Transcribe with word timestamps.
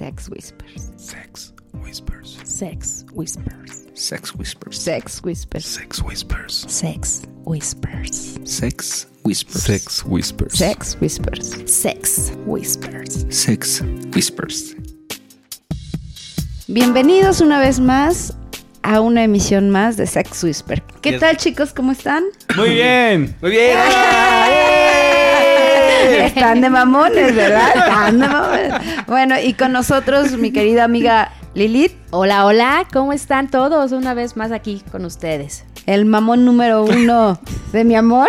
Sex 0.00 0.30
Whispers. 0.30 0.92
Sex 0.96 1.52
Whispers. 1.74 2.38
Sex 2.44 3.04
Whispers. 3.12 3.86
Sex 3.92 4.32
Whispers. 4.32 5.22
Sex 5.22 5.22
Whispers. 5.84 5.92
Sex 5.92 5.92
Whispers. 5.92 6.64
Sex 6.64 7.26
Whispers. 7.44 8.38
Sex 8.46 9.06
Whispers. 9.24 9.62
Sex 9.68 10.04
Whispers. 10.06 10.56
Sex 10.56 10.96
Whispers. 10.96 11.70
Sex 11.70 12.32
Whispers. 12.46 13.26
Sex 13.28 13.82
Whispers. 14.14 14.74
Bienvenidos 16.66 17.42
una 17.42 17.60
vez 17.60 17.78
más 17.78 18.34
a 18.82 19.02
una 19.02 19.24
emisión 19.24 19.68
más 19.68 19.98
de 19.98 20.06
Sex 20.06 20.42
Whisper. 20.42 20.82
¿Qué 21.02 21.18
tal 21.18 21.36
chicos? 21.36 21.74
¿Cómo 21.74 21.92
están? 21.92 22.24
Muy 22.56 22.70
bien. 22.70 23.36
Muy 23.42 23.50
bien. 23.50 23.76
Están 26.24 26.60
de 26.60 26.70
mamones, 26.70 27.34
¿verdad? 27.34 27.68
Están 27.76 28.18
de 28.20 28.28
mamones. 28.28 28.72
Bueno, 29.06 29.34
y 29.42 29.54
con 29.54 29.72
nosotros 29.72 30.32
mi 30.32 30.52
querida 30.52 30.84
amiga 30.84 31.32
Lilith, 31.54 31.92
Hola, 32.12 32.44
hola, 32.46 32.86
¿cómo 32.92 33.12
están 33.12 33.50
todos? 33.50 33.92
Una 33.92 34.14
vez 34.14 34.36
más 34.36 34.50
aquí 34.52 34.82
con 34.90 35.04
ustedes. 35.04 35.64
el 35.86 36.04
mamón 36.04 36.44
número 36.44 36.84
uno 36.84 37.40
de 37.72 37.84
mi 37.84 37.94
amor. 37.96 38.28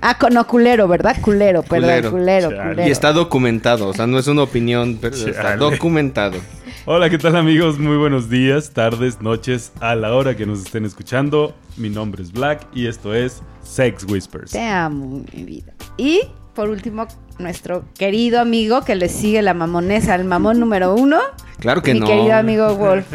Ah, 0.00 0.18
con- 0.18 0.34
no, 0.34 0.46
culero, 0.46 0.86
¿verdad? 0.88 1.16
Culero, 1.20 1.62
perdón, 1.62 2.10
Culero. 2.10 2.50
culero. 2.50 2.86
Y 2.86 2.90
está 2.90 3.12
documentado, 3.12 3.88
o 3.88 3.94
sea, 3.94 4.06
no 4.06 4.18
es 4.18 4.26
una 4.26 4.42
opinión, 4.42 4.98
pero 5.00 5.14
está 5.16 5.56
documentado. 5.56 6.38
Hola, 6.84 7.08
¿qué 7.10 7.18
tal 7.18 7.36
amigos? 7.36 7.78
Muy 7.78 7.96
buenos 7.96 8.28
días, 8.28 8.70
tardes, 8.72 9.20
noches, 9.22 9.72
a 9.80 9.94
la 9.94 10.14
hora 10.14 10.36
que 10.36 10.46
nos 10.46 10.60
estén 10.64 10.84
escuchando. 10.84 11.54
Mi 11.76 11.88
nombre 11.90 12.22
es 12.24 12.32
Black 12.32 12.66
y 12.74 12.86
esto 12.88 13.14
es 13.14 13.40
Sex 13.62 14.04
Whispers. 14.04 14.50
Te 14.50 14.60
amo, 14.66 15.22
mi 15.32 15.44
vida. 15.44 15.72
Y 15.96 16.22
por 16.54 16.68
último, 16.68 17.06
nuestro 17.38 17.84
querido 17.94 18.40
amigo 18.40 18.82
que 18.84 18.94
le 18.94 19.08
sigue 19.08 19.40
la 19.42 19.54
mamonesa, 19.54 20.14
el 20.14 20.24
mamón 20.24 20.60
número 20.60 20.94
uno. 20.94 21.18
Claro 21.58 21.82
que 21.82 21.94
mi 21.94 22.00
no. 22.00 22.06
querido 22.06 22.34
amigo 22.34 22.74
Wolf. 22.76 23.06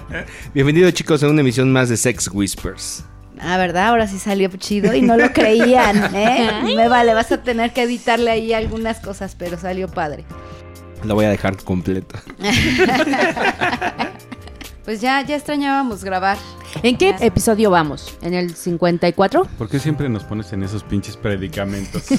Bienvenidos 0.54 0.94
chicos 0.94 1.22
a 1.22 1.28
una 1.28 1.40
emisión 1.40 1.72
más 1.72 1.88
de 1.88 1.96
Sex 1.96 2.30
Whispers. 2.32 3.04
Ah, 3.38 3.58
¿verdad? 3.58 3.88
Ahora 3.88 4.06
sí 4.06 4.18
salió 4.18 4.48
chido 4.56 4.94
y 4.94 5.02
no 5.02 5.16
lo 5.16 5.30
creían, 5.32 6.14
¿eh? 6.14 6.74
Me 6.74 6.88
vale, 6.88 7.12
vas 7.12 7.30
a 7.32 7.42
tener 7.42 7.72
que 7.72 7.82
editarle 7.82 8.30
ahí 8.30 8.52
algunas 8.54 9.00
cosas, 9.00 9.34
pero 9.38 9.58
salió 9.58 9.88
padre. 9.88 10.24
La 11.04 11.12
voy 11.12 11.26
a 11.26 11.30
dejar 11.30 11.56
completa. 11.62 12.22
Pues 14.86 15.00
ya, 15.00 15.20
ya 15.22 15.34
extrañábamos 15.34 16.04
grabar. 16.04 16.38
¿En 16.82 16.96
qué 16.98 17.14
episodio 17.20 17.70
vamos? 17.70 18.16
¿En 18.22 18.34
el 18.34 18.54
54? 18.54 19.46
¿Por 19.58 19.68
qué 19.68 19.78
siempre 19.78 20.08
nos 20.08 20.24
pones 20.24 20.52
en 20.52 20.62
esos 20.62 20.82
pinches 20.84 21.16
predicamentos? 21.16 22.04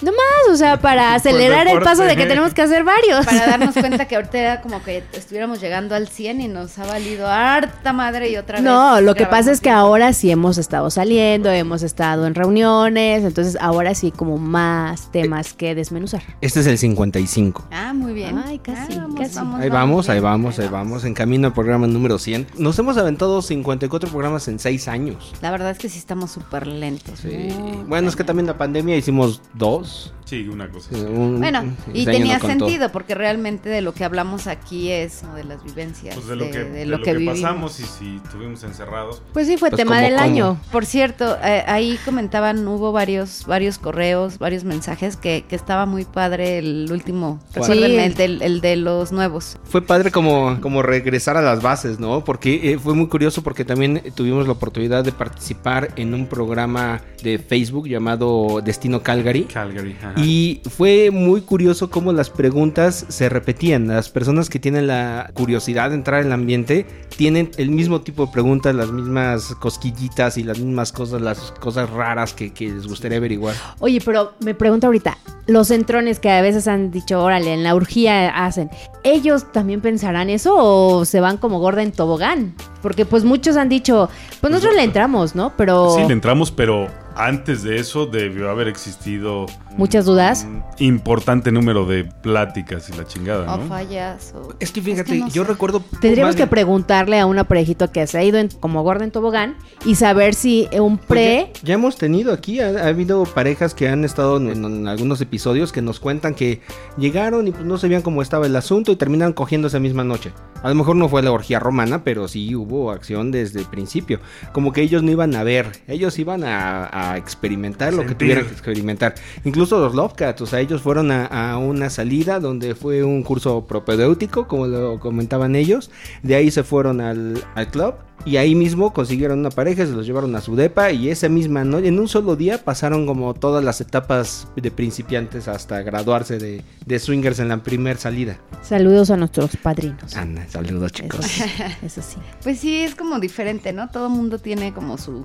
No 0.00 0.12
más, 0.12 0.52
o 0.54 0.56
sea, 0.56 0.80
para 0.80 1.14
acelerar 1.16 1.66
el 1.66 1.80
paso 1.80 2.04
de 2.04 2.14
que 2.14 2.24
tenemos 2.26 2.54
que 2.54 2.62
hacer 2.62 2.84
varios. 2.84 3.26
Para 3.26 3.46
darnos 3.48 3.74
cuenta 3.74 4.06
que 4.06 4.14
ahorita 4.14 4.38
era 4.38 4.60
como 4.62 4.80
que 4.84 5.02
estuviéramos 5.12 5.60
llegando 5.60 5.96
al 5.96 6.06
100 6.06 6.40
y 6.40 6.46
nos 6.46 6.78
ha 6.78 6.86
valido 6.86 7.26
harta 7.26 7.92
madre 7.92 8.30
y 8.30 8.36
otra 8.36 8.58
vez. 8.58 8.64
No, 8.64 9.00
lo 9.00 9.16
que 9.16 9.26
pasa 9.26 9.50
es 9.50 9.60
que 9.60 9.70
ahora 9.70 10.12
sí 10.12 10.30
hemos 10.30 10.56
estado 10.56 10.88
saliendo, 10.90 11.50
hemos 11.50 11.82
estado 11.82 12.28
en 12.28 12.36
reuniones, 12.36 13.24
entonces 13.24 13.58
ahora 13.60 13.96
sí 13.96 14.12
como 14.12 14.38
más 14.38 15.10
temas 15.10 15.52
que 15.52 15.74
desmenuzar. 15.74 16.22
Este 16.40 16.60
es 16.60 16.66
el 16.68 16.78
55. 16.78 17.66
Ah, 17.72 17.92
muy 17.92 18.12
bien. 18.12 18.38
Ay, 18.46 18.60
casi, 18.60 18.92
Ah, 18.92 18.98
vamos, 19.02 19.20
casi. 19.20 19.34
vamos, 19.34 19.60
Ahí 19.60 19.68
vamos, 19.68 20.08
ahí 20.08 20.14
bien, 20.14 20.22
vamos, 20.24 20.58
ahí 20.60 20.68
vamos, 20.68 21.04
en 21.04 21.14
camino 21.14 21.48
al 21.48 21.54
programa 21.54 21.88
número 21.88 22.20
100. 22.20 22.46
Nos 22.56 22.78
hemos 22.78 22.96
aventado 22.98 23.37
54 23.42 24.08
programas 24.10 24.48
en 24.48 24.58
6 24.58 24.88
años. 24.88 25.32
La 25.42 25.50
verdad 25.50 25.70
es 25.70 25.78
que 25.78 25.88
sí 25.88 25.98
estamos 25.98 26.30
súper 26.30 26.66
lentos. 26.66 27.20
Sí. 27.20 27.48
Bueno, 27.86 28.08
es 28.08 28.16
que 28.16 28.24
también 28.24 28.46
la 28.46 28.58
pandemia 28.58 28.96
hicimos 28.96 29.40
dos. 29.54 30.12
Sí, 30.24 30.46
una 30.46 30.68
cosa. 30.68 30.94
Un- 30.94 31.38
Bueno, 31.40 31.64
y 31.94 32.04
tenía 32.04 32.38
sentido 32.38 32.92
porque 32.92 33.14
realmente 33.14 33.70
de 33.70 33.80
lo 33.80 33.94
que 33.94 34.04
hablamos 34.04 34.46
aquí 34.46 34.90
es 34.90 35.22
¿no? 35.22 35.34
de 35.34 35.44
las 35.44 35.64
vivencias, 35.64 36.14
Pues 36.16 36.26
de 36.26 36.36
lo 36.36 36.50
que, 36.50 36.58
de, 36.64 36.70
de 36.70 36.84
lo 36.86 36.98
lo 36.98 37.02
que 37.04 37.12
que 37.12 37.16
vivimos. 37.16 37.40
pasamos 37.40 37.80
y 37.80 37.84
si 37.84 38.16
estuvimos 38.16 38.62
encerrados. 38.62 39.22
Pues 39.32 39.46
sí, 39.46 39.56
fue 39.56 39.70
Pues 39.70 39.78
tema 39.78 39.92
como 39.96 40.02
del 40.02 40.14
cómo. 40.16 40.24
año. 40.24 40.60
Por 40.70 40.84
cierto, 40.84 41.38
eh, 41.42 41.64
ahí 41.66 41.98
comentaban, 42.04 42.66
hubo 42.68 42.92
varios 42.92 43.46
varios 43.46 43.78
correos, 43.78 44.38
varios 44.38 44.64
mensajes 44.64 45.16
que, 45.16 45.44
que 45.48 45.56
estaba 45.56 45.86
muy 45.86 46.04
padre 46.04 46.58
el 46.58 46.88
último, 46.92 47.40
el, 47.54 48.14
del- 48.14 48.42
el 48.42 48.60
de 48.60 48.76
los 48.76 49.12
nuevos. 49.12 49.56
Fue 49.64 49.80
padre 49.80 50.10
como, 50.10 50.60
como 50.60 50.82
regresar 50.82 51.38
a 51.38 51.42
las 51.42 51.62
bases, 51.62 51.98
¿no? 52.00 52.22
Porque 52.24 52.72
eh, 52.72 52.78
fue 52.78 52.94
muy 52.94 53.06
curioso 53.06 53.17
porque 53.42 53.64
también 53.64 54.02
tuvimos 54.14 54.46
la 54.46 54.52
oportunidad 54.52 55.04
de 55.04 55.12
participar 55.12 55.90
en 55.96 56.14
un 56.14 56.26
programa 56.26 57.00
de 57.22 57.38
Facebook 57.38 57.88
llamado 57.88 58.60
Destino 58.64 59.02
Calgary. 59.02 59.44
Calgary. 59.44 59.96
ajá. 59.98 60.14
Y 60.16 60.62
fue 60.70 61.10
muy 61.10 61.40
curioso 61.40 61.90
cómo 61.90 62.12
las 62.12 62.30
preguntas 62.30 63.06
se 63.08 63.28
repetían. 63.28 63.88
Las 63.88 64.08
personas 64.08 64.48
que 64.48 64.58
tienen 64.58 64.86
la 64.86 65.30
curiosidad 65.34 65.90
de 65.90 65.96
entrar 65.96 66.20
en 66.20 66.28
el 66.28 66.32
ambiente 66.32 66.86
tienen 67.16 67.50
el 67.56 67.70
mismo 67.70 68.00
tipo 68.00 68.26
de 68.26 68.32
preguntas, 68.32 68.74
las 68.74 68.90
mismas 68.92 69.54
cosquillitas 69.56 70.38
y 70.38 70.44
las 70.44 70.58
mismas 70.60 70.92
cosas, 70.92 71.20
las 71.20 71.52
cosas 71.60 71.90
raras 71.90 72.32
que, 72.32 72.52
que 72.52 72.68
les 72.68 72.86
gustaría 72.86 73.18
averiguar. 73.18 73.54
Oye, 73.80 74.00
pero 74.04 74.32
me 74.40 74.54
pregunto 74.54 74.86
ahorita, 74.86 75.18
los 75.48 75.70
entrones 75.70 76.20
que 76.20 76.30
a 76.30 76.42
veces 76.42 76.68
han 76.68 76.90
dicho, 76.90 77.22
órale, 77.22 77.54
en 77.54 77.62
la 77.62 77.74
urgía 77.74 78.28
hacen, 78.44 78.70
¿ellos 79.02 79.50
también 79.50 79.80
pensarán 79.80 80.28
eso 80.28 80.54
o 80.54 81.04
se 81.06 81.20
van 81.20 81.38
como 81.38 81.58
gorda 81.58 81.82
en 81.82 81.90
tobogán? 81.90 82.54
Porque 82.82 83.06
pues 83.08 83.24
muchos 83.24 83.56
han 83.56 83.68
dicho, 83.68 84.08
pues 84.40 84.50
nosotros 84.50 84.76
le 84.76 84.84
entramos, 84.84 85.34
¿no? 85.34 85.52
Pero... 85.56 85.94
Sí, 85.94 86.02
le 86.06 86.12
entramos, 86.12 86.50
pero 86.50 86.88
antes 87.18 87.62
de 87.62 87.76
eso 87.78 88.06
debió 88.06 88.48
haber 88.50 88.68
existido 88.68 89.46
Muchas 89.76 90.04
dudas. 90.06 90.44
un 90.48 90.62
importante 90.78 91.52
número 91.52 91.84
de 91.86 92.04
pláticas 92.04 92.88
y 92.88 92.96
la 92.96 93.04
chingada, 93.04 93.52
O 93.52 93.58
¿no? 93.58 93.66
fallas. 93.66 94.32
o- 94.36 94.54
Es 94.60 94.72
que 94.72 94.80
fíjate, 94.80 95.02
Es 95.02 95.06
que 95.08 95.18
no 95.20 95.28
yo 95.28 95.42
sé. 95.44 95.48
recuerdo... 95.50 95.82
Tendríamos 96.00 96.36
que 96.36 96.46
preguntarle 96.46 97.18
a 97.20 97.26
una 97.26 97.44
parejito 97.44 97.90
que 97.92 98.06
se 98.06 98.18
ha 98.18 98.24
ido 98.24 98.38
en- 98.38 98.48
como 98.48 98.82
gorda 98.82 99.04
en 99.04 99.10
tobogán 99.10 99.56
y 99.84 99.94
saber 99.96 100.34
si 100.34 100.68
un 100.80 100.98
pre... 100.98 101.48
Porque 101.52 101.66
ya 101.66 101.74
hemos 101.74 101.96
tenido 101.96 102.32
aquí, 102.32 102.60
ha, 102.60 102.68
ha 102.68 102.86
habido 102.88 103.24
parejas 103.24 103.74
que 103.74 103.88
han 103.88 104.04
estado 104.04 104.36
en, 104.38 104.64
en 104.64 104.88
algunos 104.88 105.20
episodios 105.20 105.72
que 105.72 105.82
nos 105.82 106.00
cuentan 106.00 106.34
que 106.34 106.60
llegaron 106.96 107.46
y 107.48 107.50
pues 107.52 107.64
no 107.64 107.78
sabían 107.78 108.02
cómo 108.02 108.22
estaba 108.22 108.46
el 108.46 108.56
asunto 108.56 108.92
y 108.92 108.96
terminaron 108.96 109.32
cogiendo 109.32 109.68
esa 109.68 109.78
misma 109.78 110.04
noche. 110.04 110.32
A 110.62 110.68
lo 110.68 110.74
mejor 110.74 110.96
no 110.96 111.08
fue 111.08 111.22
la 111.22 111.30
orgía 111.30 111.60
romana, 111.60 112.02
pero 112.02 112.26
sí 112.26 112.54
hubo 112.54 112.90
acción 112.90 113.30
desde 113.30 113.60
el 113.60 113.66
principio. 113.66 114.18
Como 114.52 114.72
que 114.72 114.82
ellos 114.82 115.02
no 115.02 115.10
iban 115.10 115.34
a 115.36 115.44
ver, 115.44 115.70
ellos 115.86 116.18
iban 116.18 116.42
a, 116.42 116.86
a 116.86 117.07
experimentar 117.16 117.94
lo 117.94 118.04
que 118.04 118.14
tuvieran 118.14 118.44
que 118.44 118.52
experimentar. 118.52 119.14
Incluso 119.44 119.78
los 119.78 119.94
Lovecats, 119.94 120.40
o 120.42 120.46
sea, 120.46 120.60
ellos 120.60 120.82
fueron 120.82 121.10
a, 121.10 121.26
a 121.26 121.58
una 121.58 121.90
salida 121.90 122.40
donde 122.40 122.74
fue 122.74 123.04
un 123.04 123.22
curso 123.22 123.66
propedéutico, 123.66 124.46
como 124.46 124.66
lo 124.66 125.00
comentaban 125.00 125.56
ellos. 125.56 125.90
De 126.22 126.34
ahí 126.34 126.50
se 126.50 126.62
fueron 126.62 127.00
al, 127.00 127.42
al 127.54 127.68
club 127.68 127.94
y 128.24 128.36
ahí 128.36 128.54
mismo 128.54 128.92
consiguieron 128.92 129.38
una 129.38 129.50
pareja, 129.50 129.86
se 129.86 129.92
los 129.92 130.04
llevaron 130.04 130.34
a 130.34 130.40
su 130.40 130.56
depa 130.56 130.90
y 130.90 131.08
esa 131.08 131.28
misma 131.28 131.64
noche, 131.64 131.88
en 131.88 131.98
un 131.98 132.08
solo 132.08 132.34
día, 132.36 132.64
pasaron 132.64 133.06
como 133.06 133.32
todas 133.32 133.64
las 133.64 133.80
etapas 133.80 134.48
de 134.56 134.70
principiantes 134.70 135.46
hasta 135.48 135.80
graduarse 135.82 136.38
de, 136.38 136.62
de 136.84 136.98
swingers 136.98 137.38
en 137.38 137.48
la 137.48 137.62
primer 137.62 137.96
salida. 137.96 138.38
Saludos 138.62 139.10
a 139.10 139.16
nuestros 139.16 139.56
padrinos. 139.56 140.16
Anda, 140.16 140.46
saludos 140.48 140.92
chicos. 140.92 141.24
Eso 141.24 141.38
sí, 141.38 141.62
eso 141.82 142.02
sí. 142.02 142.16
Pues 142.42 142.58
sí, 142.58 142.80
es 142.82 142.94
como 142.94 143.20
diferente, 143.20 143.72
¿no? 143.72 143.88
Todo 143.88 144.08
mundo 144.08 144.38
tiene 144.38 144.74
como 144.74 144.98
su... 144.98 145.24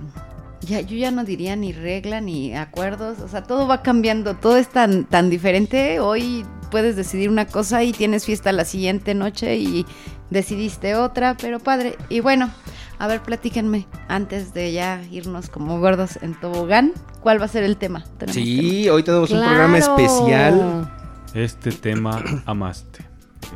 Ya, 0.68 0.80
yo 0.80 0.96
ya 0.96 1.12
no 1.12 1.26
diría 1.26 1.56
ni 1.56 1.74
regla 1.74 2.22
ni 2.22 2.56
acuerdos, 2.56 3.20
o 3.20 3.28
sea, 3.28 3.44
todo 3.44 3.68
va 3.68 3.82
cambiando, 3.82 4.36
todo 4.36 4.58
es 4.58 4.70
tan, 4.70 5.04
tan 5.04 5.30
diferente. 5.30 6.00
Hoy 6.00 6.46
puedes 6.72 6.96
decidir 6.96 7.30
una 7.30 7.46
cosa 7.46 7.84
y 7.84 7.92
tienes 7.92 8.26
fiesta 8.26 8.52
la 8.54 8.64
siguiente 8.64 9.14
noche 9.14 9.58
y 9.58 9.86
decidiste 10.30 10.96
otra, 10.96 11.36
pero 11.38 11.60
padre. 11.60 11.98
Y 12.10 12.22
bueno, 12.22 12.50
a 12.98 13.08
ver, 13.08 13.22
platíquenme, 13.22 13.88
antes 14.08 14.54
de 14.54 14.72
ya 14.72 15.02
irnos 15.12 15.50
como 15.50 15.80
gordos 15.80 16.18
en 16.22 16.34
tobogán, 16.40 16.94
¿cuál 17.22 17.42
va 17.42 17.46
a 17.46 17.50
ser 17.50 17.64
el 17.64 17.76
tema? 17.76 18.06
Tenemos 18.18 18.36
Sí, 18.36 18.88
hoy 18.88 19.04
tenemos 19.04 19.32
un 19.32 19.40
programa 19.40 19.78
especial. 19.78 20.90
Este 21.34 21.72
tema 21.72 22.24
amaste. 22.46 23.06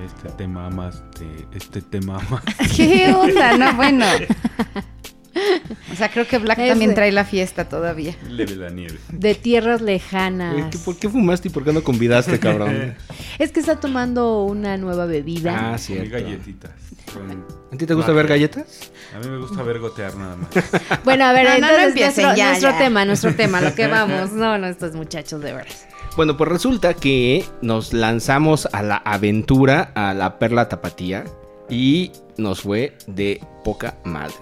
Este 0.06 0.30
tema 0.38 0.68
amaste. 0.68 1.48
Este 1.54 1.82
tema 1.82 2.18
amaste. 2.18 2.54
¿Qué 2.76 3.14
onda? 3.14 3.58
No, 3.58 3.74
bueno. 3.76 4.06
O 5.92 5.96
sea, 5.96 6.10
creo 6.10 6.28
que 6.28 6.38
Black 6.38 6.58
también 6.58 6.94
trae 6.94 7.12
la 7.12 7.26
fiesta 7.26 7.68
todavía. 7.70 8.16
Leve 8.30 8.56
la 8.56 8.70
nieve. 8.70 8.98
De 9.12 9.34
tierras 9.36 9.82
lejanas. 9.82 10.66
¿qué- 10.72 10.78
¿Por 10.80 10.98
qué 10.98 11.10
fumaste 11.10 11.48
y 11.48 11.52
por 11.52 11.64
qué 11.64 11.74
no 11.74 11.84
convidaste, 11.84 12.40
cabrón? 12.40 12.96
Es 13.40 13.52
que 13.52 13.60
está 13.60 13.80
tomando 13.80 14.44
una 14.44 14.78
nueva 14.78 15.06
bebida. 15.06 15.74
Ah, 15.74 15.78
cierto. 15.78 16.12
galletitas. 16.12 16.72
con- 17.14 17.46
¿A 17.74 17.78
ti 17.78 17.86
te 17.86 17.94
gusta 17.94 18.12
ver 18.12 18.28
galletas? 18.28 18.92
A 19.16 19.20
mí 19.20 19.30
me 19.30 19.38
gusta 19.40 19.62
ver 19.64 19.80
gotear 19.80 20.16
nada 20.16 20.36
más. 20.38 20.50
Bueno, 21.04 21.26
a 21.26 21.34
ver, 21.34 21.44
No, 21.46 21.52
no, 21.54 21.60
no 21.60 21.68
entonces 21.68 21.88
empiecen, 21.90 22.24
nuestro, 22.26 22.36
ya, 22.38 22.50
nuestro 22.50 22.70
ya. 22.72 22.78
tema, 22.78 23.06
nuestro 23.06 23.36
tema, 23.36 23.62
lo 23.62 23.76
que 23.76 23.88
vamos. 23.88 24.32
No, 24.32 24.58
no, 24.58 24.68
estos 24.68 24.94
muchachos 24.94 25.42
de 25.42 25.54
veras. 25.54 25.86
Bueno, 26.16 26.36
pues 26.38 26.50
resulta 26.50 26.94
que 26.94 27.46
nos 27.62 27.94
lanzamos 27.94 28.68
a 28.72 28.82
la 28.82 28.98
aventura 28.98 29.92
a 29.96 30.14
la 30.14 30.40
Perla 30.40 30.68
Tapatía 30.70 31.26
y 31.70 32.12
nos 32.38 32.62
fue 32.62 32.98
de 33.08 33.42
poca 33.64 33.96
madre. 34.04 34.34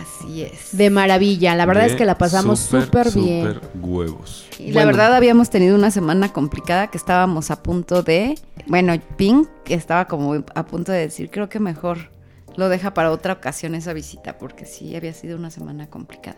Así 0.00 0.42
es. 0.42 0.76
De 0.76 0.90
maravilla. 0.90 1.54
La 1.54 1.66
verdad 1.66 1.82
De 1.82 1.88
es 1.88 1.96
que 1.96 2.04
la 2.04 2.18
pasamos 2.18 2.60
súper 2.60 3.10
bien. 3.12 3.54
Súper 3.54 3.60
huevos. 3.80 4.46
Y 4.58 4.72
la 4.72 4.84
verdad 4.84 5.14
habíamos 5.14 5.50
tenido 5.50 5.74
una 5.76 5.90
semana 5.90 6.32
complicada 6.32 6.88
que 6.88 6.98
estábamos 6.98 7.50
a 7.50 7.62
punto 7.62 8.02
de, 8.02 8.34
bueno, 8.66 8.94
Pink 9.16 9.48
estaba 9.68 10.06
como 10.06 10.34
a 10.54 10.66
punto 10.66 10.92
de 10.92 10.98
decir, 10.98 11.30
creo 11.30 11.48
que 11.48 11.60
mejor 11.60 12.10
lo 12.56 12.68
deja 12.68 12.94
para 12.94 13.10
otra 13.10 13.34
ocasión 13.34 13.74
esa 13.74 13.92
visita, 13.92 14.38
porque 14.38 14.64
sí 14.66 14.94
había 14.94 15.12
sido 15.12 15.36
una 15.36 15.50
semana 15.50 15.88
complicada. 15.88 16.36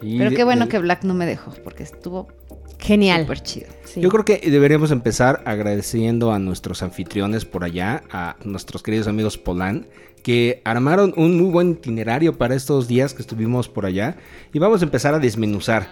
Pero 0.00 0.30
qué 0.30 0.44
bueno 0.44 0.64
de- 0.64 0.70
que 0.70 0.78
Black 0.78 1.04
no 1.04 1.14
me 1.14 1.26
dejó, 1.26 1.52
porque 1.62 1.82
estuvo 1.82 2.28
Genial. 2.78 3.22
súper 3.22 3.40
chido. 3.42 3.66
Sí. 3.84 4.00
Yo 4.00 4.08
creo 4.08 4.24
que 4.24 4.38
deberíamos 4.50 4.90
empezar 4.90 5.42
agradeciendo 5.44 6.32
a 6.32 6.38
nuestros 6.38 6.82
anfitriones 6.82 7.44
por 7.44 7.64
allá, 7.64 8.02
a 8.10 8.36
nuestros 8.44 8.82
queridos 8.82 9.06
amigos 9.08 9.36
Polán, 9.38 9.86
que 10.22 10.60
armaron 10.64 11.12
un 11.16 11.38
muy 11.40 11.50
buen 11.50 11.70
itinerario 11.70 12.36
para 12.36 12.54
estos 12.54 12.88
días 12.88 13.14
que 13.14 13.22
estuvimos 13.22 13.68
por 13.68 13.86
allá. 13.86 14.16
Y 14.52 14.58
vamos 14.58 14.82
a 14.82 14.84
empezar 14.84 15.14
a 15.14 15.18
desmenuzar. 15.18 15.88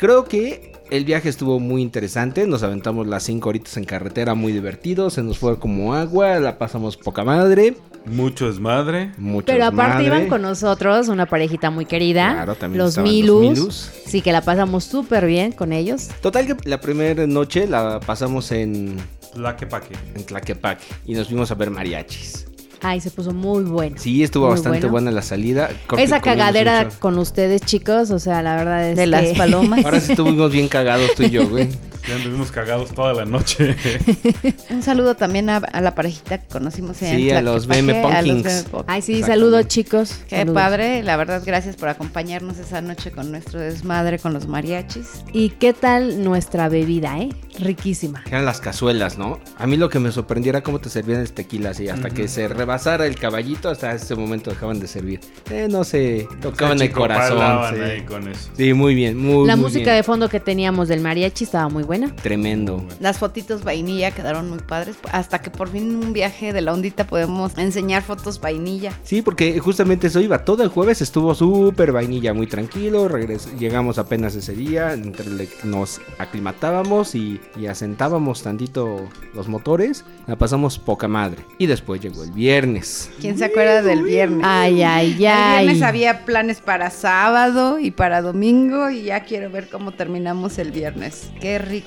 Creo 0.00 0.24
que 0.24 0.72
el 0.90 1.04
viaje 1.04 1.28
estuvo 1.28 1.60
muy 1.60 1.82
interesante. 1.82 2.46
Nos 2.46 2.62
aventamos 2.62 3.06
las 3.06 3.22
5 3.24 3.46
horitas 3.46 3.76
en 3.76 3.84
carretera, 3.84 4.34
muy 4.34 4.50
divertido. 4.50 5.10
Se 5.10 5.22
nos 5.22 5.36
fue 5.36 5.58
como 5.58 5.92
agua, 5.92 6.40
la 6.40 6.56
pasamos 6.56 6.96
poca 6.96 7.22
madre. 7.22 7.76
Mucho 8.06 8.46
desmadre. 8.46 9.12
Mucho 9.18 9.44
Pero 9.44 9.66
aparte 9.66 10.04
desmadre. 10.04 10.06
iban 10.06 10.28
con 10.30 10.40
nosotros 10.40 11.08
una 11.08 11.26
parejita 11.26 11.70
muy 11.70 11.84
querida. 11.84 12.32
Claro, 12.32 12.54
también 12.54 12.78
los 12.78 12.92
estaban 12.92 13.10
los 13.10 13.14
Milus. 13.14 13.42
Milus. 13.42 13.90
Sí, 14.06 14.22
que 14.22 14.32
la 14.32 14.40
pasamos 14.40 14.84
súper 14.84 15.26
bien 15.26 15.52
con 15.52 15.70
ellos. 15.70 16.08
Total 16.22 16.46
que 16.46 16.56
la 16.66 16.80
primera 16.80 17.26
noche 17.26 17.66
la 17.66 18.00
pasamos 18.00 18.52
en, 18.52 18.96
Tlaquepaque. 19.34 19.96
en 20.14 20.24
Tlaquepaque 20.24 20.86
y 21.04 21.12
nos 21.12 21.28
fuimos 21.28 21.50
a 21.50 21.56
ver 21.56 21.68
mariachis. 21.68 22.46
Ay, 22.82 23.00
se 23.00 23.10
puso 23.10 23.32
muy 23.32 23.64
bueno. 23.64 23.96
Sí, 23.98 24.22
estuvo 24.22 24.46
Muy 24.46 24.54
bastante 24.54 24.78
bueno. 24.80 24.92
buena 24.92 25.10
la 25.10 25.22
salida. 25.22 25.68
Que 25.94 26.02
Esa 26.02 26.20
cagadera 26.20 26.84
mucho. 26.84 26.96
con 26.98 27.18
ustedes, 27.18 27.60
chicos, 27.62 28.10
o 28.10 28.18
sea, 28.18 28.42
la 28.42 28.56
verdad 28.56 28.88
es 28.88 28.96
De 28.96 29.02
que... 29.02 29.06
las 29.06 29.28
palomas. 29.36 29.84
Ahora 29.84 30.00
sí 30.00 30.12
estuvimos 30.12 30.50
bien 30.50 30.66
cagados 30.68 31.14
tú 31.14 31.24
y 31.24 31.30
yo, 31.30 31.46
güey. 31.48 31.68
Ya 32.08 32.16
anduvimos 32.16 32.50
cagados 32.50 32.92
toda 32.92 33.12
la 33.12 33.24
noche. 33.24 33.76
Un 34.70 34.82
saludo 34.82 35.14
también 35.16 35.50
a, 35.50 35.58
a 35.58 35.80
la 35.80 35.94
parejita 35.94 36.38
que 36.38 36.48
conocimos 36.48 37.00
en 37.02 37.16
Sí, 37.16 37.30
a 37.30 37.42
los 37.42 37.66
BM 37.66 38.02
Punkings. 38.02 38.66
Ay, 38.86 39.02
sí, 39.02 39.22
saludos, 39.22 39.66
chicos. 39.68 40.14
Qué 40.28 40.36
Saludos. 40.38 40.54
padre, 40.62 41.02
la 41.02 41.16
verdad, 41.16 41.42
gracias 41.44 41.76
por 41.76 41.88
acompañarnos 41.88 42.58
esa 42.58 42.80
noche 42.80 43.10
con 43.10 43.30
nuestro 43.30 43.60
desmadre 43.60 44.18
con 44.18 44.32
los 44.32 44.46
mariachis. 44.46 45.24
¿Y 45.32 45.50
qué 45.50 45.72
tal 45.72 46.24
nuestra 46.24 46.68
bebida, 46.68 47.18
eh? 47.18 47.28
Riquísima. 47.58 48.22
Eran 48.26 48.44
las 48.44 48.60
cazuelas, 48.60 49.18
¿no? 49.18 49.38
A 49.58 49.66
mí 49.66 49.76
lo 49.76 49.88
que 49.88 49.98
me 49.98 50.10
sorprendiera 50.12 50.50
era 50.58 50.62
cómo 50.64 50.80
te 50.80 50.88
servían 50.88 51.20
el 51.20 51.32
tequila 51.32 51.70
así, 51.70 51.88
hasta 51.88 52.10
que 52.10 52.26
se 52.28 52.48
rebasara 52.48 53.06
el 53.06 53.16
caballito, 53.16 53.68
hasta 53.68 53.92
ese 53.92 54.14
momento 54.16 54.50
dejaban 54.50 54.80
de 54.80 54.86
servir. 54.88 55.20
Eh, 55.50 55.68
no 55.70 55.84
sé, 55.84 56.26
tocaban 56.40 56.80
el 56.80 56.90
corazón. 56.90 57.74
Sí. 57.76 57.80
ahí 57.82 58.00
con 58.02 58.26
eso. 58.26 58.50
Sí, 58.56 58.72
muy 58.72 58.94
bien, 58.94 59.16
muy 59.18 59.46
La 59.46 59.56
muy 59.56 59.64
música 59.66 59.84
bien. 59.92 59.96
de 59.96 60.02
fondo 60.02 60.28
que 60.28 60.40
teníamos 60.40 60.88
del 60.88 61.00
mariachi 61.00 61.44
estaba 61.44 61.68
muy 61.68 61.82
buena. 61.90 62.14
Tremendo. 62.14 62.84
Las 63.00 63.18
fotitos 63.18 63.64
vainilla 63.64 64.12
quedaron 64.12 64.48
muy 64.48 64.60
padres, 64.60 64.94
hasta 65.10 65.42
que 65.42 65.50
por 65.50 65.68
fin 65.70 65.90
en 65.90 65.96
un 65.96 66.12
viaje 66.12 66.52
de 66.52 66.60
la 66.60 66.72
ondita 66.72 67.04
podemos 67.04 67.58
enseñar 67.58 68.04
fotos 68.04 68.40
vainilla. 68.40 68.92
Sí, 69.02 69.22
porque 69.22 69.58
justamente 69.58 70.06
eso 70.06 70.20
iba. 70.20 70.44
Todo 70.44 70.62
el 70.62 70.68
jueves 70.68 71.02
estuvo 71.02 71.34
súper 71.34 71.90
vainilla, 71.90 72.32
muy 72.32 72.46
tranquilo. 72.46 73.08
regres- 73.08 73.48
llegamos 73.58 73.98
apenas 73.98 74.36
ese 74.36 74.52
día. 74.52 74.92
Entre 74.92 75.48
nos 75.64 76.00
aclimatábamos 76.18 77.16
y, 77.16 77.40
y 77.58 77.66
asentábamos 77.66 78.44
tantito 78.44 79.08
los 79.34 79.48
motores. 79.48 80.04
La 80.28 80.36
pasamos 80.36 80.78
poca 80.78 81.08
madre. 81.08 81.44
Y 81.58 81.66
después 81.66 82.00
llegó 82.00 82.22
el 82.22 82.30
viernes. 82.30 83.10
¿Quién 83.20 83.36
se 83.36 83.46
acuerda 83.46 83.82
del 83.82 84.04
viernes? 84.04 84.46
Ay, 84.48 84.82
ay, 84.84 85.16
El 85.18 85.26
ay. 85.26 85.64
viernes 85.66 85.82
había 85.82 86.24
planes 86.24 86.60
para 86.60 86.90
sábado 86.90 87.80
y 87.80 87.90
para 87.90 88.22
domingo 88.22 88.90
y 88.90 89.02
ya 89.02 89.24
quiero 89.24 89.50
ver 89.50 89.68
cómo 89.68 89.90
terminamos 89.90 90.58
el 90.58 90.70
viernes. 90.70 91.30
Qué 91.40 91.58
rico 91.58 91.79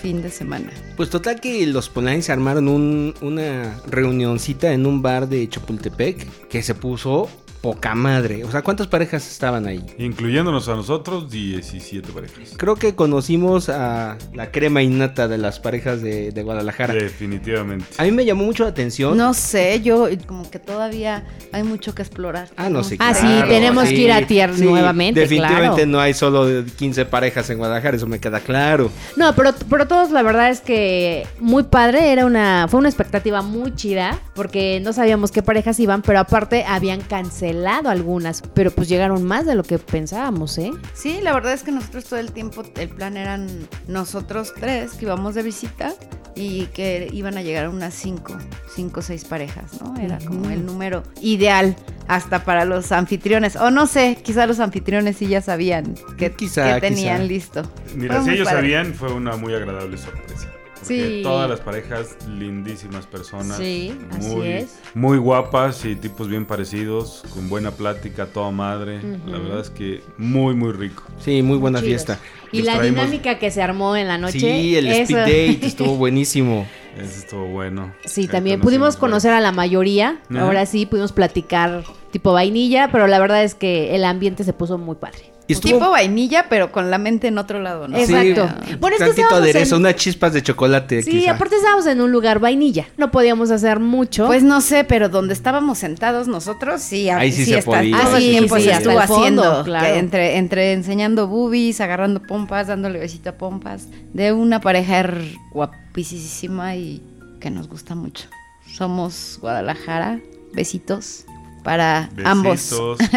fin 0.00 0.22
de 0.22 0.30
semana. 0.30 0.70
Pues 0.96 1.10
total 1.10 1.40
que 1.40 1.66
los 1.66 1.88
Polanis 1.88 2.30
armaron 2.30 2.68
un- 2.68 3.14
una 3.20 3.80
reunioncita 3.86 4.72
en 4.72 4.86
un 4.86 5.02
bar 5.02 5.28
de 5.28 5.48
Chapultepec 5.48 6.48
que 6.48 6.62
se 6.62 6.74
puso 6.74 7.28
poca 7.62 7.94
madre. 7.94 8.44
O 8.44 8.50
sea, 8.50 8.62
¿cuántas 8.62 8.88
parejas 8.88 9.26
estaban 9.30 9.66
ahí? 9.66 9.82
Incluyéndonos 9.96 10.68
a 10.68 10.74
nosotros, 10.74 11.30
17 11.30 12.12
parejas. 12.12 12.54
Creo 12.56 12.74
que 12.74 12.96
conocimos 12.96 13.68
a 13.68 14.18
la 14.34 14.50
crema 14.50 14.82
innata 14.82 15.28
de 15.28 15.38
las 15.38 15.60
parejas 15.60 16.02
de, 16.02 16.32
de 16.32 16.42
Guadalajara. 16.42 16.92
Definitivamente. 16.92 17.86
A 17.98 18.02
mí 18.02 18.10
me 18.10 18.24
llamó 18.24 18.44
mucho 18.44 18.64
la 18.64 18.70
atención. 18.70 19.16
No 19.16 19.32
sé, 19.32 19.80
yo 19.80 20.08
como 20.26 20.50
que 20.50 20.58
todavía 20.58 21.24
hay 21.52 21.62
mucho 21.62 21.94
que 21.94 22.02
explorar. 22.02 22.48
Ah, 22.56 22.68
no, 22.68 22.82
sí. 22.82 22.96
Ah, 22.98 23.14
sí, 23.14 23.26
claro, 23.26 23.48
tenemos 23.48 23.84
que 23.88 23.94
ir 23.94 24.12
a 24.12 24.26
Tier 24.26 24.54
sí, 24.54 24.64
nuevamente, 24.64 25.20
Definitivamente 25.20 25.82
claro. 25.82 25.90
no 25.90 26.00
hay 26.00 26.14
solo 26.14 26.64
15 26.76 27.04
parejas 27.04 27.48
en 27.50 27.58
Guadalajara, 27.58 27.96
eso 27.96 28.08
me 28.08 28.18
queda 28.18 28.40
claro. 28.40 28.90
No, 29.16 29.36
pero, 29.36 29.54
pero 29.70 29.86
todos 29.86 30.10
la 30.10 30.22
verdad 30.22 30.50
es 30.50 30.60
que 30.60 31.28
muy 31.38 31.62
padre, 31.62 32.10
era 32.10 32.26
una, 32.26 32.66
fue 32.68 32.80
una 32.80 32.88
expectativa 32.88 33.40
muy 33.40 33.72
chida, 33.76 34.18
porque 34.34 34.80
no 34.82 34.92
sabíamos 34.92 35.30
qué 35.30 35.42
parejas 35.42 35.78
iban, 35.78 36.02
pero 36.02 36.18
aparte 36.18 36.64
habían 36.64 37.00
cancelado 37.02 37.51
algunas, 37.52 38.42
pero 38.54 38.70
pues 38.70 38.88
llegaron 38.88 39.22
más 39.24 39.46
de 39.46 39.54
lo 39.54 39.62
que 39.62 39.78
pensábamos, 39.78 40.58
¿eh? 40.58 40.70
Sí, 40.94 41.20
la 41.22 41.32
verdad 41.32 41.52
es 41.52 41.62
que 41.62 41.72
nosotros 41.72 42.04
todo 42.04 42.18
el 42.20 42.32
tiempo, 42.32 42.62
el 42.76 42.88
plan 42.88 43.16
eran 43.16 43.48
nosotros 43.88 44.52
tres 44.58 44.92
que 44.92 45.04
íbamos 45.04 45.34
de 45.34 45.42
visita 45.42 45.92
y 46.34 46.64
que 46.66 47.08
iban 47.12 47.36
a 47.36 47.42
llegar 47.42 47.68
unas 47.68 47.92
cinco, 47.94 48.34
cinco 48.74 49.00
o 49.00 49.02
seis 49.02 49.24
parejas, 49.24 49.80
¿no? 49.82 49.96
Era 50.00 50.18
como 50.18 50.48
el 50.50 50.64
número 50.64 51.02
ideal 51.20 51.76
hasta 52.08 52.44
para 52.44 52.64
los 52.64 52.90
anfitriones. 52.90 53.56
O 53.56 53.70
no 53.70 53.86
sé, 53.86 54.18
quizá 54.22 54.46
los 54.46 54.58
anfitriones 54.58 55.18
sí 55.18 55.26
ya 55.26 55.42
sabían 55.42 55.94
que, 56.16 56.32
Quizá, 56.32 56.74
que 56.74 56.80
tenían 56.80 57.18
quizá. 57.18 57.28
listo. 57.28 57.62
Mira, 57.94 58.16
Fue 58.16 58.24
si 58.24 58.30
ellos 58.30 58.48
padre. 58.48 58.60
sabían, 58.60 58.94
fue 58.94 59.12
una 59.12 59.36
muy 59.36 59.54
agradable 59.54 59.98
sorpresa. 59.98 60.48
Porque 60.82 61.16
Sí. 61.18 61.20
todas 61.22 61.48
las 61.48 61.60
parejas, 61.60 62.16
lindísimas 62.28 63.06
personas. 63.06 63.56
Sí, 63.56 63.94
así 64.10 64.28
muy, 64.28 64.48
es. 64.48 64.78
Muy 64.94 65.18
guapas 65.18 65.84
y 65.84 65.94
tipos 65.96 66.28
bien 66.28 66.44
parecidos, 66.44 67.22
con 67.34 67.48
buena 67.48 67.70
plática, 67.70 68.26
toda 68.26 68.50
madre. 68.50 69.00
La 69.26 69.38
verdad 69.38 69.60
es 69.60 69.70
que 69.70 70.02
muy, 70.18 70.54
muy 70.54 70.72
rico. 70.72 71.04
Sí, 71.20 71.42
muy 71.42 71.56
buena 71.58 71.78
Muy 71.80 71.88
fiesta. 71.88 72.18
Y 72.50 72.58
Les 72.58 72.66
la 72.66 72.74
traemos- 72.78 73.00
dinámica 73.06 73.38
que 73.38 73.50
se 73.50 73.62
armó 73.62 73.96
en 73.96 74.08
la 74.08 74.18
noche. 74.18 74.40
sí, 74.40 74.76
el 74.76 74.86
eso- 74.88 75.02
speed 75.02 75.16
date 75.56 75.66
estuvo 75.66 75.96
buenísimo. 75.96 76.66
Eso 76.98 77.20
estuvo 77.20 77.46
bueno. 77.46 77.94
Sí, 78.04 78.28
también 78.28 78.60
pudimos 78.60 78.96
conocer 78.96 79.32
a 79.32 79.40
la 79.40 79.50
mayoría. 79.52 80.20
Ajá. 80.28 80.42
Ahora 80.42 80.66
sí 80.66 80.84
pudimos 80.84 81.12
platicar 81.12 81.84
tipo 82.10 82.34
vainilla, 82.34 82.90
pero 82.92 83.06
la 83.06 83.18
verdad 83.18 83.42
es 83.44 83.54
que 83.54 83.94
el 83.94 84.04
ambiente 84.04 84.44
se 84.44 84.52
puso 84.52 84.76
muy 84.76 84.96
padre. 84.96 85.31
Y 85.52 85.54
estuvo 85.54 85.72
Tipo 85.78 85.90
vainilla, 85.90 86.46
pero 86.48 86.72
con 86.72 86.90
la 86.90 86.98
mente 86.98 87.28
en 87.28 87.38
otro 87.38 87.60
lado, 87.60 87.88
¿no? 87.88 87.96
Exacto. 87.96 88.48
Sí. 88.66 88.74
Bueno, 88.76 88.96
es 88.98 89.14
que 89.14 89.22
aderezo, 89.22 89.76
en- 89.76 89.80
unas 89.82 89.96
chispas 89.96 90.32
de 90.32 90.42
chocolate 90.42 91.02
Sí, 91.02 91.10
quizá. 91.10 91.32
aparte 91.32 91.56
estábamos 91.56 91.86
en 91.86 92.00
un 92.00 92.10
lugar 92.12 92.38
vainilla. 92.38 92.86
No 92.96 93.10
podíamos 93.10 93.50
hacer 93.50 93.80
mucho. 93.80 94.26
Pues 94.26 94.42
no 94.42 94.60
sé, 94.60 94.84
pero 94.84 95.08
donde 95.08 95.32
estábamos 95.34 95.78
sentados 95.78 96.28
nosotros, 96.28 96.82
sí, 96.82 97.08
Ahí 97.10 97.30
sí 97.32 97.44
se 97.44 97.58
está, 97.58 97.70
podía. 97.78 97.96
todo 98.00 98.16
Ah, 98.16 98.18
sí, 98.18 98.30
tiempo 98.30 98.56
sí, 98.56 98.62
se 98.64 98.72
hasta 98.72 98.92
estuvo 98.92 99.06
fondo, 99.06 99.42
haciendo, 99.42 99.64
claro. 99.64 99.86
que 99.86 99.98
entre, 99.98 100.36
entre 100.36 100.72
enseñando 100.72 101.26
boobies, 101.28 101.80
agarrando 101.80 102.20
pompas, 102.22 102.66
dándole 102.66 102.98
besito 102.98 103.30
a 103.30 103.32
pompas, 103.34 103.88
de 104.12 104.32
una 104.32 104.60
pareja 104.60 105.00
her- 105.00 105.36
guapísima 105.52 106.76
y 106.76 107.02
que 107.40 107.50
nos 107.50 107.68
gusta 107.68 107.94
mucho. 107.94 108.28
Somos 108.66 109.38
Guadalajara, 109.40 110.20
besitos 110.54 111.24
para 111.62 112.10
ambos. 112.24 112.74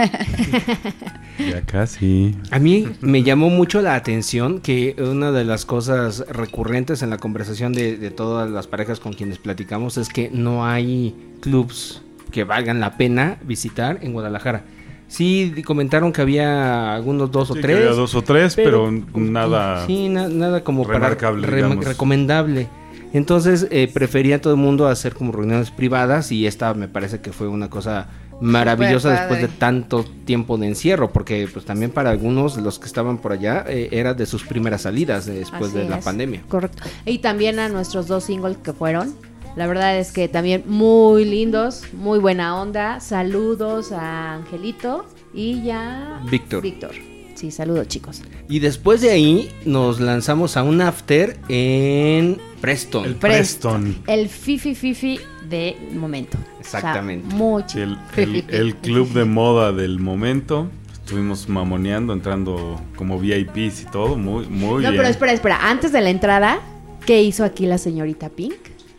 Ya 1.38 1.62
casi. 1.64 2.34
A 2.52 2.60
mí 2.60 2.88
me 3.02 3.22
llamó 3.24 3.50
mucho 3.50 3.82
la 3.82 3.96
atención 3.96 4.62
que 4.62 4.96
una 4.98 5.32
de 5.34 5.44
las 5.44 5.66
cosas 5.66 6.24
recurrentes 6.30 7.02
en 7.02 7.10
la 7.10 7.18
conversación 7.18 7.74
de, 7.74 7.98
de 7.98 8.10
todas 8.10 8.50
las 8.50 8.68
parejas 8.68 9.02
con 9.02 9.12
quienes 9.14 9.38
platicamos 9.38 9.98
es 9.98 10.08
que 10.08 10.30
no 10.32 10.66
hay 10.66 11.14
clubs 11.42 12.02
que 12.32 12.46
valgan 12.46 12.80
la 12.80 12.96
pena 12.98 13.38
visitar 13.44 14.00
en 14.02 14.14
Guadalajara. 14.14 14.64
Sí, 15.10 15.54
comentaron 15.66 16.14
que 16.14 16.22
había 16.22 16.96
algunos 16.96 17.30
dos 17.32 17.52
o 17.52 17.54
que 17.56 17.62
tres. 17.62 17.78
había 17.80 17.92
dos 17.92 18.16
o 18.16 18.22
tres, 18.22 18.56
pero, 18.56 18.90
nada. 19.14 19.86
Sí, 19.86 20.08
na- 20.10 20.30
nada 20.30 20.64
como 20.64 20.86
remarcable, 20.86 21.42
para 21.46 21.54
rem- 21.54 21.64
digamos. 21.66 21.86
recomendable. 21.86 22.68
Entonces 23.14 23.68
eh, 23.72 23.90
prefería 23.94 24.42
todo 24.42 24.54
el 24.54 24.60
mundo 24.60 24.88
hacer 24.88 25.14
como 25.14 25.32
reuniones 25.34 25.70
privadas 25.72 26.32
y 26.32 26.48
esta 26.48 26.74
me 26.74 26.88
parece 26.88 27.20
que 27.22 27.32
fue 27.34 27.48
una 27.48 27.70
cosa 27.70 28.08
maravillosa 28.42 29.12
después 29.12 29.42
de 29.42 29.48
tanto 29.48 30.04
tiempo 30.26 30.58
de 30.58 30.68
encierro, 30.68 31.12
porque 31.12 31.48
pues 31.52 31.66
también 31.66 31.92
para 31.92 32.10
algunos 32.10 32.56
de 32.56 32.62
los 32.62 32.80
que 32.80 32.86
estaban 32.86 33.18
por 33.18 33.32
allá 33.32 33.66
eh, 33.68 33.90
era 33.92 34.14
de 34.14 34.26
sus 34.26 34.44
primeras 34.44 34.82
salidas 34.82 35.28
eh, 35.28 35.34
después 35.34 35.70
Así 35.72 35.80
de 35.80 35.90
la 35.90 36.00
es. 36.00 36.06
pandemia. 36.06 36.44
Correcto. 36.48 36.84
Y 37.06 37.20
también 37.20 37.60
a 37.60 37.70
nuestros 37.70 38.08
dos 38.08 38.26
singles 38.26 38.58
que 38.58 38.74
fueron. 38.74 39.14
La 39.56 39.68
verdad 39.68 39.98
es 39.98 40.12
que 40.12 40.28
también 40.28 40.64
muy 40.66 41.24
lindos, 41.24 41.84
muy 41.94 42.20
buena 42.20 42.60
onda. 42.62 43.00
Saludos 43.00 43.94
a 43.94 44.34
Angelito 44.36 45.06
y 45.34 45.64
ya. 45.64 46.22
Víctor. 46.30 46.62
Víctor. 46.62 46.92
Sí, 47.36 47.52
saludos 47.52 47.88
chicos. 47.88 48.22
Y 48.50 48.60
después 48.60 49.02
de 49.02 49.12
ahí 49.12 49.52
nos 49.66 50.00
lanzamos 50.00 50.58
a 50.58 50.64
un 50.64 50.82
after 50.82 51.38
en 51.50 52.38
Preston. 52.62 53.06
El 53.06 53.16
Preston. 53.16 53.84
Preston. 53.84 54.04
El 54.08 54.30
fifi 54.30 54.76
fifi 54.76 55.20
de 55.50 55.76
momento. 55.94 56.38
Exactamente. 56.60 57.26
O 57.28 57.30
sea, 57.30 57.38
muy 57.40 57.66
chido. 57.66 57.84
El, 58.18 58.36
el- 58.36 58.46
el 58.50 58.76
club 58.78 59.12
de 59.14 59.26
moda 59.26 59.72
del 59.72 60.00
momento. 60.00 60.70
Estuvimos 60.94 61.48
mamoneando, 61.50 62.14
entrando 62.14 62.82
como 62.96 63.20
VIPs 63.20 63.82
y 63.84 63.86
todo, 63.92 64.18
muy, 64.18 64.48
muy 64.48 64.82
No, 64.84 64.90
bien. 64.90 64.96
pero 64.96 65.08
espera, 65.08 65.32
espera. 65.34 65.70
Antes 65.70 65.92
de 65.92 66.02
la 66.02 66.10
entrada, 66.10 66.60
¿qué 67.06 67.22
hizo 67.22 67.44
aquí 67.44 67.68
la 67.68 67.78
señorita 67.78 68.30
Pink? 68.30 68.56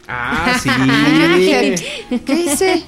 Ah, 0.06 0.56
sí. 0.62 0.70
¿Qué, 1.36 2.20
qué 2.24 2.32
hice? 2.34 2.84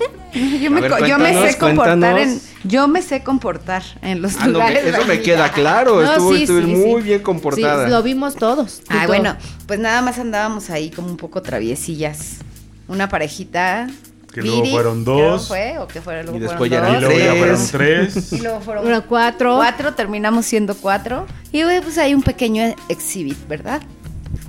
Yo 0.62 0.71
me, 0.71 0.83
ver, 0.83 0.93
yo 1.05 1.19
sé 1.19 1.59
comportar 1.59 2.19
en, 2.19 2.41
yo 2.62 2.87
me 2.87 3.03
sé 3.03 3.25
comportar 3.25 3.83
en 4.03 4.23
los 4.23 4.37
Ah, 4.37 4.47
no, 4.47 4.53
lugares. 4.53 4.85
me- 4.85 4.91
eso 4.91 5.05
me 5.05 5.21
queda 5.21 5.50
claro. 5.50 5.97
No, 6.00 6.12
estuvo 6.12 6.35
sí, 6.37 6.43
estuve 6.43 6.61
sí, 6.62 6.67
muy 6.69 7.00
sí. 7.03 7.09
bien 7.09 7.21
comportada. 7.23 7.87
Sí, 7.87 7.91
lo 7.91 8.03
vimos 8.05 8.37
todos. 8.37 8.83
Ah, 8.88 9.09
bueno, 9.09 9.37
pues 9.67 9.81
nada 9.81 10.00
más 10.00 10.19
andábamos 10.21 10.71
ahí 10.71 10.91
como 10.91 11.09
un 11.09 11.17
poco 11.17 11.43
traviesillas. 11.43 12.37
Una 12.88 13.09
parejita. 13.09 13.87
Que 14.33 14.42
luego 14.42 14.64
fueron 14.66 15.04
que 15.04 15.11
luego 15.11 15.30
dos. 15.33 15.49
fue, 15.49 15.78
o 15.78 15.88
que 15.88 16.00
fueron, 16.02 16.26
luego 16.26 16.38
Y 16.38 16.40
después 16.42 16.68
fueron 16.68 16.87
ya 16.92 16.92
y 16.92 16.97
eran 16.97 17.00
dos. 17.00 17.12
luego 17.14 17.35
ya 17.35 17.38
fueron 17.38 17.66
tres. 17.71 18.33
Y 18.33 18.40
luego 18.40 18.61
fueron 18.61 18.85
Bueno, 18.85 19.04
cuatro. 19.09 19.57
cuatro, 19.57 19.95
terminamos 19.95 20.45
siendo 20.47 20.75
cuatro. 20.76 21.26
Y 21.50 21.62
pues 21.83 21.97
hay 21.99 22.14
un 22.14 22.23
pequeño 22.23 22.75
exhibit, 22.88 23.38
¿verdad? 23.49 23.80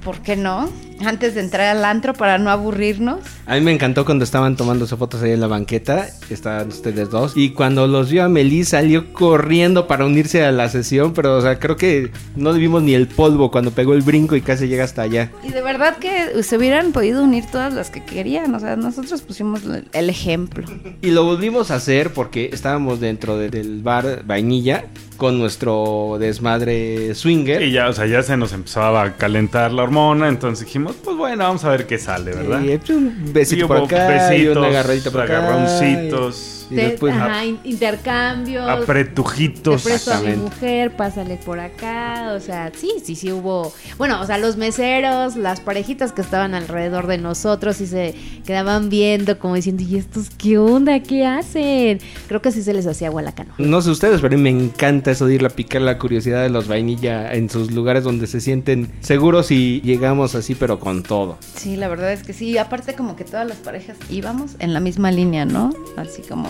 ¿Por 0.09 0.21
qué 0.23 0.35
no? 0.35 0.67
Antes 1.05 1.35
de 1.35 1.41
entrar 1.41 1.77
al 1.77 1.85
antro 1.85 2.13
para 2.13 2.39
no 2.39 2.49
aburrirnos. 2.49 3.19
A 3.45 3.53
mí 3.53 3.61
me 3.61 3.71
encantó 3.71 4.05
cuando 4.05 4.23
estaban 4.25 4.57
tomándose 4.57 4.97
fotos 4.97 5.21
ahí 5.21 5.31
en 5.33 5.39
la 5.39 5.45
banqueta. 5.45 6.07
Estaban 6.31 6.69
ustedes 6.69 7.11
dos. 7.11 7.33
Y 7.37 7.51
cuando 7.51 7.85
los 7.85 8.09
vio 8.09 8.23
a 8.23 8.27
Meli 8.27 8.63
salió 8.65 9.13
corriendo 9.13 9.85
para 9.87 10.05
unirse 10.05 10.43
a 10.43 10.51
la 10.51 10.67
sesión. 10.67 11.13
Pero, 11.13 11.37
o 11.37 11.41
sea, 11.41 11.59
creo 11.59 11.77
que 11.77 12.09
no 12.35 12.51
vimos 12.53 12.81
ni 12.81 12.95
el 12.95 13.05
polvo 13.07 13.51
cuando 13.51 13.69
pegó 13.69 13.93
el 13.93 14.01
brinco 14.01 14.35
y 14.35 14.41
casi 14.41 14.67
llega 14.67 14.83
hasta 14.83 15.03
allá. 15.03 15.29
Y 15.43 15.51
de 15.51 15.61
verdad 15.61 15.97
que 15.97 16.41
se 16.41 16.57
hubieran 16.57 16.91
podido 16.91 17.23
unir 17.23 17.45
todas 17.51 17.71
las 17.75 17.91
que 17.91 18.03
querían. 18.03 18.55
O 18.55 18.59
sea, 18.59 18.75
nosotros 18.75 19.21
pusimos 19.21 19.61
el 19.93 20.09
ejemplo. 20.09 20.65
Y 21.03 21.11
lo 21.11 21.23
volvimos 21.23 21.69
a 21.69 21.75
hacer 21.75 22.13
porque 22.13 22.49
estábamos 22.51 22.99
dentro 22.99 23.37
de- 23.37 23.51
del 23.51 23.83
bar 23.83 24.23
Vainilla 24.25 24.85
con 25.17 25.37
nuestro 25.37 26.15
desmadre 26.19 27.13
swinger. 27.13 27.61
Y 27.61 27.71
ya, 27.73 27.89
o 27.89 27.93
sea, 27.93 28.05
ya 28.07 28.23
se 28.23 28.37
nos 28.37 28.53
empezaba 28.53 29.03
a 29.03 29.17
calentar 29.17 29.71
la 29.73 29.83
hormona, 29.83 29.98
entonces 30.27 30.65
dijimos, 30.65 30.95
pues 31.03 31.15
bueno, 31.17 31.43
vamos 31.43 31.63
a 31.63 31.69
ver 31.69 31.85
qué 31.87 31.97
sale, 31.97 32.31
¿verdad? 32.33 32.61
Y, 32.61 32.77
pues, 32.77 32.89
un 32.91 33.23
Y 33.27 33.31
besito 33.31 33.67
por 33.67 33.77
hubo 33.77 33.85
acá 33.85 34.33
y 34.35 34.39
besitos, 34.39 34.57
una 34.57 34.67
agarradita 34.67 35.11
por 35.11 35.21
acá. 35.21 35.37
agarroncitos, 35.39 36.58
Y 36.69 36.75
Te- 36.75 36.89
después, 36.89 37.13
ajá, 37.15 37.45
in- 37.45 37.59
intercambios. 37.63 38.65
Te 38.65 38.71
apretujitos. 38.71 40.07
a 40.07 40.21
mi 40.21 40.35
mujer, 40.35 40.95
pásale 40.95 41.37
por 41.37 41.59
acá. 41.59 42.33
O 42.35 42.39
sea, 42.39 42.71
sí, 42.77 42.91
sí, 43.03 43.15
sí 43.15 43.31
hubo. 43.31 43.73
Bueno, 43.97 44.21
o 44.21 44.25
sea, 44.25 44.37
los 44.37 44.57
meseros, 44.57 45.35
las 45.35 45.59
parejitas 45.61 46.11
que 46.11 46.21
estaban 46.21 46.53
alrededor 46.53 47.07
de 47.07 47.17
nosotros 47.17 47.81
y 47.81 47.87
se 47.87 48.13
quedaban 48.45 48.89
viendo 48.89 49.39
como 49.39 49.55
diciendo, 49.55 49.83
¿y 49.87 49.97
estos 49.97 50.29
qué 50.29 50.57
onda? 50.57 50.99
¿Qué 51.01 51.25
hacen? 51.25 51.99
Creo 52.27 52.41
que 52.41 52.51
sí 52.51 52.61
se 52.63 52.73
les 52.73 52.85
hacía 52.87 53.07
agua 53.07 53.21
la 53.21 53.31
canoa. 53.33 53.55
No 53.57 53.81
sé 53.81 53.89
ustedes, 53.89 54.21
pero 54.21 54.35
a 54.35 54.37
mí 54.37 54.43
me 54.43 54.49
encanta 54.49 55.11
eso 55.11 55.25
de 55.25 55.35
ir 55.35 55.45
a 55.45 55.49
picar 55.49 55.81
la 55.81 55.97
curiosidad 55.97 56.41
de 56.43 56.49
los 56.49 56.67
vainilla 56.67 57.33
en 57.33 57.49
sus 57.49 57.71
lugares 57.71 58.03
donde 58.03 58.27
se 58.27 58.41
sienten 58.41 58.91
seguros 59.01 59.51
y 59.51 59.81
llegamos 59.81 60.35
así, 60.35 60.55
pero 60.55 60.79
con 60.79 61.03
todo. 61.03 61.37
Sí, 61.55 61.75
la 61.77 61.87
verdad 61.87 62.11
es 62.13 62.23
que 62.23 62.33
sí. 62.33 62.57
Aparte 62.57 62.93
como 62.93 63.15
que 63.15 63.23
todas 63.23 63.47
las 63.47 63.57
parejas 63.57 63.97
íbamos 64.09 64.51
en 64.59 64.73
la 64.73 64.79
misma 64.79 65.11
línea, 65.11 65.45
¿no? 65.45 65.71
Así 65.97 66.21
como... 66.21 66.49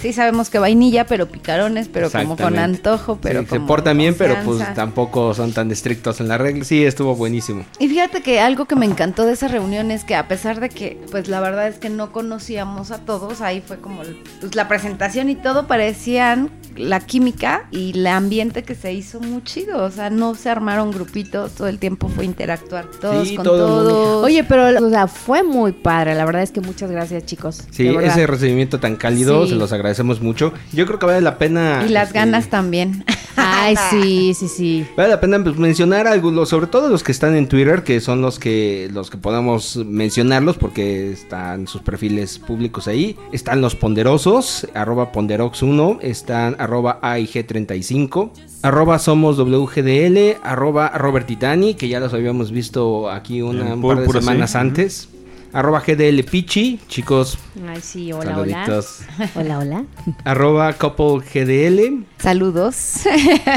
Sí, 0.00 0.12
sabemos 0.12 0.50
que 0.50 0.58
vainilla, 0.58 1.06
pero 1.06 1.28
picarones, 1.28 1.88
pero 1.88 2.10
como 2.10 2.36
con 2.36 2.58
antojo, 2.58 3.18
pero 3.20 3.40
Sí, 3.40 3.46
se 3.46 3.56
como 3.56 3.66
portan 3.66 3.98
bien, 3.98 4.14
pero 4.16 4.36
pues 4.44 4.62
tampoco 4.74 5.34
son 5.34 5.52
tan 5.52 5.70
estrictos 5.70 6.20
en 6.20 6.28
la 6.28 6.38
regla. 6.38 6.64
Sí, 6.64 6.84
estuvo 6.84 7.14
buenísimo. 7.16 7.64
Y 7.78 7.88
fíjate 7.88 8.22
que 8.22 8.40
algo 8.40 8.66
que 8.66 8.76
me 8.76 8.86
encantó 8.86 9.24
de 9.24 9.32
esa 9.32 9.48
reunión 9.48 9.90
es 9.90 10.04
que 10.04 10.14
a 10.14 10.28
pesar 10.28 10.60
de 10.60 10.68
que, 10.68 11.00
pues 11.10 11.28
la 11.28 11.40
verdad 11.40 11.68
es 11.68 11.76
que 11.76 11.90
no 11.90 12.12
conocíamos 12.12 12.90
a 12.90 12.98
todos, 12.98 13.40
ahí 13.40 13.60
fue 13.60 13.78
como 13.78 14.02
pues, 14.40 14.54
la 14.54 14.68
presentación 14.68 15.30
y 15.30 15.36
todo 15.36 15.66
parecían 15.66 16.50
la 16.78 17.00
química 17.00 17.68
y 17.70 17.90
el 17.98 18.06
ambiente 18.06 18.62
que 18.62 18.74
se 18.74 18.92
hizo 18.92 19.20
muy 19.20 19.42
chido. 19.44 19.82
O 19.84 19.90
sea, 19.90 20.10
no 20.10 20.34
se 20.34 20.48
armaron 20.50 20.90
grupitos, 20.90 21.52
todo 21.52 21.68
el 21.68 21.78
tiempo 21.78 22.08
fue 22.08 22.24
interactuar 22.24 22.86
todos 23.00 23.28
Sí, 23.28 23.36
con 23.36 23.44
todo 23.44 23.66
el 23.66 23.72
mundo. 23.72 23.88
todos. 23.90 24.24
Oye, 24.24 24.44
pero 24.44 24.86
o 24.86 24.90
sea, 24.90 25.06
fue 25.06 25.42
muy 25.42 25.72
padre. 25.72 26.14
La 26.14 26.24
verdad 26.24 26.42
es 26.42 26.50
que 26.50 26.60
muchas 26.60 26.90
gracias, 26.90 27.24
chicos. 27.26 27.64
Sí, 27.70 27.88
ese 27.88 28.26
recibimiento 28.26 28.80
tan 28.80 28.96
cálido, 28.96 29.44
Sí. 29.44 29.50
se 29.50 29.56
los 29.56 29.72
agradecemos 29.72 30.20
mucho. 30.20 30.52
Yo 30.72 30.86
creo 30.86 30.98
que 30.98 31.06
vale 31.06 31.20
la 31.20 31.38
pena... 31.38 31.84
y 31.86 31.90
las 31.90 32.08
este, 32.08 32.18
ganas 32.18 32.48
también. 32.48 33.04
Ay, 33.36 33.76
sí, 33.90 34.34
sí, 34.34 34.48
sí. 34.48 34.86
Vale 34.96 35.08
la 35.10 35.20
pena 35.20 35.42
pues, 35.42 35.56
mencionar 35.56 36.06
algunos, 36.06 36.48
sobre 36.48 36.66
todo 36.66 36.88
los 36.88 37.02
que 37.02 37.12
están 37.12 37.36
en 37.36 37.48
Twitter, 37.48 37.82
que 37.84 38.00
son 38.00 38.20
los 38.22 38.38
que 38.38 38.88
los 38.92 39.10
que 39.10 39.16
podamos 39.18 39.76
mencionarlos 39.76 40.56
porque 40.56 41.12
están 41.12 41.66
sus 41.66 41.82
perfiles 41.82 42.38
públicos 42.38 42.88
ahí. 42.88 43.16
Están 43.32 43.60
los 43.60 43.74
ponderosos, 43.74 44.66
arroba 44.74 45.12
ponderox1, 45.12 45.98
están 46.02 46.56
arroba 46.68 47.00
AIG35, 47.00 48.30
arroba 48.62 48.98
somos 48.98 49.38
WGDL, 49.38 50.36
arroba 50.42 50.90
Robert 50.90 51.26
Titani, 51.26 51.72
que 51.74 51.88
ya 51.88 51.98
los 51.98 52.12
habíamos 52.12 52.50
visto 52.50 53.10
aquí 53.10 53.40
una, 53.40 53.72
un 53.74 53.80
par 53.80 54.00
de 54.00 54.06
sí. 54.06 54.12
semanas 54.12 54.54
antes. 54.54 55.08
Arroba 55.54 55.80
GDL 55.80 56.22
Pichi, 56.24 56.78
chicos, 56.88 57.38
Ay, 57.66 57.80
sí, 57.80 58.12
hola, 58.12 58.38
hola. 58.38 58.66
saluditos. 58.66 59.00
Hola, 59.34 59.58
hola. 59.60 59.84
Arroba 60.24 60.74
couple 60.74 61.24
GDL, 61.24 62.04
Saludos. 62.18 63.00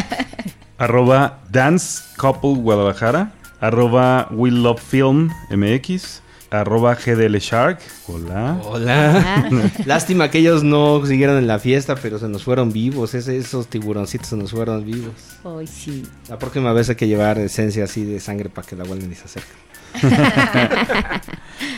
Arroba 0.77 1.41
Dance 1.49 2.01
Couple 2.17 2.55
Guadalajara. 2.61 3.33
Arroba 3.59 4.29
We 4.31 4.51
Love 4.51 4.79
Film 4.79 5.31
MX. 5.49 6.21
Arroba 6.51 6.95
GDL 6.95 7.37
Shark. 7.37 7.79
Hola. 8.07 8.59
Hola. 8.65 9.49
Lástima 9.85 10.29
que 10.29 10.39
ellos 10.39 10.63
no 10.63 11.05
siguieron 11.05 11.37
en 11.37 11.47
la 11.47 11.59
fiesta, 11.59 11.95
pero 11.95 12.19
se 12.19 12.27
nos 12.27 12.43
fueron 12.43 12.73
vivos. 12.73 13.13
Esos 13.13 13.67
tiburoncitos 13.67 14.27
se 14.27 14.35
nos 14.35 14.51
fueron 14.51 14.85
vivos. 14.85 15.13
Ay, 15.45 15.65
sí. 15.65 16.03
La 16.27 16.37
próxima 16.37 16.73
vez 16.73 16.89
hay 16.89 16.95
que 16.95 17.07
llevar 17.07 17.39
esencia 17.39 17.85
así 17.85 18.03
de 18.03 18.19
sangre 18.19 18.49
para 18.49 18.67
que 18.67 18.75
la 18.75 18.83
vuelvan 18.83 19.09
y 19.09 19.15
se 19.15 19.23
acerquen. 19.23 19.55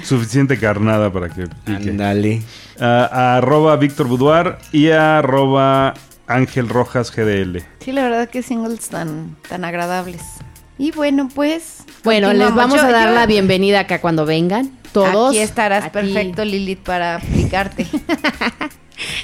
Suficiente 0.04 0.60
carnada 0.60 1.14
para 1.14 1.30
que 1.30 1.48
pique. 1.66 1.92
Ándale. 1.92 2.42
Ah, 2.80 3.38
arroba 3.38 3.76
Víctor 3.76 4.08
Boudoir 4.08 4.58
y 4.72 4.90
arroba 4.90 5.94
Ángel 6.26 6.68
Rojas 6.68 7.16
GDL. 7.16 7.60
Sí, 7.80 7.92
la 7.92 8.06
verdad 8.06 8.28
que 8.28 8.42
singles 8.42 8.90
tan, 8.90 9.36
tan 9.48 9.66
agradables. 9.66 10.22
Y 10.78 10.92
bueno, 10.92 11.30
pues. 11.34 11.84
Bueno, 12.04 12.34
les 12.34 12.54
vamos 12.54 12.78
Yo- 12.78 12.84
a 12.88 12.92
dar 12.92 13.10
yo- 13.10 13.16
la 13.16 13.26
bienvenida 13.26 13.82
acá 13.82 14.02
cuando 14.02 14.26
vengan. 14.26 14.72
Todos. 14.92 15.30
Aquí 15.30 15.40
estarás 15.40 15.90
perfecto, 15.90 16.44
Lilith, 16.46 16.80
para 16.80 17.16
aplicarte. 17.16 17.88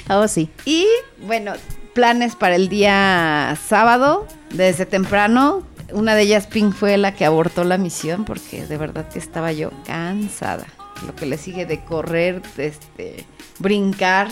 Oh, 0.08 0.26
sí. 0.26 0.50
y 0.64 0.84
bueno, 1.22 1.52
planes 1.94 2.34
para 2.34 2.56
el 2.56 2.68
día 2.68 3.56
sábado, 3.68 4.26
desde 4.52 4.84
temprano. 4.84 5.62
Una 5.92 6.14
de 6.16 6.22
ellas, 6.22 6.46
Pink, 6.48 6.74
fue 6.74 6.96
la 6.98 7.14
que 7.14 7.24
abortó 7.24 7.62
la 7.64 7.78
misión 7.78 8.24
porque 8.24 8.66
de 8.66 8.76
verdad 8.76 9.08
que 9.08 9.18
estaba 9.20 9.52
yo 9.52 9.70
cansada. 9.86 10.66
Lo 11.06 11.14
que 11.14 11.24
le 11.26 11.38
sigue 11.38 11.66
de 11.66 11.82
correr, 11.84 12.42
de 12.56 12.66
este, 12.66 13.24
brincar. 13.58 14.28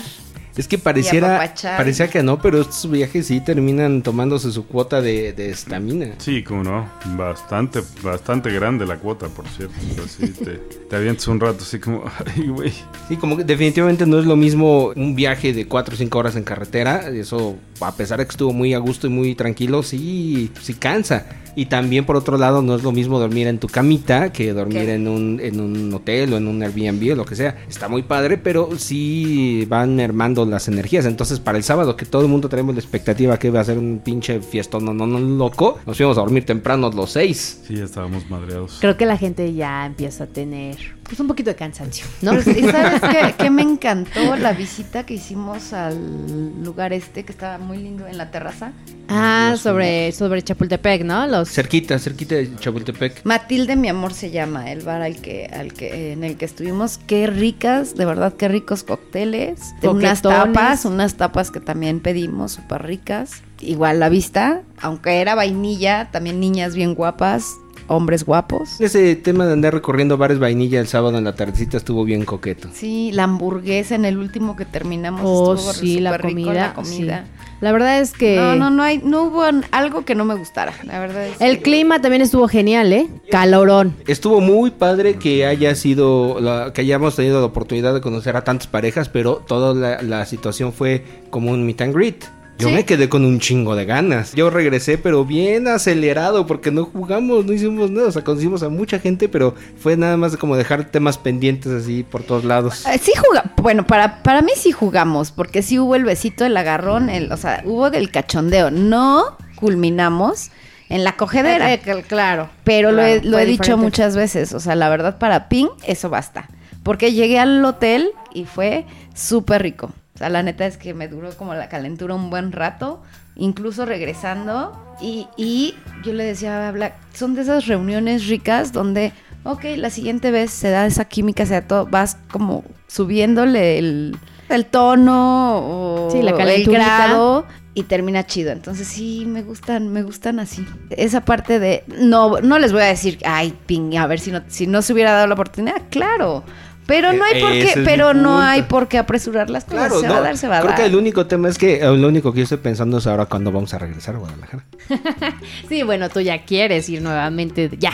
Es 0.58 0.68
que 0.68 0.76
pareciera, 0.76 1.54
parecía 1.62 2.08
que 2.08 2.22
no, 2.22 2.42
pero 2.42 2.60
estos 2.60 2.90
viajes 2.90 3.28
sí 3.28 3.40
terminan 3.40 4.02
tomándose 4.02 4.52
su 4.52 4.66
cuota 4.66 5.00
de 5.00 5.32
de 5.32 5.50
estamina. 5.50 6.14
Sí, 6.18 6.42
como 6.42 6.64
no. 6.64 6.88
Bastante, 7.16 7.80
bastante 8.02 8.50
grande 8.50 8.84
la 8.86 8.96
cuota, 8.96 9.28
por 9.28 9.46
cierto. 9.48 9.74
O 9.92 9.94
sea, 9.94 10.26
sí, 10.26 10.32
te, 10.32 10.56
te 10.88 10.96
avientas 10.96 11.28
un 11.28 11.40
rato 11.40 11.62
así 11.62 11.78
como, 11.78 12.04
ay, 12.36 12.48
güey. 12.48 12.72
Sí, 13.08 13.16
como 13.16 13.36
que 13.36 13.44
definitivamente 13.44 14.04
no 14.04 14.18
es 14.18 14.26
lo 14.26 14.36
mismo 14.36 14.92
un 14.96 15.14
viaje 15.14 15.52
de 15.52 15.66
4 15.66 15.94
o 15.94 15.96
5 15.96 16.18
horas 16.18 16.36
en 16.36 16.42
carretera. 16.42 17.08
Eso, 17.08 17.56
a 17.80 17.94
pesar 17.94 18.18
de 18.18 18.26
que 18.26 18.30
estuvo 18.30 18.52
muy 18.52 18.74
a 18.74 18.78
gusto 18.78 19.06
y 19.06 19.10
muy 19.10 19.34
tranquilo, 19.34 19.82
sí, 19.82 20.50
sí 20.60 20.74
cansa. 20.74 21.26
Y 21.54 21.66
también, 21.66 22.04
por 22.04 22.16
otro 22.16 22.38
lado, 22.38 22.62
no 22.62 22.76
es 22.76 22.82
lo 22.82 22.92
mismo 22.92 23.18
dormir 23.18 23.48
en 23.48 23.58
tu 23.58 23.66
camita 23.66 24.32
que 24.32 24.52
dormir 24.52 24.84
¿Qué? 24.84 24.94
en 24.94 25.08
un, 25.08 25.40
en 25.42 25.60
un 25.60 25.92
hotel 25.92 26.32
o 26.32 26.36
en 26.36 26.46
un 26.46 26.62
Airbnb 26.62 27.12
o 27.12 27.16
lo 27.16 27.24
que 27.24 27.34
sea. 27.34 27.64
Está 27.68 27.88
muy 27.88 28.02
padre, 28.02 28.38
pero 28.38 28.70
sí 28.78 29.66
van 29.68 29.96
mermando 29.96 30.44
las 30.50 30.68
energías. 30.68 31.06
Entonces, 31.06 31.40
para 31.40 31.58
el 31.58 31.64
sábado, 31.64 31.96
que 31.96 32.06
todo 32.06 32.22
el 32.22 32.28
mundo 32.28 32.48
tenemos 32.48 32.74
la 32.74 32.80
expectativa 32.80 33.38
que 33.38 33.50
va 33.50 33.60
a 33.60 33.64
ser 33.64 33.78
un 33.78 34.00
pinche 34.04 34.40
fiestón 34.40 34.84
no, 34.84 34.94
no, 34.94 35.06
no, 35.06 35.18
loco, 35.18 35.78
nos 35.86 35.96
fuimos 35.96 36.16
a 36.18 36.20
dormir 36.20 36.44
temprano 36.44 36.90
los 36.90 37.10
6. 37.10 37.62
Sí, 37.66 37.74
estábamos 37.74 38.28
madreados. 38.30 38.78
Creo 38.80 38.96
que 38.96 39.06
la 39.06 39.16
gente 39.16 39.52
ya 39.54 39.86
empieza 39.86 40.24
a 40.24 40.26
tener 40.26 40.76
pues 41.08 41.18
un 41.20 41.26
poquito 41.26 41.48
de 41.50 41.56
cansancio, 41.56 42.04
¿no? 42.20 42.38
¿Y 42.38 42.42
sabes 42.70 43.00
qué, 43.00 43.34
qué 43.36 43.50
me 43.50 43.62
encantó? 43.62 44.36
La 44.36 44.52
visita 44.52 45.04
que 45.06 45.14
hicimos 45.14 45.72
al 45.72 46.62
lugar 46.62 46.92
este, 46.92 47.24
que 47.24 47.32
estaba 47.32 47.58
muy 47.58 47.78
lindo 47.78 48.06
en 48.06 48.18
la 48.18 48.30
terraza. 48.30 48.72
ah, 49.08 49.56
sobre, 49.58 50.12
sobre 50.12 50.42
Chapultepec, 50.42 51.02
¿no? 51.04 51.26
Los 51.26 51.48
Cerquita, 51.50 51.98
cerquita 51.98 52.34
de 52.34 52.54
Chapultepec. 52.56 53.24
Matilde, 53.24 53.74
mi 53.74 53.88
amor, 53.88 54.12
se 54.12 54.30
llama 54.30 54.70
el 54.70 54.82
bar 54.82 55.00
al 55.00 55.16
que, 55.16 55.46
al 55.46 55.72
que, 55.72 56.12
en 56.12 56.24
el 56.24 56.36
que 56.36 56.44
estuvimos. 56.44 56.98
Qué 56.98 57.26
ricas, 57.26 57.96
de 57.96 58.04
verdad, 58.04 58.34
qué 58.34 58.48
ricos 58.48 58.84
cócteles. 58.84 59.60
Unas 59.82 60.20
tapas, 60.20 60.84
unas 60.84 61.14
tapas 61.14 61.50
que 61.50 61.60
también 61.60 62.00
pedimos, 62.00 62.52
súper 62.52 62.82
ricas. 62.82 63.42
Igual 63.60 63.98
la 63.98 64.08
vista, 64.08 64.62
aunque 64.80 65.20
era 65.20 65.34
vainilla, 65.34 66.10
también 66.12 66.38
niñas 66.38 66.74
bien 66.74 66.94
guapas, 66.94 67.46
hombres 67.88 68.24
guapos. 68.24 68.80
Ese 68.80 69.16
tema 69.16 69.46
de 69.46 69.52
andar 69.54 69.74
recorriendo 69.74 70.16
bares 70.16 70.38
vainilla 70.38 70.80
el 70.80 70.86
sábado 70.86 71.18
en 71.18 71.24
la 71.24 71.34
tardecita 71.34 71.76
estuvo 71.76 72.04
bien 72.04 72.24
coqueto. 72.24 72.68
Sí, 72.72 73.10
la 73.12 73.24
hamburguesa 73.24 73.94
en 73.96 74.04
el 74.04 74.18
último 74.18 74.56
que 74.56 74.64
terminamos 74.64 75.22
Oh, 75.24 75.54
estuvo 75.54 75.72
sí, 75.72 76.00
la 76.00 76.10
súper 76.12 76.26
rico, 76.26 76.40
comida, 76.46 76.66
la 76.68 76.74
comida. 76.74 77.24
La 77.60 77.72
verdad 77.72 77.98
es 77.98 78.12
que 78.12 78.36
No, 78.36 78.54
no, 78.54 78.70
no 78.70 78.84
hay, 78.84 78.98
no 79.04 79.24
hubo 79.24 79.42
algo 79.72 80.04
que 80.04 80.14
no 80.14 80.24
me 80.24 80.36
gustara. 80.36 80.72
La 80.84 81.00
verdad 81.00 81.26
es 81.26 81.40
el 81.40 81.56
que- 81.56 81.62
clima 81.62 82.00
también 82.00 82.22
estuvo 82.22 82.46
genial, 82.46 82.92
¿eh? 82.92 83.08
Calorón. 83.32 83.94
Estuvo 84.06 84.40
muy 84.40 84.70
padre 84.70 85.16
que 85.16 85.44
haya 85.44 85.74
sido, 85.74 86.38
la- 86.40 86.72
que 86.72 86.82
hayamos 86.82 87.16
tenido 87.16 87.40
la 87.40 87.46
oportunidad 87.46 87.94
de 87.94 88.00
conocer 88.00 88.36
a 88.36 88.44
tantas 88.44 88.68
parejas, 88.68 89.08
pero 89.08 89.42
toda 89.46 89.74
la, 89.74 90.02
la 90.02 90.24
situación 90.26 90.72
fue 90.72 91.04
como 91.30 91.50
un 91.50 91.66
meet 91.66 91.80
and 91.80 91.94
greet. 91.94 92.24
Yo 92.58 92.68
Sí. 92.68 92.74
me 92.74 92.84
quedé 92.84 93.08
con 93.08 93.24
un 93.24 93.38
chingo 93.38 93.76
de 93.76 93.84
ganas. 93.84 94.32
Yo 94.34 94.50
regresé, 94.50 94.98
pero 94.98 95.24
bien 95.24 95.68
acelerado, 95.68 96.46
porque 96.46 96.70
no 96.72 96.84
jugamos, 96.86 97.44
no 97.46 97.52
hicimos 97.52 97.90
nada. 97.90 98.08
O 98.08 98.12
sea, 98.12 98.24
conocimos 98.24 98.62
a 98.64 98.68
mucha 98.68 98.98
gente, 98.98 99.28
pero 99.28 99.54
fue 99.78 99.96
nada 99.96 100.16
más 100.16 100.36
como 100.36 100.56
dejar 100.56 100.84
temas 100.90 101.18
pendientes 101.18 101.70
así 101.70 102.02
por 102.02 102.24
todos 102.24 102.44
lados. 102.44 102.84
Eh, 102.86 102.98
Sí 103.00 103.12
jugamos, 103.16 103.52
bueno, 103.62 103.86
para, 103.86 104.22
para 104.24 104.42
mí 104.42 104.50
sí 104.56 104.72
jugamos, 104.72 105.30
porque 105.30 105.62
sí 105.62 105.78
hubo 105.78 105.94
el 105.94 106.04
besito, 106.04 106.44
el 106.44 106.56
agarrón, 106.56 107.10
el, 107.10 107.30
o 107.30 107.36
sea, 107.36 107.62
hubo 107.64 107.90
del 107.90 108.10
cachondeo. 108.10 108.70
No 108.72 109.36
culminamos 109.54 110.50
en 110.88 111.04
la 111.04 111.16
cogedera. 111.16 111.72
Eh, 111.72 111.80
eh, 111.84 112.04
claro. 112.08 112.48
Pero 112.64 112.90
lo 112.90 113.02
he, 113.02 113.22
lo 113.22 113.38
he 113.38 113.44
dicho 113.46 113.62
diferente. 113.62 113.84
muchas 113.84 114.16
veces, 114.16 114.52
o 114.52 114.58
sea, 114.60 114.74
la 114.74 114.88
verdad 114.88 115.18
para 115.18 115.48
Ping 115.48 115.68
eso 115.86 116.10
basta. 116.10 116.48
Porque 116.82 117.12
llegué 117.12 117.38
al 117.38 117.64
hotel 117.64 118.10
y 118.34 118.46
fue 118.46 118.84
súper 119.14 119.62
rico. 119.62 119.90
O 120.18 120.20
sea, 120.20 120.30
la 120.30 120.42
neta 120.42 120.66
es 120.66 120.76
que 120.76 120.94
me 120.94 121.06
duró 121.06 121.30
como 121.36 121.54
la 121.54 121.68
calentura 121.68 122.12
un 122.16 122.28
buen 122.28 122.50
rato, 122.50 123.00
incluso 123.36 123.86
regresando. 123.86 124.76
Y, 125.00 125.28
y 125.36 125.76
yo 126.02 126.12
le 126.12 126.24
decía 126.24 126.66
a 126.66 126.72
Black, 126.72 126.94
son 127.14 127.36
de 127.36 127.42
esas 127.42 127.68
reuniones 127.68 128.26
ricas 128.26 128.72
donde, 128.72 129.12
ok, 129.44 129.62
la 129.76 129.90
siguiente 129.90 130.32
vez 130.32 130.50
se 130.50 130.70
da 130.70 130.86
esa 130.86 131.04
química, 131.04 131.46
se 131.46 131.54
da 131.54 131.62
todo, 131.62 131.86
vas 131.86 132.16
como 132.32 132.64
subiéndole 132.88 133.78
el, 133.78 134.16
el 134.48 134.66
tono 134.66 135.58
o 135.58 136.10
Sí, 136.10 136.20
la 136.20 136.32
el 136.32 136.64
grado 136.64 137.46
y 137.74 137.84
termina 137.84 138.26
chido. 138.26 138.50
Entonces 138.50 138.88
sí, 138.88 139.24
me 139.24 139.44
gustan, 139.44 139.86
me 139.92 140.02
gustan 140.02 140.40
así. 140.40 140.66
Esa 140.90 141.20
parte 141.20 141.60
de 141.60 141.84
no, 141.86 142.40
no 142.40 142.58
les 142.58 142.72
voy 142.72 142.82
a 142.82 142.86
decir, 142.86 143.20
ay, 143.24 143.56
ping, 143.66 143.96
a 143.96 144.08
ver 144.08 144.18
si 144.18 144.32
no, 144.32 144.42
si 144.48 144.66
no 144.66 144.82
se 144.82 144.94
hubiera 144.94 145.12
dado 145.12 145.28
la 145.28 145.34
oportunidad, 145.34 145.82
claro. 145.90 146.42
Pero 146.88 147.12
no 147.12 147.22
hay 147.22 147.40
por 147.40 147.52
Eh, 147.52 147.60
ese 147.62 147.74
qué, 147.74 147.80
es 147.82 147.86
pero 147.86 148.12
mi 148.14 148.20
no 148.22 148.28
punto. 148.30 148.42
hay 148.42 148.62
por 148.62 148.88
qué 148.88 148.98
apresurar 148.98 149.48
las 149.50 149.64
cosas. 149.64 149.78
Claro, 149.88 150.00
se 150.00 150.06
no, 150.08 150.14
va 150.14 150.18
a 150.18 150.22
dar, 150.22 150.36
se 150.36 150.48
va 150.48 150.56
a 150.56 150.60
creo 150.62 150.70
dar. 150.72 150.80
que 150.80 150.86
el 150.86 150.96
único 150.96 151.26
tema 151.26 151.48
es 151.48 151.56
que 151.58 151.76
eh, 151.76 151.96
lo 151.96 152.08
único 152.08 152.32
que 152.32 152.38
yo 152.38 152.42
estoy 152.44 152.58
pensando 152.58 152.98
es 152.98 153.06
ahora 153.06 153.26
cuándo 153.26 153.52
vamos 153.52 153.72
a 153.74 153.78
regresar 153.78 154.16
a 154.16 154.18
Guadalajara. 154.18 154.64
Sí, 155.68 155.82
bueno, 155.82 156.08
tú 156.08 156.20
ya 156.20 156.44
quieres 156.44 156.88
ir 156.88 157.02
nuevamente, 157.02 157.70
ya. 157.78 157.92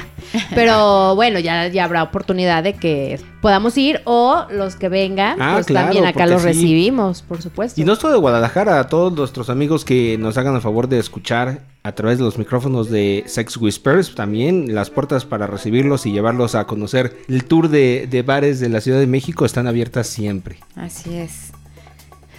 Pero 0.55 1.15
bueno, 1.17 1.39
ya, 1.41 1.67
ya 1.69 1.85
habrá 1.85 2.03
oportunidad 2.05 2.63
de 2.63 2.75
que 2.75 3.21
podamos 3.43 3.77
ir 3.77 4.01
o 4.05 4.47
los 4.51 4.77
que 4.77 4.89
vengan, 4.89 5.43
Ah, 5.43 5.53
pues 5.55 5.67
claro, 5.67 5.87
también 5.89 6.05
acá 6.07 6.21
porque 6.21 6.33
los 6.33 6.43
sí. 6.43 6.49
recibimos, 6.49 7.23
por 7.23 7.43
supuesto. 7.43 7.81
Y 7.81 7.85
no 7.85 7.97
solo 7.97 8.13
de 8.15 8.21
Guadalajara, 8.21 8.79
a 8.79 8.87
todos 8.89 9.13
nuestros 9.13 9.51
amigos 9.51 9.85
que 9.85 10.17
nos 10.19 10.39
hagan 10.39 10.55
el 10.55 10.61
favor 10.61 10.89
de 10.89 10.99
escuchar 11.01 11.61
a 11.87 11.93
través 11.93 12.17
de 12.17 12.25
los 12.25 12.39
micrófonos 12.39 12.89
de 12.89 13.25
Sex 13.27 13.59
Whispers, 13.59 14.15
también 14.15 14.75
las 14.75 14.89
puertas 14.89 15.27
para 15.27 15.47
recibirlos 15.47 16.07
y 16.07 16.13
llevarlos 16.13 16.55
a 16.55 16.67
conocer 16.67 17.15
el 17.29 17.45
tour 17.45 17.69
de, 17.69 18.25
bares 18.27 18.59
de 18.59 18.71
la 18.71 18.81
Ciudad 18.81 18.99
de 18.99 19.07
México 19.07 19.45
están 19.45 19.67
abiertas 19.67 20.07
siempre. 20.07 20.61
Así 20.77 21.15
es. 21.15 21.53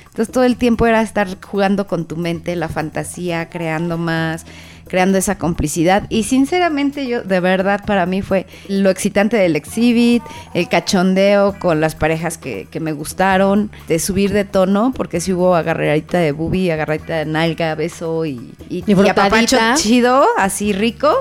Entonces 0.07 0.33
todo 0.33 0.45
el 0.45 0.57
tiempo 0.57 0.87
era 0.87 1.03
estar 1.03 1.27
jugando 1.45 1.85
con 1.85 2.07
tu 2.07 2.17
mente, 2.17 2.55
la 2.55 2.69
fantasía, 2.69 3.49
creando 3.49 3.99
más, 3.99 4.47
creando 4.87 5.17
esa 5.17 5.37
complicidad. 5.37 6.07
Y 6.09 6.23
sinceramente 6.23 7.07
yo, 7.07 7.23
de 7.23 7.39
verdad, 7.39 7.81
para 7.85 8.05
mí 8.05 8.21
fue 8.21 8.45
lo 8.67 8.89
excitante 8.89 9.37
del 9.37 9.55
exhibit, 9.55 10.23
el 10.53 10.69
cachondeo 10.69 11.57
con 11.59 11.81
las 11.81 11.95
parejas 11.95 12.37
que, 12.37 12.67
que 12.69 12.79
me 12.79 12.91
gustaron, 12.91 13.71
de 13.87 13.99
subir 13.99 14.31
de 14.33 14.45
tono, 14.45 14.93
porque 14.95 15.19
sí 15.19 15.33
hubo 15.33 15.55
agarradita 15.55 16.19
de 16.19 16.31
bubi, 16.31 16.69
agarradita 16.69 17.17
de 17.17 17.25
nalga, 17.25 17.75
beso 17.75 18.25
y, 18.25 18.53
y, 18.69 18.83
Y 18.85 18.93
y 18.93 19.09
apapacho 19.09 19.57
chido, 19.75 20.25
así 20.37 20.73
rico. 20.73 21.11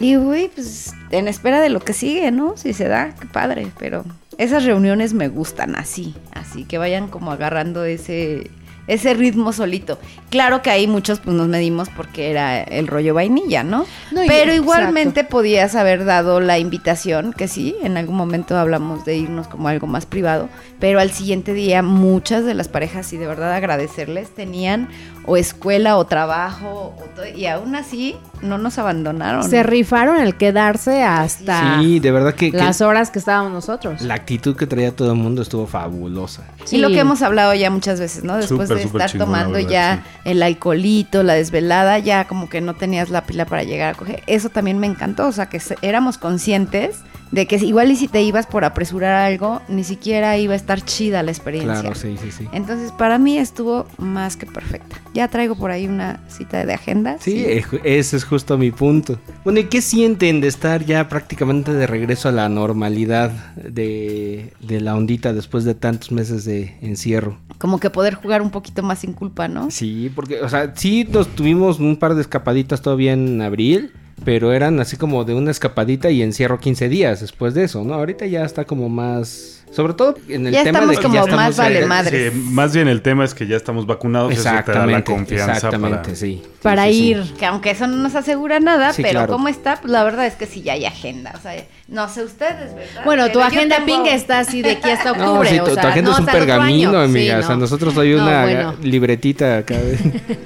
Y 0.00 0.16
güey, 0.16 0.48
pues 0.48 0.92
en 1.10 1.28
espera 1.28 1.60
de 1.60 1.68
lo 1.68 1.80
que 1.80 1.92
sigue, 1.92 2.30
¿no? 2.32 2.56
Si 2.56 2.72
se 2.72 2.88
da, 2.88 3.14
qué 3.20 3.26
padre, 3.26 3.68
pero 3.78 4.04
esas 4.38 4.64
reuniones 4.64 5.14
me 5.14 5.28
gustan 5.28 5.76
así, 5.76 6.14
así 6.32 6.64
que 6.64 6.78
vayan 6.78 7.08
como 7.08 7.30
agarrando 7.30 7.84
ese 7.84 8.50
ese 8.86 9.14
ritmo 9.14 9.52
solito. 9.52 9.98
Claro 10.30 10.62
que 10.62 10.70
ahí 10.70 10.86
muchos 10.86 11.20
pues 11.20 11.36
nos 11.36 11.48
medimos 11.48 11.88
porque 11.88 12.30
era 12.30 12.62
el 12.62 12.86
rollo 12.86 13.14
vainilla, 13.14 13.62
¿no? 13.62 13.86
Pero 14.26 14.54
igualmente 14.54 15.24
podías 15.24 15.74
haber 15.74 16.04
dado 16.04 16.40
la 16.40 16.58
invitación, 16.58 17.32
que 17.32 17.48
sí, 17.48 17.76
en 17.82 17.96
algún 17.96 18.16
momento 18.16 18.56
hablamos 18.56 19.04
de 19.04 19.16
irnos 19.16 19.48
como 19.48 19.68
algo 19.68 19.86
más 19.86 20.06
privado, 20.06 20.48
pero 20.84 21.00
al 21.00 21.10
siguiente 21.12 21.54
día 21.54 21.80
muchas 21.82 22.44
de 22.44 22.52
las 22.52 22.68
parejas, 22.68 23.10
y 23.14 23.16
de 23.16 23.26
verdad 23.26 23.54
agradecerles, 23.54 24.28
tenían 24.34 24.90
o 25.24 25.38
escuela 25.38 25.96
o 25.96 26.04
trabajo, 26.04 26.94
o 26.98 27.04
todo, 27.16 27.26
y 27.26 27.46
aún 27.46 27.74
así 27.74 28.16
no 28.42 28.58
nos 28.58 28.76
abandonaron. 28.76 29.48
Se 29.48 29.62
rifaron 29.62 30.20
el 30.20 30.36
quedarse 30.36 31.02
hasta 31.02 31.80
Sí, 31.80 32.00
de 32.00 32.10
verdad 32.10 32.34
que, 32.34 32.50
que 32.50 32.58
las 32.58 32.82
horas 32.82 33.10
que 33.10 33.18
estábamos 33.18 33.50
nosotros. 33.50 34.02
la 34.02 34.12
actitud 34.12 34.54
que 34.56 34.66
traía 34.66 34.94
todo 34.94 35.12
el 35.12 35.16
mundo 35.18 35.40
estuvo 35.40 35.66
fabulosa. 35.66 36.42
Y 36.70 36.76
lo 36.76 36.90
que 36.90 36.98
hemos 36.98 37.22
hablado 37.22 37.54
ya 37.54 37.70
muchas 37.70 37.98
veces, 37.98 38.22
¿no? 38.22 38.36
Después 38.36 38.68
Súper, 38.68 38.76
de 38.76 38.82
estar 38.84 39.10
chingón, 39.10 39.28
tomando 39.28 39.54
verdad, 39.54 39.70
ya 39.70 40.02
sí. 40.04 40.20
el 40.32 40.42
alcoholito, 40.42 41.22
la 41.22 41.32
desvelada, 41.32 41.98
ya 41.98 42.26
como 42.28 42.50
que 42.50 42.60
no 42.60 42.74
tenías 42.74 43.08
la 43.08 43.24
pila 43.24 43.46
para 43.46 43.62
llegar 43.62 43.94
a 43.94 43.96
coger. 43.96 44.22
Eso 44.26 44.50
también 44.50 44.78
me 44.78 44.86
encantó, 44.86 45.28
o 45.28 45.32
sea, 45.32 45.46
que 45.48 45.60
se- 45.60 45.78
éramos 45.80 46.18
conscientes 46.18 46.96
de 47.34 47.46
que 47.46 47.56
igual 47.56 47.90
y 47.90 47.96
si 47.96 48.06
te 48.06 48.22
ibas 48.22 48.46
por 48.46 48.64
apresurar 48.64 49.12
algo, 49.14 49.60
ni 49.68 49.82
siquiera 49.82 50.38
iba 50.38 50.52
a 50.52 50.56
estar 50.56 50.80
chida 50.82 51.22
la 51.24 51.32
experiencia. 51.32 51.80
Claro, 51.80 51.94
sí, 51.96 52.16
sí, 52.22 52.30
sí. 52.30 52.48
Entonces, 52.52 52.92
para 52.92 53.18
mí 53.18 53.36
estuvo 53.38 53.86
más 53.98 54.36
que 54.36 54.46
perfecta. 54.46 54.96
Ya 55.14 55.26
traigo 55.26 55.56
por 55.56 55.72
ahí 55.72 55.86
una 55.88 56.20
cita 56.28 56.64
de 56.64 56.72
agenda. 56.72 57.16
Sí, 57.18 57.44
ju- 57.68 57.80
ese 57.82 58.16
es 58.16 58.24
justo 58.24 58.56
mi 58.56 58.70
punto. 58.70 59.18
Bueno, 59.42 59.58
¿y 59.58 59.64
qué 59.64 59.82
sienten 59.82 60.40
de 60.40 60.46
estar 60.48 60.84
ya 60.84 61.08
prácticamente 61.08 61.72
de 61.72 61.86
regreso 61.88 62.28
a 62.28 62.32
la 62.32 62.48
normalidad 62.48 63.32
de, 63.56 64.52
de 64.60 64.80
la 64.80 64.94
ondita 64.96 65.32
después 65.32 65.64
de 65.64 65.74
tantos 65.74 66.12
meses 66.12 66.44
de 66.44 66.76
encierro? 66.82 67.38
Como 67.58 67.80
que 67.80 67.90
poder 67.90 68.14
jugar 68.14 68.42
un 68.42 68.50
poquito 68.50 68.82
más 68.84 69.00
sin 69.00 69.12
culpa, 69.12 69.48
¿no? 69.48 69.70
Sí, 69.72 70.10
porque, 70.14 70.40
o 70.40 70.48
sea, 70.48 70.72
sí 70.76 71.04
nos 71.10 71.28
tuvimos 71.34 71.80
un 71.80 71.96
par 71.96 72.14
de 72.14 72.20
escapaditas 72.20 72.80
todavía 72.80 73.12
en 73.12 73.42
abril, 73.42 73.92
pero 74.24 74.52
eran 74.52 74.78
así 74.80 74.96
como 74.96 75.24
de 75.24 75.34
una 75.34 75.50
escapadita 75.50 76.10
y 76.10 76.22
encierro 76.22 76.60
15 76.60 76.88
días 76.88 77.20
después 77.20 77.54
de 77.54 77.64
eso, 77.64 77.82
¿no? 77.84 77.94
Ahorita 77.94 78.26
ya 78.26 78.44
está 78.44 78.64
como 78.64 78.88
más... 78.88 79.50
Sobre 79.70 79.92
todo 79.94 80.14
en 80.28 80.46
el 80.46 80.52
Ya 80.52 80.62
tema 80.62 80.78
estamos 80.78 80.90
de 80.90 80.96
que 80.98 81.02
como 81.02 81.14
ya 81.14 81.20
estamos 81.22 81.44
más 81.46 81.56
vale 81.56 81.86
madre. 81.86 82.30
Sí, 82.30 82.38
más 82.38 82.72
bien 82.72 82.86
el 82.86 83.02
tema 83.02 83.24
es 83.24 83.34
que 83.34 83.48
ya 83.48 83.56
estamos 83.56 83.86
vacunados. 83.86 84.32
Eso 84.32 84.42
te 84.42 84.46
da 84.48 84.52
la 84.54 84.60
Exactamente, 84.60 85.12
confianza 85.12 85.52
exactamente, 85.54 85.98
para... 86.04 86.14
sí. 86.14 86.42
Para 86.62 86.84
Sí, 86.86 86.92
sí, 86.92 86.98
sí. 86.98 87.04
ir. 87.08 87.34
Que 87.36 87.46
aunque 87.46 87.70
eso 87.72 87.88
no 87.88 87.96
nos 87.96 88.14
asegura 88.14 88.60
nada, 88.60 88.92
Sí, 88.92 89.02
pero 89.02 89.14
claro. 89.14 89.32
¿cómo 89.32 89.48
está? 89.48 89.74
Pues 89.80 89.90
la 89.90 90.04
verdad 90.04 90.26
es 90.26 90.34
que 90.34 90.46
sí 90.46 90.62
ya 90.62 90.74
hay 90.74 90.84
agenda. 90.84 91.32
O 91.36 91.40
sea, 91.42 91.60
no 91.88 92.08
sé 92.08 92.22
ustedes, 92.22 92.72
¿verdad? 92.72 93.02
Bueno, 93.04 93.26
tu 93.26 93.32
Pero 93.32 93.44
agenda 93.46 93.76
tengo- 93.84 94.04
ping 94.04 94.12
está 94.12 94.38
así 94.38 94.62
de 94.62 94.70
aquí 94.72 94.88
hasta 94.90 95.12
No, 95.16 95.30
octubre. 95.32 95.48
sí, 95.50 95.58
o 95.58 95.64
tu, 95.64 95.70
tu 95.70 95.74
sea, 95.74 95.88
agenda 95.88 96.10
no 96.10 96.14
es 96.14 96.20
un 96.20 96.26
pergamino, 96.26 96.98
amiga. 97.00 97.34
Sí, 97.38 97.40
O 97.42 97.46
sea, 97.46 97.54
no. 97.56 97.60
nosotros 97.62 97.98
hay 97.98 98.10
No, 98.14 98.22
una 98.22 98.42
bueno. 98.44 98.74
libretita 98.84 99.58
acá. 99.58 99.74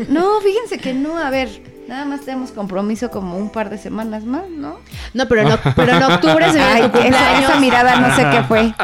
No, 0.09 0.41
fíjense 0.41 0.79
que 0.79 0.95
no, 0.95 1.19
a 1.19 1.29
ver, 1.29 1.51
nada 1.89 2.05
más 2.05 2.21
tenemos 2.21 2.51
compromiso 2.53 3.11
como 3.11 3.37
un 3.37 3.51
par 3.51 3.71
de 3.71 3.79
semanas 3.79 4.25
más, 4.25 4.49
¿no? 4.51 4.79
No, 5.15 5.27
pero, 5.29 5.49
no, 5.49 5.59
pero 5.75 5.97
en 5.97 6.03
octubre 6.05 6.47
se 6.53 6.59
viene 6.59 6.65
Ay, 6.65 6.81
tu 6.83 6.87
esa, 6.99 7.01
cumpleaños. 7.01 7.51
esa 7.51 7.61
mirada 7.61 7.97
no 8.01 8.15
sé 8.17 8.27
qué 8.31 8.43
fue. 8.45 8.75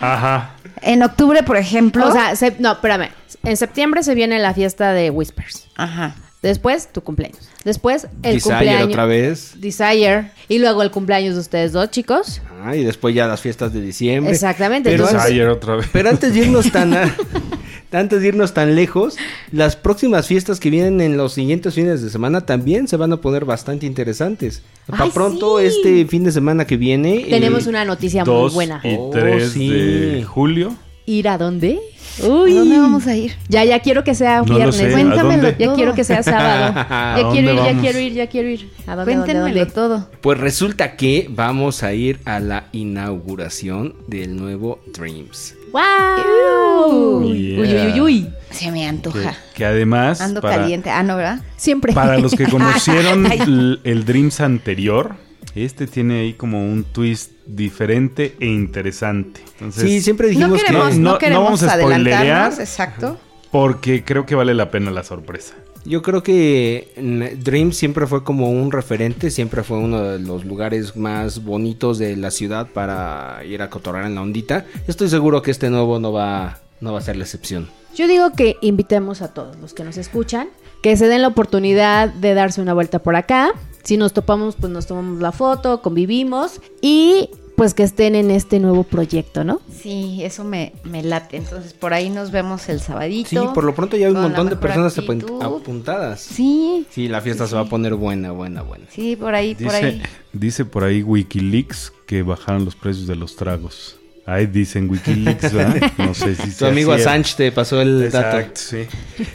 Ajá. 0.00 0.50
En 0.80 1.02
octubre, 1.02 1.42
por 1.42 1.56
ejemplo. 1.56 2.08
O 2.08 2.12
sea, 2.12 2.34
se- 2.36 2.56
no, 2.58 2.72
espérame. 2.72 3.08
En 3.44 3.56
septiembre 3.56 4.02
se 4.02 4.14
viene 4.14 4.38
la 4.38 4.54
fiesta 4.54 4.92
de 4.92 5.10
Whispers. 5.10 5.68
ajá. 5.76 6.14
Después, 6.42 6.88
tu 6.92 7.02
cumpleaños. 7.02 7.48
Después, 7.62 8.08
el 8.24 8.34
Desire 8.34 8.40
cumpleaños. 8.56 8.88
otra 8.88 9.04
vez. 9.06 9.52
Desire. 9.60 10.32
Y 10.48 10.58
luego 10.58 10.82
el 10.82 10.90
cumpleaños 10.90 11.34
de 11.34 11.40
ustedes 11.40 11.70
dos, 11.70 11.88
chicos. 11.92 12.42
Ah, 12.64 12.74
y 12.74 12.82
después 12.82 13.14
ya 13.14 13.28
las 13.28 13.40
fiestas 13.40 13.72
de 13.72 13.80
diciembre. 13.80 14.32
Exactamente, 14.32 14.90
Pero, 14.90 15.04
entonces- 15.06 15.30
Ayer 15.30 15.48
otra 15.48 15.76
vez. 15.76 15.86
pero 15.92 16.08
antes 16.10 16.34
de 16.34 16.40
irnos 16.40 16.72
tan 16.72 16.94
a- 16.94 17.14
antes 17.98 18.20
de 18.22 18.28
irnos 18.28 18.54
tan 18.54 18.74
lejos, 18.74 19.16
las 19.52 19.76
próximas 19.76 20.26
fiestas 20.26 20.60
que 20.60 20.70
vienen 20.70 21.00
en 21.00 21.16
los 21.16 21.32
siguientes 21.34 21.74
fines 21.74 22.02
de 22.02 22.10
semana 22.10 22.42
también 22.42 22.88
se 22.88 22.96
van 22.96 23.12
a 23.12 23.18
poner 23.20 23.44
bastante 23.44 23.86
interesantes. 23.86 24.62
Para 24.86 25.06
pronto, 25.10 25.58
sí. 25.60 25.66
este 25.66 26.06
fin 26.06 26.24
de 26.24 26.32
semana 26.32 26.66
que 26.66 26.76
viene. 26.76 27.26
Tenemos 27.30 27.66
eh, 27.66 27.70
una 27.70 27.84
noticia 27.84 28.24
muy 28.24 28.34
2 28.34 28.54
buena. 28.54 28.80
y 28.84 28.96
Oh, 28.98 29.10
3 29.12 29.50
sí. 29.52 29.68
de 29.68 30.24
julio. 30.24 30.74
¿Ir 31.04 31.28
a 31.28 31.36
dónde? 31.36 31.80
¿A 32.22 32.26
Uy. 32.28 32.54
dónde 32.54 32.78
vamos 32.78 33.06
a 33.08 33.16
ir? 33.16 33.32
Ya, 33.48 33.64
ya 33.64 33.80
quiero 33.80 34.04
que 34.04 34.14
sea 34.14 34.38
No 34.42 34.46
lo 34.46 34.54
viernes. 34.54 34.76
sé. 34.76 34.86
¿A 34.88 34.92
Cuéntamelo 34.92 35.42
dónde? 35.42 35.56
Ya 35.58 35.66
todo. 35.66 35.74
quiero 35.76 35.94
que 35.94 36.04
sea 36.04 36.22
sábado. 36.22 36.72
¿A 36.88 37.16
Ya 37.20 37.28
quiero 37.30 37.48
dónde 37.48 37.52
ir, 37.52 37.56
ya 37.56 37.62
vamos? 37.64 37.82
quiero 37.82 37.98
ir, 38.00 38.12
ya 38.12 38.26
quiero 38.28 38.48
ir. 38.50 38.70
¿A 38.86 38.94
dónde, 38.96 39.14
dónde, 39.14 39.14
Cuéntenmelo 39.32 39.58
dónde? 39.58 39.72
todo. 39.74 40.08
Pues 40.20 40.38
resulta 40.38 40.96
que 40.96 41.26
vamos 41.30 41.82
a 41.82 41.92
ir 41.92 42.20
a 42.24 42.38
la 42.38 42.68
inauguración 42.72 43.94
del 44.06 44.36
nuevo 44.36 44.78
Dreams. 44.94 45.56
¡Wow! 45.72 47.18
Uy, 47.22 47.42
Yeah. 47.56 47.60
uy, 47.60 47.92
uy, 47.92 48.00
uy. 48.00 48.28
Se 48.50 48.70
me 48.70 48.80
Que, 48.80 48.86
antoja. 48.86 49.34
que 49.54 49.64
además, 49.64 50.20
Ando 50.20 50.40
para, 50.42 50.56
caliente. 50.58 50.90
Ah, 50.90 51.02
no, 51.02 51.16
¿verdad? 51.16 51.40
Siempre. 51.56 51.92
para 51.94 52.18
los 52.18 52.34
que 52.34 52.46
conocieron 52.50 53.30
el, 53.32 53.80
el 53.84 54.04
Dreams 54.04 54.40
anterior, 54.40 55.14
este 55.54 55.86
tiene 55.86 56.20
ahí 56.20 56.32
como 56.34 56.62
un 56.62 56.84
twist 56.84 57.32
diferente 57.46 58.36
e 58.40 58.46
interesante. 58.46 59.40
Entonces, 59.54 59.82
Sí, 59.84 60.00
siempre 60.02 60.26
No 60.28 60.30
dijimos 60.38 60.60
queremos, 60.62 60.88
que... 60.90 60.94
no, 60.96 61.00
no- 61.00 61.12
no 61.12 61.18
queremos 61.18 61.44
vamos 61.44 61.62
a 61.62 61.78
spoilerear. 61.78 62.52
exacto. 62.60 63.18
porque 63.50 64.04
creo 64.04 64.26
que 64.26 64.34
vale 64.34 64.52
la 64.54 64.70
pena 64.70 64.90
la 64.90 65.02
sorpresa. 65.04 65.54
Yo 65.84 66.00
creo 66.02 66.22
que 66.22 66.92
mm, 66.96 67.42
Dream 67.42 67.72
siempre 67.72 68.06
fue 68.06 68.22
como 68.22 68.50
un 68.50 68.70
referente, 68.70 69.30
siempre 69.30 69.62
fue 69.62 69.78
uno 69.78 70.00
de 70.02 70.18
los 70.20 70.44
lugares 70.44 70.96
más 70.96 71.42
bonitos 71.42 71.98
de 71.98 72.16
la 72.16 72.30
ciudad 72.30 72.68
para 72.72 73.42
ir 73.44 73.62
a 73.62 73.70
cotorrar 73.70 74.06
en 74.06 74.14
la 74.14 74.22
ondita. 74.22 74.64
Estoy 74.86 75.08
seguro 75.08 75.42
que 75.42 75.50
este 75.50 75.70
nuevo 75.70 75.98
no 75.98 76.12
va, 76.12 76.58
no 76.80 76.92
va 76.92 77.00
a 77.00 77.02
ser 77.02 77.16
la 77.16 77.24
excepción. 77.24 77.68
Yo 77.94 78.06
digo 78.06 78.30
que 78.30 78.56
invitemos 78.62 79.22
a 79.22 79.34
todos 79.34 79.56
los 79.58 79.74
que 79.74 79.84
nos 79.84 79.98
escuchan, 79.98 80.48
que 80.82 80.96
se 80.96 81.08
den 81.08 81.22
la 81.22 81.28
oportunidad 81.28 82.08
de 82.08 82.34
darse 82.34 82.62
una 82.62 82.74
vuelta 82.74 83.00
por 83.00 83.16
acá. 83.16 83.52
Si 83.82 83.96
nos 83.96 84.12
topamos, 84.12 84.56
pues 84.56 84.72
nos 84.72 84.86
tomamos 84.86 85.20
la 85.20 85.32
foto, 85.32 85.82
convivimos 85.82 86.60
y 86.80 87.28
pues 87.56 87.74
que 87.74 87.82
estén 87.82 88.14
en 88.14 88.30
este 88.30 88.58
nuevo 88.60 88.82
proyecto, 88.82 89.44
¿no? 89.44 89.60
Sí, 89.82 90.20
eso 90.22 90.42
me, 90.44 90.72
me 90.84 91.02
late. 91.02 91.36
Entonces, 91.36 91.72
por 91.74 91.92
ahí 91.94 92.08
nos 92.10 92.30
vemos 92.30 92.68
el 92.68 92.80
sabadito. 92.80 93.28
Sí, 93.30 93.38
por 93.54 93.64
lo 93.64 93.74
pronto 93.74 93.96
ya 93.96 94.06
hay 94.06 94.12
un 94.14 94.22
montón 94.22 94.48
de 94.48 94.56
personas 94.56 94.96
actitud. 94.98 95.42
apuntadas. 95.42 96.20
Sí, 96.20 96.86
Sí, 96.90 97.08
la 97.08 97.20
fiesta 97.20 97.46
se 97.46 97.54
va 97.54 97.62
a 97.62 97.68
poner 97.68 97.94
buena, 97.94 98.32
buena, 98.32 98.62
buena. 98.62 98.86
sí, 98.90 99.16
por 99.16 99.34
ahí, 99.34 99.54
por 99.54 99.64
Dice, 99.72 99.84
ahí. 99.86 100.02
dice 100.32 100.64
por 100.64 100.84
ahí 100.84 101.02
Wikileaks 101.02 101.92
que 102.06 102.22
bajaron 102.22 102.64
los 102.64 102.74
precios 102.76 103.06
de 103.06 103.16
los 103.16 103.36
tragos. 103.36 103.96
Ahí 104.24 104.46
dicen 104.46 104.88
Wikileaks, 104.88 105.52
¿verdad? 105.52 105.90
No 105.98 106.14
sé 106.14 106.36
si 106.36 106.56
Tu 106.56 106.64
amigo. 106.64 106.92
Assange 106.92 107.34
te 107.36 107.50
pasó 107.52 107.80
el 107.80 108.10
dato. 108.10 108.38
Exacto, 108.38 108.60
sí. 108.60 108.86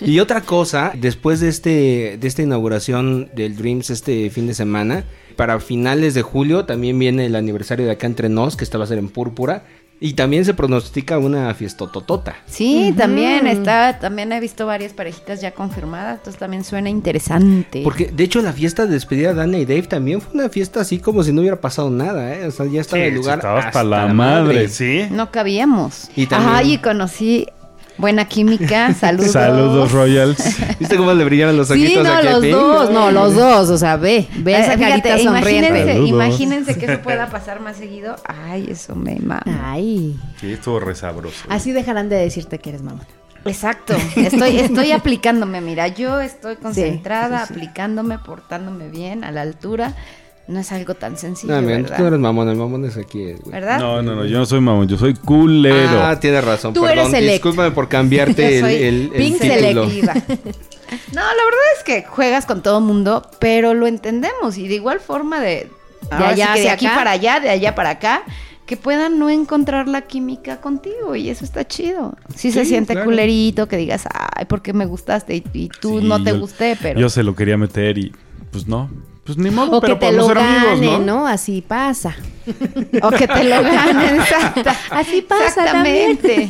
Y 0.02 0.20
otra 0.20 0.42
cosa, 0.42 0.94
después 0.98 1.40
de 1.42 1.50
este 1.50 2.18
de 2.20 2.28
esta 2.28 2.42
inauguración 2.42 3.30
del 3.36 3.56
Dreams 3.58 3.90
este 3.90 4.30
fin 4.30 4.48
de 4.48 4.54
semana, 4.54 5.04
para 5.38 5.60
finales 5.62 6.14
de 6.14 6.22
julio 6.24 6.66
también 6.66 7.00
viene 7.00 7.26
el 7.28 7.36
aniversario 7.38 7.86
de 7.86 7.94
acá 7.94 8.08
entre 8.08 8.28
nos, 8.28 8.58
que 8.58 8.66
esta 8.66 8.78
va 8.78 8.84
a 8.84 8.88
ser 8.88 8.98
en 8.98 9.08
púrpura, 9.08 9.64
y 10.00 10.14
también 10.14 10.46
se 10.46 10.54
pronostica 10.54 11.18
una 11.18 11.52
fiestototota. 11.56 12.36
Sí, 12.46 12.94
también 12.96 13.48
está, 13.48 13.98
también 13.98 14.32
he 14.32 14.40
visto 14.40 14.68
varias 14.68 14.94
parejitas 14.94 15.42
ya 15.42 15.52
confirmadas, 15.52 16.18
entonces 16.20 16.40
también 16.40 16.64
suena 16.64 16.90
interesante. 16.90 17.82
Porque 17.84 18.06
de 18.06 18.24
hecho 18.24 18.42
la 18.44 18.54
fiesta 18.54 18.86
de 18.86 18.94
despedida 18.94 19.34
de 19.34 19.42
Ana 19.42 19.58
y 19.58 19.66
Dave 19.66 19.84
también 19.84 20.22
fue 20.22 20.34
una 20.40 20.50
fiesta 20.50 20.82
así 20.82 21.00
como 21.00 21.24
si 21.24 21.32
no 21.34 21.42
hubiera 21.42 21.60
pasado 21.62 21.90
nada, 21.90 22.36
¿eh? 22.36 22.46
O 22.46 22.52
sea, 22.52 22.68
ya 22.68 22.82
estaba 22.82 23.02
Sí, 23.02 23.08
el 23.08 23.16
lugar 23.16 23.40
estaba 23.40 23.60
hasta, 23.60 23.84
la 23.84 24.08
madre, 24.14 24.68
¿sí? 24.70 25.08
no 25.10 25.32
cabíamos. 25.32 26.10
Y 26.16 26.28
también- 26.28 26.52
Ajá, 26.52 26.64
y 26.64 26.78
conocí 26.78 27.48
buena 27.98 28.26
química, 28.26 28.94
saludos. 29.00 29.32
Saludos, 29.32 29.92
Royals. 29.92 30.38
¿Viste 30.80 30.98
cómo 30.98 31.14
le 31.14 31.24
brillaban 31.24 31.58
los 31.58 31.68
Sí, 31.68 31.74
ojitos 31.86 32.04
no, 32.04 32.14
aquí 32.14 32.28
a 32.28 32.32
los 32.32 32.50
dos, 32.50 32.90
no, 32.92 33.12
los 33.12 33.36
dos, 33.36 33.70
o 33.70 33.78
sea, 33.78 33.98
ve, 33.98 34.28
ve 34.38 34.54
Eh, 34.54 34.60
esa 34.60 34.78
fíjate, 34.78 35.02
carita 35.10 35.18
sonriente. 35.20 35.68
imagínense, 35.70 36.08
imagínense 36.08 36.78
que 36.78 36.86
eso 36.86 37.02
pueda 37.02 37.30
pasar 37.30 37.60
más 37.60 37.78
seguido. 37.78 38.16
Ay, 38.26 38.68
eso 38.70 38.96
me 38.96 39.16
mama. 39.20 39.44
Ay, 39.64 40.16
Sí, 40.40 40.52
estuvo 40.54 40.80
resabroso. 40.80 41.46
así 41.50 41.72
dejarán 41.72 42.10
de 42.10 42.18
decirte 42.18 42.60
que 42.60 42.70
eres 42.70 42.82
mamá. 42.84 43.02
Exacto, 43.46 43.96
estoy, 44.18 44.60
estoy 44.60 44.92
aplicándome, 44.92 45.62
mira, 45.62 45.88
yo 45.88 46.20
estoy 46.20 46.58
concentrada, 46.58 47.46
sí, 47.46 47.48
sí. 47.48 47.54
aplicándome, 47.54 48.20
portándome 48.20 48.90
bien, 48.90 49.24
a 49.24 49.32
la 49.32 49.42
altura. 49.42 49.94
No 50.48 50.60
es 50.62 50.72
algo 50.72 50.94
tan 50.94 51.18
sencillo, 51.18 51.54
No, 51.54 51.62
mira, 51.62 51.78
¿verdad? 51.80 51.98
tú 51.98 52.02
no 52.04 52.08
eres 52.08 52.20
mamón, 52.20 52.48
el 52.50 52.56
mamón 52.56 52.86
es 52.86 52.96
aquí, 52.96 53.24
güey. 53.24 53.38
¿Verdad? 53.52 53.80
No, 53.80 54.02
no, 54.02 54.16
no, 54.16 54.26
yo 54.26 54.38
no 54.38 54.46
soy 54.46 54.62
mamón, 54.62 54.88
yo 54.88 54.98
soy 54.98 55.14
culero. 55.14 56.02
Ah, 56.02 56.18
tienes 56.20 56.44
razón, 56.44 56.74
Tú 56.74 56.84
perdón. 56.84 57.14
eres. 57.14 57.32
Discúlpame 57.34 57.72
por 57.72 57.90
cambiarte 57.90 58.48
el, 58.48 58.54
Yo 58.56 58.62
soy 58.68 58.76
el, 58.76 59.02
el 59.04 59.10
pink 59.12 59.40
título. 59.42 59.90
selectiva. 59.90 60.14
No, 61.12 61.20
la 61.20 61.44
verdad 61.44 61.66
es 61.78 61.84
que 61.84 62.04
juegas 62.08 62.46
con 62.46 62.62
todo 62.64 62.80
mundo, 62.80 63.28
pero 63.40 63.74
lo 63.74 63.88
entendemos 63.88 64.58
y 64.58 64.70
de 64.70 64.76
igual 64.76 65.02
forma 65.02 65.42
de, 65.42 65.70
ahora 66.10 66.34
sí 66.34 66.42
allá 66.42 66.54
de 66.54 66.70
aquí 66.70 66.86
acá. 66.86 66.96
para 66.96 67.12
allá, 67.12 67.40
de 67.42 67.50
allá 67.50 67.76
para 67.76 67.90
acá, 67.90 68.24
que 68.66 68.78
puedan 68.78 69.20
no 69.20 69.30
encontrar 69.30 69.90
la 69.90 70.04
química 70.04 70.62
contigo 70.62 71.14
y 71.18 71.30
eso 71.30 71.44
está 71.44 71.68
chido. 71.68 72.16
Si 72.34 72.54
se 72.54 72.64
Sí, 72.64 72.70
siente 72.70 72.94
claro. 72.94 73.10
culerito, 73.10 73.68
que 73.68 73.76
digas, 73.76 74.06
ay, 74.14 74.46
¿por 74.46 74.62
qué 74.62 74.72
me 74.72 74.86
gustaste? 74.86 75.36
Y, 75.36 75.44
y 75.54 75.68
tú 75.68 76.00
Sí, 76.00 76.06
no 76.08 76.24
te 76.24 76.30
yo- 76.32 76.40
gusté, 76.40 76.78
pero... 76.82 76.98
Yo 76.98 77.10
se 77.10 77.22
lo 77.22 77.36
quería 77.36 77.58
meter 77.58 77.98
y 77.98 78.14
pues 78.52 78.66
no. 78.66 78.90
Pues 79.28 79.38
ni 79.38 79.52
modo, 79.52 79.78
O 79.78 79.82
que 79.82 79.88
pero 79.88 80.00
te 80.00 80.06
podemos 80.08 80.28
lo 80.28 80.34
ser 80.34 80.38
amigos, 80.44 80.80
gane, 80.80 81.00
¿no? 81.00 81.00
¿no? 81.22 81.28
Así 81.28 81.62
pasa. 81.62 82.16
O 83.04 83.10
que 83.12 83.28
te 83.28 83.44
lo 83.44 83.62
ganen, 83.62 84.16
exacta- 84.22 84.76
Así 84.90 85.22
pasa 85.22 85.66
también. 85.66 86.12
Exactamente. 86.12 86.50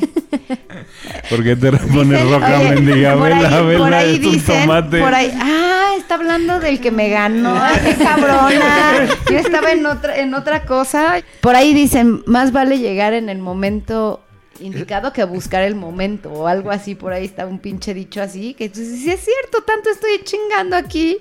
¿Por 1.29 1.43
qué 1.43 1.55
te 1.55 1.71
pones 1.71 2.21
Dicen, 2.23 2.31
roja 2.31 2.59
oye, 2.59 2.69
mendiga? 2.75 3.13
por 3.15 3.23
Vela, 3.23 3.49
ahí- 3.57 3.65
vela, 3.65 3.79
por 3.79 3.93
ahí 3.93 4.19
dicen, 4.19 4.61
tomate. 4.61 4.99
por 5.01 5.13
ahí, 5.15 5.33
ah, 5.41 5.93
está 5.97 6.15
hablando 6.15 6.59
del 6.59 6.79
que 6.79 6.91
me 6.91 7.09
ganó, 7.09 7.57
Ay, 7.59 7.79
qué 7.83 7.95
cabrona. 8.03 9.07
Yo 9.29 9.37
estaba 9.39 9.71
en 9.71 9.85
otra, 9.85 10.17
en 10.17 10.33
otra 10.35 10.63
cosa. 10.65 11.15
Por 11.41 11.55
ahí 11.55 11.73
dicen, 11.73 12.21
más 12.27 12.51
vale 12.51 12.77
llegar 12.77 13.13
en 13.13 13.29
el 13.29 13.39
momento 13.39 14.21
indicado 14.59 15.13
que 15.13 15.23
buscar 15.23 15.63
el 15.63 15.75
momento 15.75 16.31
o 16.31 16.47
algo 16.47 16.69
así. 16.71 16.93
Por 16.95 17.11
ahí 17.13 17.25
está 17.25 17.45
un 17.47 17.57
pinche 17.59 17.93
dicho 17.95 18.21
así, 18.21 18.53
que 18.53 18.69
tú 18.69 18.79
dices, 18.79 18.99
sí 18.99 19.09
es 19.11 19.19
cierto, 19.23 19.63
tanto 19.63 19.89
estoy 19.89 20.19
chingando 20.23 20.75
aquí 20.75 21.17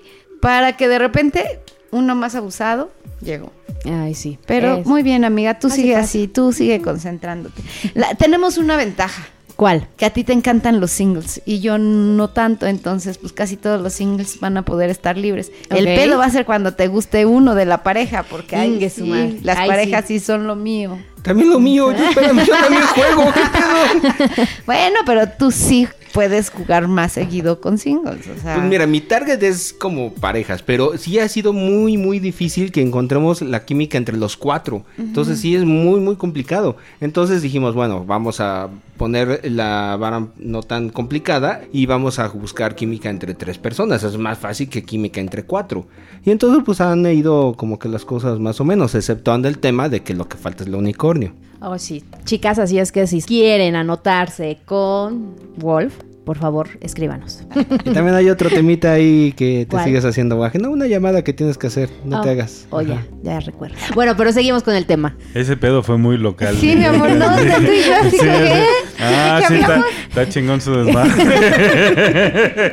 para 0.46 0.76
que 0.76 0.86
de 0.86 1.00
repente 1.00 1.58
uno 1.90 2.14
más 2.14 2.36
abusado 2.36 2.92
llegó. 3.20 3.52
Ay, 3.84 4.14
sí. 4.14 4.38
Pero 4.46 4.76
Es- 4.76 4.86
muy 4.86 5.02
bien, 5.02 5.24
amiga, 5.24 5.58
tú 5.58 5.66
Así 5.66 5.82
sigue 5.82 5.94
pasa. 5.94 6.04
así, 6.04 6.28
tú 6.28 6.52
sigue 6.52 6.80
concentrándote. 6.80 7.60
La- 7.94 8.14
tenemos 8.14 8.56
una 8.56 8.76
ventaja 8.76 9.26
¿Cuál? 9.56 9.88
que 9.96 10.04
a 10.06 10.10
ti 10.10 10.22
te 10.22 10.32
encantan 10.32 10.78
los 10.78 10.92
singles 10.92 11.42
y 11.46 11.58
yo 11.58 11.78
no 11.78 12.30
tanto, 12.30 12.66
entonces 12.66 13.18
pues 13.18 13.32
casi 13.32 13.56
todos 13.56 13.80
los 13.80 13.92
singles 13.94 14.38
van 14.38 14.56
a 14.56 14.62
poder 14.64 14.88
estar 14.88 15.16
libres. 15.18 15.50
El 15.70 15.84
pedo 15.86 16.18
va 16.18 16.26
a 16.26 16.30
ser 16.30 16.44
cuando 16.46 16.74
te 16.74 16.86
guste 16.86 17.26
uno 17.26 17.56
de 17.56 17.64
la 17.64 17.82
pareja, 17.82 18.22
porque 18.22 18.54
ahí 18.54 18.74
Ingue 18.74 18.88
sí, 18.90 19.00
su 19.00 19.06
madre. 19.06 19.38
las 19.42 19.56
parejas 19.66 20.04
sí. 20.06 20.20
sí. 20.20 20.26
son 20.26 20.46
lo 20.46 20.54
mío. 20.54 20.96
También 21.22 21.50
lo 21.50 21.58
mío, 21.58 21.90
yo, 21.90 22.04
espérame, 22.08 22.44
yo 22.44 22.52
también 22.54 22.82
juego, 22.94 23.32
¿qué 23.34 23.40
pedo? 23.52 24.46
Bueno, 24.64 25.00
pero 25.04 25.28
tú 25.28 25.50
sí 25.50 25.88
puedes 26.16 26.48
jugar 26.48 26.88
más 26.88 27.12
seguido 27.12 27.60
con 27.60 27.76
singles, 27.76 28.26
o 28.26 28.40
sea, 28.40 28.54
Pues 28.54 28.66
mira, 28.66 28.86
mi 28.86 29.02
target 29.02 29.42
es 29.42 29.74
como 29.74 30.14
parejas, 30.14 30.62
pero 30.62 30.96
sí 30.96 31.18
ha 31.18 31.28
sido 31.28 31.52
muy, 31.52 31.98
muy 31.98 32.20
difícil 32.20 32.72
que 32.72 32.80
encontremos 32.80 33.42
la 33.42 33.66
química 33.66 33.98
entre 33.98 34.16
los 34.16 34.34
cuatro. 34.38 34.82
Entonces 34.96 35.40
sí 35.40 35.54
es 35.54 35.66
muy, 35.66 36.00
muy 36.00 36.16
complicado. 36.16 36.78
Entonces 37.02 37.42
dijimos, 37.42 37.74
bueno, 37.74 38.06
vamos 38.06 38.40
a 38.40 38.70
poner 38.96 39.40
la 39.50 39.96
vara 39.96 40.28
no 40.36 40.62
tan 40.62 40.90
complicada 40.90 41.62
y 41.72 41.86
vamos 41.86 42.18
a 42.18 42.28
buscar 42.28 42.74
química 42.74 43.10
entre 43.10 43.34
tres 43.34 43.58
personas. 43.58 44.02
Es 44.02 44.16
más 44.18 44.38
fácil 44.38 44.68
que 44.68 44.84
química 44.84 45.20
entre 45.20 45.44
cuatro. 45.44 45.86
Y 46.24 46.30
entonces 46.30 46.62
pues 46.64 46.80
han 46.80 47.06
ido 47.06 47.54
como 47.56 47.78
que 47.78 47.88
las 47.88 48.04
cosas 48.04 48.38
más 48.38 48.60
o 48.60 48.64
menos, 48.64 48.94
exceptuando 48.94 49.48
el 49.48 49.58
tema 49.58 49.88
de 49.88 50.00
que 50.00 50.14
lo 50.14 50.28
que 50.28 50.36
falta 50.36 50.62
es 50.62 50.68
el 50.68 50.74
unicornio. 50.74 51.32
Oh, 51.60 51.78
sí. 51.78 52.04
Chicas, 52.24 52.58
así 52.58 52.78
es 52.78 52.92
que 52.92 53.06
si 53.06 53.22
quieren 53.22 53.76
anotarse 53.76 54.58
con 54.64 55.34
Wolf, 55.56 55.94
por 56.26 56.38
favor, 56.38 56.68
escríbanos. 56.80 57.44
Y 57.84 57.90
también 57.92 58.16
hay 58.16 58.28
otro 58.30 58.50
temita 58.50 58.90
ahí 58.90 59.32
que 59.36 59.64
te 59.70 59.78
sigues 59.84 60.04
haciendo 60.04 60.34
guaje. 60.34 60.58
No, 60.58 60.70
una 60.70 60.88
llamada 60.88 61.22
que 61.22 61.32
tienes 61.32 61.56
que 61.56 61.68
hacer, 61.68 61.88
no 62.04 62.20
te 62.20 62.28
Oh, 62.28 62.32
hagas. 62.32 62.66
Oh, 62.70 62.82
ya, 62.82 62.94
Ajá. 62.94 63.04
ya 63.22 63.38
recuerdo. 63.38 63.76
Bueno, 63.94 64.16
pero 64.16 64.32
seguimos 64.32 64.64
con 64.64 64.74
el 64.74 64.86
tema. 64.86 65.14
Ese 65.34 65.56
pedo 65.56 65.84
fue 65.84 65.98
muy 65.98 66.18
local. 66.18 66.56
Sí, 66.60 66.74
mi 66.74 66.84
amor, 66.84 67.10
no, 67.12 67.32
o 67.32 67.38
sea, 67.38 67.58
tú 67.58 67.70
y 67.70 67.86
yo 67.86 67.94
así 68.02 68.16
como, 68.18 68.32
¿qué? 68.32 68.64
Ah, 68.98 69.40
¿Qué 69.46 69.54
sí, 69.58 69.60
está, 70.08 70.28
chingón 70.28 70.60
su 70.60 70.74
desmadre. 70.74 71.12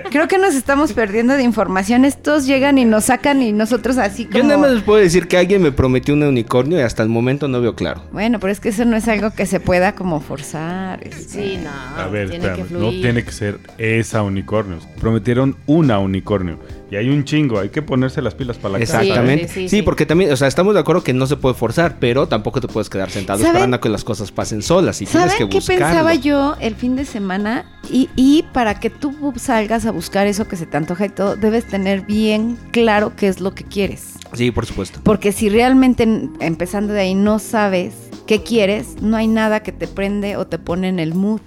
creo 0.09 0.27
que 0.27 0.39
nos 0.39 0.55
estamos 0.55 0.93
perdiendo 0.93 1.35
de 1.35 1.43
información. 1.43 2.05
Estos 2.05 2.47
llegan 2.47 2.79
y 2.79 2.85
nos 2.85 3.03
sacan 3.05 3.43
y 3.43 3.51
nosotros 3.51 3.97
así 3.99 4.25
como... 4.25 4.37
Yo 4.39 4.43
nada 4.45 4.57
más 4.57 4.71
les 4.71 4.81
puedo 4.83 4.99
decir 4.99 5.27
que 5.27 5.37
alguien 5.37 5.61
me 5.61 5.71
prometió 5.71 6.15
un 6.15 6.23
unicornio 6.23 6.79
y 6.79 6.81
hasta 6.81 7.03
el 7.03 7.09
momento 7.09 7.47
no 7.47 7.61
veo 7.61 7.75
claro. 7.75 8.01
Bueno, 8.11 8.39
pero 8.39 8.51
es 8.51 8.59
que 8.59 8.69
eso 8.69 8.83
no 8.85 8.95
es 8.97 9.07
algo 9.07 9.29
que 9.31 9.45
se 9.45 9.59
pueda 9.59 9.93
como 9.93 10.21
forzar. 10.21 11.05
este. 11.05 11.21
Sí, 11.23 11.59
no. 11.63 11.69
A 12.01 12.07
ver, 12.07 12.29
tiene 12.31 12.45
que 12.55 12.61
espérame, 12.61 12.81
no 12.81 12.89
tiene 12.89 13.23
que 13.23 13.31
ser 13.31 13.42
esa 13.77 14.21
unicornio. 14.23 14.77
Prometieron 14.99 15.55
una 15.65 15.99
unicornio. 15.99 16.59
Y 16.91 16.95
hay 16.95 17.09
un 17.09 17.23
chingo, 17.23 17.59
hay 17.59 17.69
que 17.69 17.81
ponerse 17.81 18.21
las 18.21 18.35
pilas 18.35 18.57
para 18.57 18.73
la 18.73 18.79
casa. 18.79 19.01
Exactamente. 19.01 19.47
Sí, 19.47 19.53
Sí, 19.53 19.69
sí, 19.69 19.77
sí. 19.77 19.81
porque 19.81 20.05
también, 20.05 20.31
o 20.31 20.35
sea, 20.35 20.47
estamos 20.47 20.75
de 20.75 20.79
acuerdo 20.81 21.03
que 21.03 21.11
no 21.13 21.25
se 21.25 21.37
puede 21.37 21.55
forzar, 21.55 21.97
pero 21.99 22.27
tampoco 22.27 22.61
te 22.61 22.67
puedes 22.67 22.87
quedar 22.89 23.09
sentado 23.09 23.39
¿Saben? 23.39 23.51
esperando 23.55 23.77
a 23.77 23.81
que 23.81 23.89
las 23.89 24.03
cosas 24.03 24.31
pasen 24.31 24.61
solas. 24.61 25.01
Y 25.01 25.05
tienes 25.07 25.31
que 25.31 25.37
¿Saben 25.37 25.49
qué 25.49 25.55
buscarlo. 25.57 25.85
pensaba 25.85 26.13
yo 26.15 26.55
el 26.59 26.75
fin 26.75 26.95
de 26.95 27.05
semana? 27.05 27.65
Y, 27.89 28.09
y 28.15 28.45
para 28.53 28.79
que 28.79 28.89
tú 28.91 29.33
salgas 29.37 29.85
a 29.87 29.91
buscar 29.91 30.27
eso 30.27 30.47
que 30.47 30.55
se 30.55 30.67
te 30.67 30.77
antoja 30.77 31.07
y 31.07 31.09
todo, 31.09 31.35
debes 31.35 31.65
tener 31.65 32.01
bien 32.01 32.57
claro 32.71 33.13
qué 33.15 33.27
es 33.27 33.41
lo 33.41 33.55
que 33.55 33.63
quieres. 33.63 34.13
Sí, 34.33 34.51
por 34.51 34.65
supuesto. 34.67 34.99
Porque 35.03 35.31
si 35.31 35.49
realmente 35.49 36.03
en- 36.03 36.31
empezando 36.41 36.93
de 36.93 37.01
ahí 37.01 37.15
no 37.15 37.39
sabes 37.39 37.93
qué 38.27 38.43
quieres, 38.43 39.01
no 39.01 39.17
hay 39.17 39.27
nada 39.27 39.61
que 39.61 39.71
te 39.71 39.87
prende 39.87 40.37
o 40.37 40.45
te 40.45 40.59
pone 40.59 40.89
en 40.89 40.99
el 40.99 41.13
mood, 41.15 41.41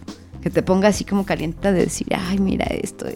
que 0.47 0.51
te 0.51 0.63
ponga 0.63 0.87
así 0.87 1.03
como 1.05 1.27
caliente 1.27 1.73
de 1.73 1.81
decir, 1.87 2.07
ay, 2.17 2.39
mira 2.39 2.67
esto, 2.67 3.07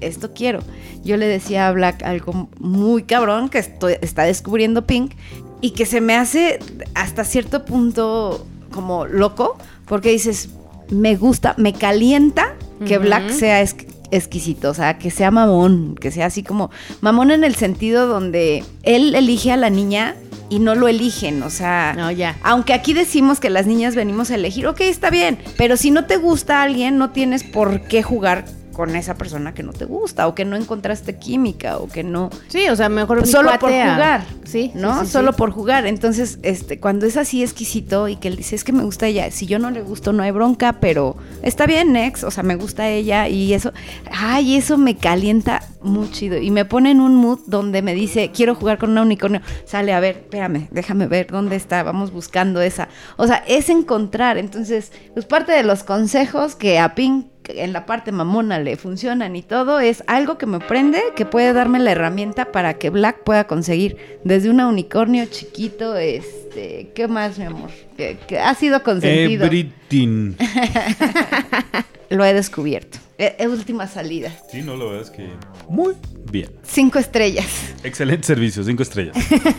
esto 0.00 0.30
quiero. 0.32 0.60
Yo 1.02 1.16
le 1.16 1.26
decía 1.26 1.66
a 1.66 1.72
Black 1.72 2.04
algo 2.04 2.48
muy 2.60 3.02
cabrón 3.02 3.48
que 3.48 3.58
estoy- 3.58 3.96
está 4.02 4.22
descubriendo 4.22 4.86
Pink 4.86 5.14
y 5.60 5.70
que 5.72 5.84
se 5.84 6.00
me 6.00 6.14
hace 6.14 6.60
hasta 6.94 7.24
cierto 7.24 7.64
punto 7.64 8.46
como 8.70 9.04
loco, 9.04 9.58
porque 9.86 10.10
dices, 10.12 10.50
me 10.92 11.16
gusta, 11.16 11.56
me 11.58 11.72
calienta 11.72 12.54
que. 12.86 12.98
Black 12.98 13.30
sea 13.30 13.62
es- 13.62 13.74
exquisito, 14.12 14.70
o 14.70 14.74
sea, 14.74 14.96
que 14.96 15.10
sea 15.10 15.32
mamón, 15.32 15.96
que 16.00 16.12
sea 16.12 16.26
así 16.26 16.44
como 16.44 16.70
mamón 17.00 17.32
en 17.32 17.42
el 17.42 17.56
sentido 17.56 18.06
donde 18.06 18.62
él 18.84 19.16
elige 19.16 19.50
a 19.50 19.56
la 19.56 19.70
niña 19.70 20.14
y 20.50 20.58
no 20.58 20.74
lo 20.74 20.88
eligen, 20.88 21.42
o 21.42 21.48
sea, 21.48 21.94
No, 21.96 22.10
ya. 22.10 22.36
aunque 22.42 22.74
aquí 22.74 22.92
decimos 22.92 23.40
que 23.40 23.48
las 23.48 23.66
niñas 23.66 23.94
venimos 23.94 24.30
a 24.30 24.34
elegir, 24.34 24.66
ok, 24.66 24.80
está 24.82 25.08
bien, 25.08 25.38
pero 25.56 25.76
si 25.78 25.90
no 25.90 26.04
te 26.04 26.16
gusta 26.18 26.60
alguien, 26.62 26.98
no 26.98 27.10
tienes 27.10 27.44
por 27.44 27.80
qué 27.82 28.02
jugar 28.02 28.44
con 28.80 28.96
esa 28.96 29.16
persona 29.16 29.52
que 29.52 29.62
no 29.62 29.74
te 29.74 29.84
gusta 29.84 30.26
o 30.26 30.34
que 30.34 30.46
no 30.46 30.56
encontraste 30.56 31.18
química 31.18 31.76
o 31.76 31.86
que 31.86 32.02
no 32.02 32.30
Sí, 32.48 32.66
o 32.70 32.76
sea, 32.76 32.88
mejor 32.88 33.26
solo 33.26 33.50
por 33.58 33.70
jugar, 33.70 34.24
Sí, 34.44 34.72
¿no? 34.74 35.00
sí, 35.00 35.06
sí, 35.06 35.12
solo 35.12 35.32
sí. 35.32 35.36
por 35.36 35.50
jugar. 35.50 35.86
Entonces, 35.86 36.38
este, 36.42 36.80
cuando 36.80 37.04
es 37.04 37.18
así 37.18 37.42
exquisito 37.42 38.08
y 38.08 38.16
que 38.16 38.28
él 38.28 38.36
dice, 38.36 38.56
es 38.56 38.64
que 38.64 38.72
me 38.72 38.82
gusta 38.82 39.06
ella, 39.06 39.30
si 39.32 39.44
yo 39.44 39.58
no 39.58 39.70
le 39.70 39.82
gusto 39.82 40.14
no 40.14 40.22
hay 40.22 40.30
bronca, 40.30 40.80
pero 40.80 41.18
está 41.42 41.66
bien, 41.66 41.92
next, 41.92 42.24
o 42.24 42.30
sea, 42.30 42.42
me 42.42 42.56
gusta 42.56 42.88
ella 42.88 43.28
y 43.28 43.52
eso, 43.52 43.74
ay, 44.10 44.56
eso 44.56 44.78
me 44.78 44.96
calienta 44.96 45.62
muy 45.82 46.10
chido 46.10 46.38
y 46.38 46.50
me 46.50 46.64
pone 46.64 46.90
en 46.90 47.02
un 47.02 47.16
mood 47.16 47.40
donde 47.46 47.82
me 47.82 47.94
dice, 47.94 48.30
quiero 48.34 48.54
jugar 48.54 48.78
con 48.78 48.92
una 48.92 49.02
unicornio, 49.02 49.42
sale, 49.66 49.92
a 49.92 50.00
ver, 50.00 50.16
espérame, 50.22 50.68
déjame 50.70 51.06
ver 51.06 51.26
dónde 51.26 51.56
está, 51.56 51.82
vamos 51.82 52.12
buscando 52.12 52.62
esa. 52.62 52.88
O 53.18 53.26
sea, 53.26 53.44
es 53.46 53.68
encontrar, 53.68 54.38
entonces, 54.38 54.90
pues 55.12 55.26
parte 55.26 55.52
de 55.52 55.64
los 55.64 55.84
consejos 55.84 56.56
que 56.56 56.78
a 56.78 56.94
Pink 56.94 57.26
en 57.56 57.72
la 57.72 57.86
parte 57.86 58.12
mamona 58.12 58.58
le 58.58 58.76
funcionan 58.76 59.36
y 59.36 59.42
todo, 59.42 59.80
es 59.80 60.02
algo 60.06 60.38
que 60.38 60.46
me 60.46 60.60
prende, 60.60 61.00
que 61.16 61.26
puede 61.26 61.52
darme 61.52 61.78
la 61.78 61.92
herramienta 61.92 62.52
para 62.52 62.74
que 62.74 62.90
Black 62.90 63.24
pueda 63.24 63.46
conseguir 63.46 63.96
desde 64.24 64.50
un 64.50 64.60
unicornio 64.60 65.24
chiquito, 65.26 65.96
este, 65.96 66.90
¿qué 66.94 67.08
más, 67.08 67.38
mi 67.38 67.44
amor? 67.44 67.70
Que, 67.96 68.18
que 68.26 68.38
ha 68.38 68.54
sido 68.54 68.82
consentido. 68.82 69.44
Everything. 69.46 70.34
Lo 72.10 72.24
he 72.24 72.34
descubierto. 72.34 72.98
E- 73.18 73.36
e 73.38 73.46
última 73.46 73.86
salida. 73.86 74.32
Sí, 74.50 74.62
no, 74.62 74.76
la 74.76 74.84
verdad 74.86 75.02
es 75.02 75.10
que 75.10 75.28
muy 75.68 75.94
bien. 76.32 76.50
Cinco 76.62 76.98
estrellas. 76.98 77.46
Excelente 77.84 78.26
servicio, 78.26 78.64
cinco 78.64 78.82
estrellas. 78.82 79.14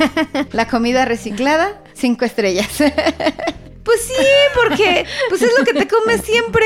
La 0.51 0.67
comida 0.67 1.05
reciclada, 1.05 1.81
cinco 1.93 2.25
estrellas. 2.25 2.67
Pues 3.91 4.01
sí, 4.03 4.25
porque 4.55 5.05
pues 5.29 5.41
es 5.41 5.51
lo 5.57 5.65
que 5.65 5.73
te 5.73 5.87
comes 5.87 6.21
siempre. 6.21 6.65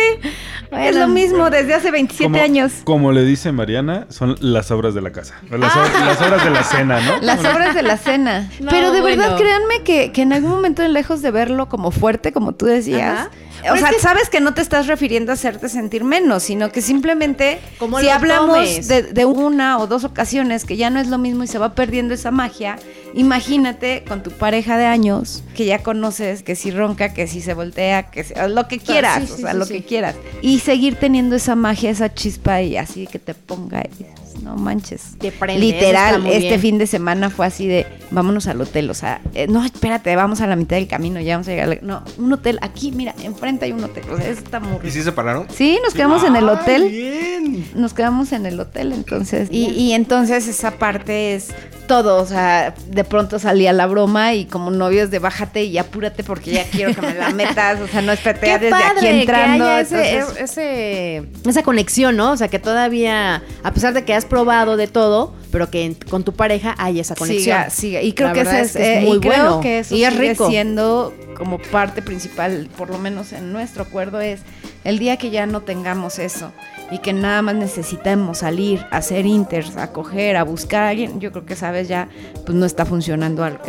es 0.72 0.96
lo 0.96 1.08
mismo 1.08 1.50
desde 1.50 1.74
hace 1.74 1.90
27 1.90 2.24
Como, 2.32 2.44
años. 2.44 2.72
como 2.84 3.12
le 3.12 3.24
dice 3.24 3.52
Mariana, 3.52 4.06
son 4.10 4.36
las 4.42 4.70
obras 4.70 4.94
de 4.94 5.02
la 5.02 5.12
casa. 5.12 5.36
Las, 5.50 5.60
las 5.76 6.22
horas 6.22 6.44
de 6.44 6.50
la 6.52 6.64
cena, 6.64 7.00
¿no? 7.02 7.22
Las 7.22 7.40
obras 7.40 7.74
de 7.74 7.82
la 7.84 7.98
cena. 7.98 8.50
No, 8.60 8.70
Pero 8.70 8.92
de 8.92 9.02
verdad, 9.02 9.38
créanme 9.38 9.82
que, 9.84 10.12
que 10.12 10.22
en 10.22 10.34
algún 10.34 10.52
momento, 10.52 10.88
lejos 10.88 11.22
de 11.24 11.32
verlo 11.32 11.68
como 11.68 11.90
fuerte, 11.92 12.32
como 12.32 12.54
tú 12.54 12.66
decías, 12.68 13.22
Ajá. 13.22 13.30
O 13.72 13.78
sea, 13.78 13.90
que- 13.90 14.00
sabes 14.00 14.30
que 14.30 14.40
no 14.40 14.54
te 14.54 14.62
estás 14.62 14.88
refiriendo 14.88 15.32
a 15.32 15.36
hacerte 15.36 15.70
sentir 15.70 16.04
menos, 16.04 16.44
sino 16.44 16.72
que 16.72 16.82
simplemente, 16.82 17.60
Como 17.80 18.00
si 18.00 18.10
hablamos 18.10 18.88
de, 18.88 19.04
de 19.04 19.26
una 19.26 19.80
o 19.80 19.88
dos 19.88 20.04
ocasiones 20.04 20.66
que 20.66 20.78
ya 20.78 20.90
no 20.90 21.00
es 21.00 21.08
lo 21.08 21.18
mismo 21.18 21.44
y 21.44 21.48
se 21.48 21.58
va 21.58 21.74
perdiendo 21.76 22.14
esa 22.14 22.32
magia, 22.32 22.78
imagínate 23.14 24.04
con 24.08 24.22
tu 24.24 24.32
pareja 24.32 24.78
de 24.78 24.86
años, 24.86 25.44
que 25.56 25.66
ya 25.66 25.80
conoces, 25.82 26.44
que 26.44 26.56
si 26.56 26.72
ronca, 26.72 27.14
que 27.14 27.28
si 27.28 27.42
se 27.42 27.54
voltea, 27.54 28.10
que 28.12 28.24
si- 28.24 28.34
lo 28.50 28.68
que 28.68 28.80
quieras, 28.80 29.22
sí, 29.22 29.28
sí, 29.28 29.34
o 29.34 29.38
sea, 29.38 29.52
sí, 29.54 29.58
lo 29.58 29.66
que 29.68 29.84
quieras. 29.84 30.16
Y 30.42 30.60
seguir 30.60 30.96
teniendo 30.96 31.36
esa 31.36 31.56
magia, 31.56 31.90
esa 31.90 32.14
chispa 32.14 32.62
y 32.62 32.78
así 32.78 33.08
que 33.08 33.20
te 33.20 33.34
ponga 33.34 33.82
y 33.82 34.06
no 34.44 34.56
manches. 34.56 35.18
Te 35.20 35.32
prende, 35.32 35.66
eso 35.68 35.76
Literal, 35.76 36.26
este 36.28 36.48
bien. 36.50 36.60
fin 36.62 36.78
de 36.78 36.88
semana 36.88 37.30
fue 37.30 37.46
así 37.46 37.68
de, 37.68 37.86
vámonos 38.12 38.48
al 38.48 38.62
hotel, 38.62 38.90
o 38.90 38.94
sea, 38.94 39.22
eh, 39.34 39.48
no, 39.48 39.64
espérate, 39.66 40.16
vamos 40.16 40.42
a 40.42 40.48
la 40.48 40.56
mitad 40.56 40.76
del 40.76 40.88
camino, 40.88 41.20
ya 41.20 41.36
vamos 41.36 41.48
a 41.48 41.52
llegar. 41.52 41.80
No, 41.82 42.04
un 42.18 42.32
hotel, 42.34 42.60
aquí, 42.62 42.92
mira, 42.92 43.14
enfrente 43.24 43.66
hay 43.66 43.72
un 43.72 43.84
hotel, 43.84 44.04
o 44.12 44.18
sea, 44.18 44.30
eso 44.30 44.42
está 44.44 44.60
muy 44.60 44.78
¿Y 44.84 44.92
si 44.92 45.02
se 45.04 45.12
pararon? 45.12 45.48
Sí, 45.54 45.80
nos 45.84 45.94
quedamos 45.94 46.24
en 46.24 46.36
el 46.36 46.48
¡Ay, 46.50 46.56
hotel. 46.56 46.90
bien! 46.90 47.66
Nos 47.76 47.94
quedamos 47.94 48.32
en 48.32 48.46
el 48.46 48.60
hotel, 48.60 48.92
entonces. 48.94 49.48
Y, 49.52 49.68
y 49.70 49.94
entonces 49.94 50.48
esa 50.48 50.72
parte 50.72 51.36
es 51.36 51.50
todo. 51.88 52.22
O 52.22 52.26
sea, 52.26 52.74
de 52.88 53.04
pronto 53.04 53.38
salía 53.40 53.72
la 53.72 53.86
broma 53.86 54.34
y 54.34 54.46
como 54.46 54.72
novios 54.72 55.12
de 55.12 55.20
bájate 55.20 55.64
y 55.66 55.78
apúrate 55.78 56.24
porque 56.24 56.52
ya 56.52 56.64
quiero 56.66 56.94
que 56.96 57.02
me 57.02 57.14
la 57.14 57.30
metas. 57.34 57.80
O 57.80 57.88
sea, 57.88 58.02
no 58.02 58.12
espérate 58.12 58.58
desde 58.60 58.76
aquí 58.76 59.08
entrando. 59.08 59.66
que 59.66 59.72
haya 59.72 59.82
ese- 59.82 60.16
entonces- 60.18 60.42
ese- 60.42 61.24
esa 61.48 61.64
conexión, 61.64 62.18
¿no? 62.18 62.32
O 62.32 62.38
sea, 62.38 62.48
que 62.48 62.60
todavía, 62.60 63.44
a 63.64 63.72
pesar 63.72 63.94
de 63.94 64.04
que 64.04 64.14
has 64.14 64.25
probado 64.26 64.78
de 64.78 64.88
todo, 64.88 65.34
pero 65.52 65.70
que 65.70 65.86
en- 65.86 65.94
con 65.96 66.24
tu 66.24 66.34
pareja 66.34 66.76
hay 66.78 67.00
esa 67.00 67.16
conexión. 67.16 67.44
Siga, 67.44 67.70
siga. 67.70 68.02
Y 68.02 68.14
creo 68.14 68.28
La 68.30 68.34
que 68.34 68.42
ese 68.42 68.62
es 68.62 68.68
es, 68.68 68.78
que 68.78 68.94
es 68.98 69.04
eh, 69.04 69.08
muy 69.08 69.18
y 69.18 69.20
creo 69.20 69.32
bueno. 69.34 69.60
que 69.62 69.80
eso 69.80 69.96
Y 69.96 70.04
es 70.04 70.14
sigue 70.14 70.30
rico. 70.30 70.50
siendo 70.50 71.14
como 71.38 71.60
parte 71.60 72.02
principal, 72.02 72.70
por 72.78 72.90
lo 72.90 72.98
menos 72.98 73.34
en 73.34 73.52
nuestro 73.54 73.84
acuerdo, 73.84 74.22
es 74.22 74.42
el 74.84 75.00
día 75.00 75.18
que 75.18 75.30
ya 75.32 75.46
no 75.46 75.62
tengamos 75.62 76.20
eso 76.20 76.52
y 76.92 77.00
que 77.00 77.14
nada 77.14 77.42
más 77.42 77.56
necesitamos 77.56 78.40
salir 78.40 78.86
a 78.92 78.98
hacer 78.98 79.26
inters, 79.26 79.78
a 79.78 79.92
coger, 79.92 80.38
a 80.38 80.44
buscar 80.44 80.84
a 80.84 80.90
alguien, 80.90 81.20
yo 81.20 81.32
creo 81.32 81.46
que 81.46 81.56
sabes 81.56 81.88
ya, 81.88 82.10
pues 82.46 82.58
no 82.58 82.66
está 82.66 82.86
funcionando 82.86 83.44
algo. 83.44 83.64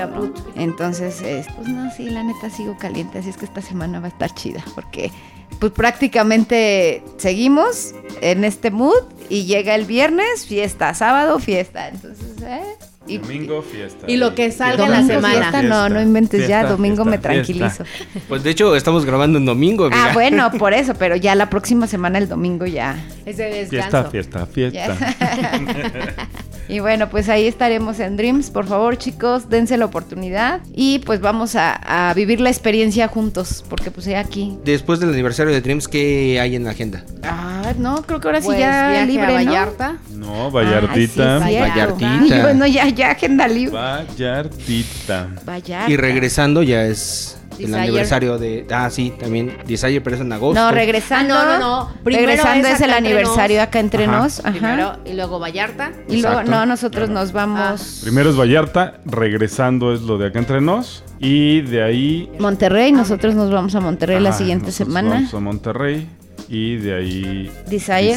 Entonces, 0.55 1.21
es, 1.23 1.47
pues 1.57 1.69
no, 1.69 1.91
sí, 1.93 2.11
la 2.11 2.23
neta 2.23 2.51
sigo 2.51 2.77
caliente, 2.77 3.19
así 3.19 3.31
es 3.31 3.37
que 3.37 3.47
esta 3.47 3.63
semana 3.63 4.01
va 4.01 4.07
a 4.07 4.11
estar 4.11 4.35
chida, 4.35 4.65
porque 4.75 5.11
pues 5.59 5.73
prácticamente 5.73 7.03
seguimos 7.17 7.95
en 8.21 8.45
este 8.45 8.71
mood 8.71 9.05
y 9.29 9.45
llega 9.45 9.75
el 9.75 9.85
viernes, 9.85 10.47
fiesta, 10.47 10.93
sábado, 10.95 11.39
fiesta, 11.39 11.89
entonces, 11.89 12.43
¿eh? 12.43 12.63
Y- 13.09 13.19
Domingo, 13.19 13.63
fiesta. 13.63 14.05
Y 14.11 14.17
lo 14.17 14.35
que 14.35 14.51
salga 14.51 14.89
la 14.89 15.03
semana. 15.07 15.51
fiesta, 15.51 15.63
no, 15.63 15.89
no 15.89 16.01
inventes 16.03 16.49
ya, 16.49 16.65
domingo 16.65 17.05
me 17.05 17.19
tranquilizo. 17.19 17.85
Pues 18.29 18.43
de 18.43 18.51
hecho, 18.51 18.75
estamos 18.77 19.05
grabando 19.05 19.39
en 19.39 19.45
domingo, 19.45 19.85
amiga. 19.87 20.07
Ah, 20.11 20.13
bueno, 20.13 20.51
por 20.59 20.75
eso, 20.75 20.95
pero 20.95 21.17
ya 21.17 21.35
la 21.35 21.49
próxima 21.51 21.87
semana, 21.87 22.19
el 22.19 22.29
domingo 22.29 22.67
ya. 22.67 22.97
Es 23.25 23.37
de 23.37 23.67
Fiesta, 23.69 23.77
descanso. 23.77 24.11
fiesta, 24.11 24.47
fiesta. 24.47 24.97
Y 26.69 26.81
bueno, 26.81 27.09
pues 27.09 27.29
ahí 27.29 27.47
estaremos 27.47 28.01
en 28.01 28.17
Dreams. 28.17 28.51
Por 28.51 28.67
favor, 28.67 28.99
chicos, 28.99 29.49
dense 29.49 29.77
la 29.77 29.85
oportunidad. 29.85 30.61
Y 30.75 30.99
pues 31.01 31.21
vamos 31.21 31.55
a, 31.57 32.09
a 32.11 32.15
vivir 32.15 32.41
la 32.41 32.51
experiencia 32.51 33.09
juntos, 33.09 33.65
porque 33.69 33.91
pues 33.91 34.07
ya 34.07 34.21
aquí. 34.21 34.59
Después 34.65 35.01
del 35.01 35.11
aniversario 35.11 35.53
de 35.53 35.61
Dreams, 35.61 35.89
¿qué 35.89 36.39
hay 36.41 36.57
en 36.57 36.65
la 36.65 36.71
agenda? 36.71 37.05
Ah, 37.23 37.73
no, 37.79 38.03
creo 38.03 38.21
que 38.21 38.29
ahora 38.29 38.41
sí 38.41 38.47
Pues, 38.47 38.59
ya 38.59 38.91
viaje 38.91 39.07
libre, 39.07 39.25
a 39.27 39.29
¿no? 39.29 39.35
Vallarta. 39.35 39.97
No, 40.15 40.51
Vallartita. 40.51 41.41
Sí, 41.41 41.49
cierto. 41.49 41.71
Vallartita. 41.71 42.35
Ay, 42.37 42.43
bueno, 42.43 42.67
ya, 42.67 42.89
ya 42.89 43.11
agenda 43.11 43.49
libre. 43.49 43.73
Vallartita. 43.73 45.29
Vallarta. 45.45 45.91
Y 45.91 45.97
regresando 45.97 46.63
ya 46.63 46.85
es 46.85 47.39
el 47.59 47.67
Desire. 47.67 47.81
aniversario 47.81 48.39
de... 48.39 48.67
Ah, 48.71 48.91
sí, 48.91 49.13
también 49.19 49.57
Desire, 49.67 50.01
pero 50.01 50.17
es 50.17 50.23
en 50.23 50.33
agosto. 50.33 50.61
No, 50.61 50.71
regresando. 50.71 51.35
Ah, 51.35 51.59
no, 51.59 51.59
no, 51.59 51.85
no. 51.87 51.93
Primero 52.05 52.27
regresando 52.27 52.69
es 52.69 52.75
es 52.75 52.81
el 52.83 52.93
aniversario 52.93 53.59
nos. 53.59 53.69
acá 53.69 53.81
entre 53.81 54.05
Ajá. 54.05 54.19
nos. 54.19 54.41
Ajá. 54.41 54.51
Primero, 54.53 54.97
y 55.05 55.13
luego 55.15 55.39
Vallarta. 55.39 55.93
y 56.09 56.21
luego, 56.23 56.43
no, 56.45 56.67
nosotros 56.67 57.09
nos 57.11 57.33
vamos. 57.33 58.01
Primero 58.03 58.31
es 58.31 58.39
Vallarta, 58.39 59.01
regresando 59.05 59.93
es 59.93 60.03
lo 60.03 60.19
de 60.19 60.29
acá 60.29 60.39
entre 60.39 60.61
nos. 60.61 61.03
Y 61.19 61.63
de 61.63 61.83
ahí. 61.83 62.31
Monterrey, 62.39 62.93
nosotros 62.93 63.35
nos 63.35 63.51
vamos 63.51 63.75
a 63.75 63.81
Monterrey 63.81 64.21
la 64.21 64.33
siguiente 64.33 64.73
semana. 64.73 65.11
Vamos 65.15 65.35
a 65.35 65.41
Monterrey. 65.41 66.09
Y 66.49 66.77
de 66.77 66.95
ahí. 66.95 67.51
Desire. 67.67 68.17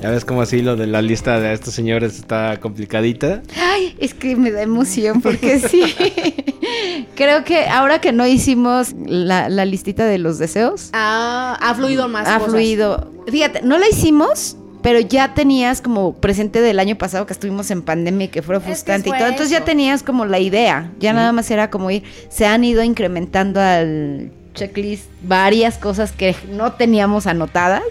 Ya 0.00 0.10
ves 0.10 0.24
como 0.24 0.40
así 0.40 0.62
lo 0.62 0.76
de 0.76 0.86
la 0.86 1.02
lista 1.02 1.38
de 1.40 1.52
estos 1.52 1.74
señores 1.74 2.16
está 2.16 2.58
complicadita. 2.58 3.42
Ay, 3.60 3.94
es 3.98 4.14
que 4.14 4.34
me 4.36 4.50
da 4.50 4.62
emoción 4.62 5.20
porque 5.20 5.58
sí. 5.58 5.82
Creo 7.20 7.44
que 7.44 7.66
ahora 7.68 8.00
que 8.00 8.12
no 8.12 8.26
hicimos 8.26 8.94
la, 9.06 9.50
la 9.50 9.66
listita 9.66 10.06
de 10.06 10.16
los 10.16 10.38
deseos, 10.38 10.88
Ah, 10.94 11.58
ha 11.60 11.74
fluido 11.74 12.08
más 12.08 12.26
ha 12.26 12.38
cosas. 12.38 12.50
fluido. 12.50 13.10
Fíjate, 13.30 13.60
no 13.60 13.76
la 13.76 13.86
hicimos, 13.88 14.56
pero 14.80 15.00
ya 15.00 15.34
tenías 15.34 15.82
como 15.82 16.14
presente 16.14 16.62
del 16.62 16.78
año 16.78 16.96
pasado 16.96 17.26
que 17.26 17.34
estuvimos 17.34 17.70
en 17.70 17.82
pandemia 17.82 18.24
y 18.24 18.28
que 18.28 18.40
fue 18.40 18.56
Es 18.56 18.62
que 18.62 18.66
frustrante 18.68 19.10
y 19.10 19.12
todo. 19.12 19.26
Entonces 19.26 19.50
ya 19.50 19.66
tenías 19.66 20.02
como 20.02 20.24
la 20.24 20.38
idea. 20.38 20.90
Ya 20.98 21.12
nada 21.12 21.32
más 21.32 21.50
era 21.50 21.68
como 21.68 21.90
ir. 21.90 22.04
Se 22.30 22.46
han 22.46 22.64
ido 22.64 22.82
incrementando 22.82 23.60
al 23.60 24.32
checklist 24.54 25.04
varias 25.22 25.76
cosas 25.76 26.12
que 26.12 26.34
no 26.50 26.72
teníamos 26.72 27.26
anotadas 27.26 27.82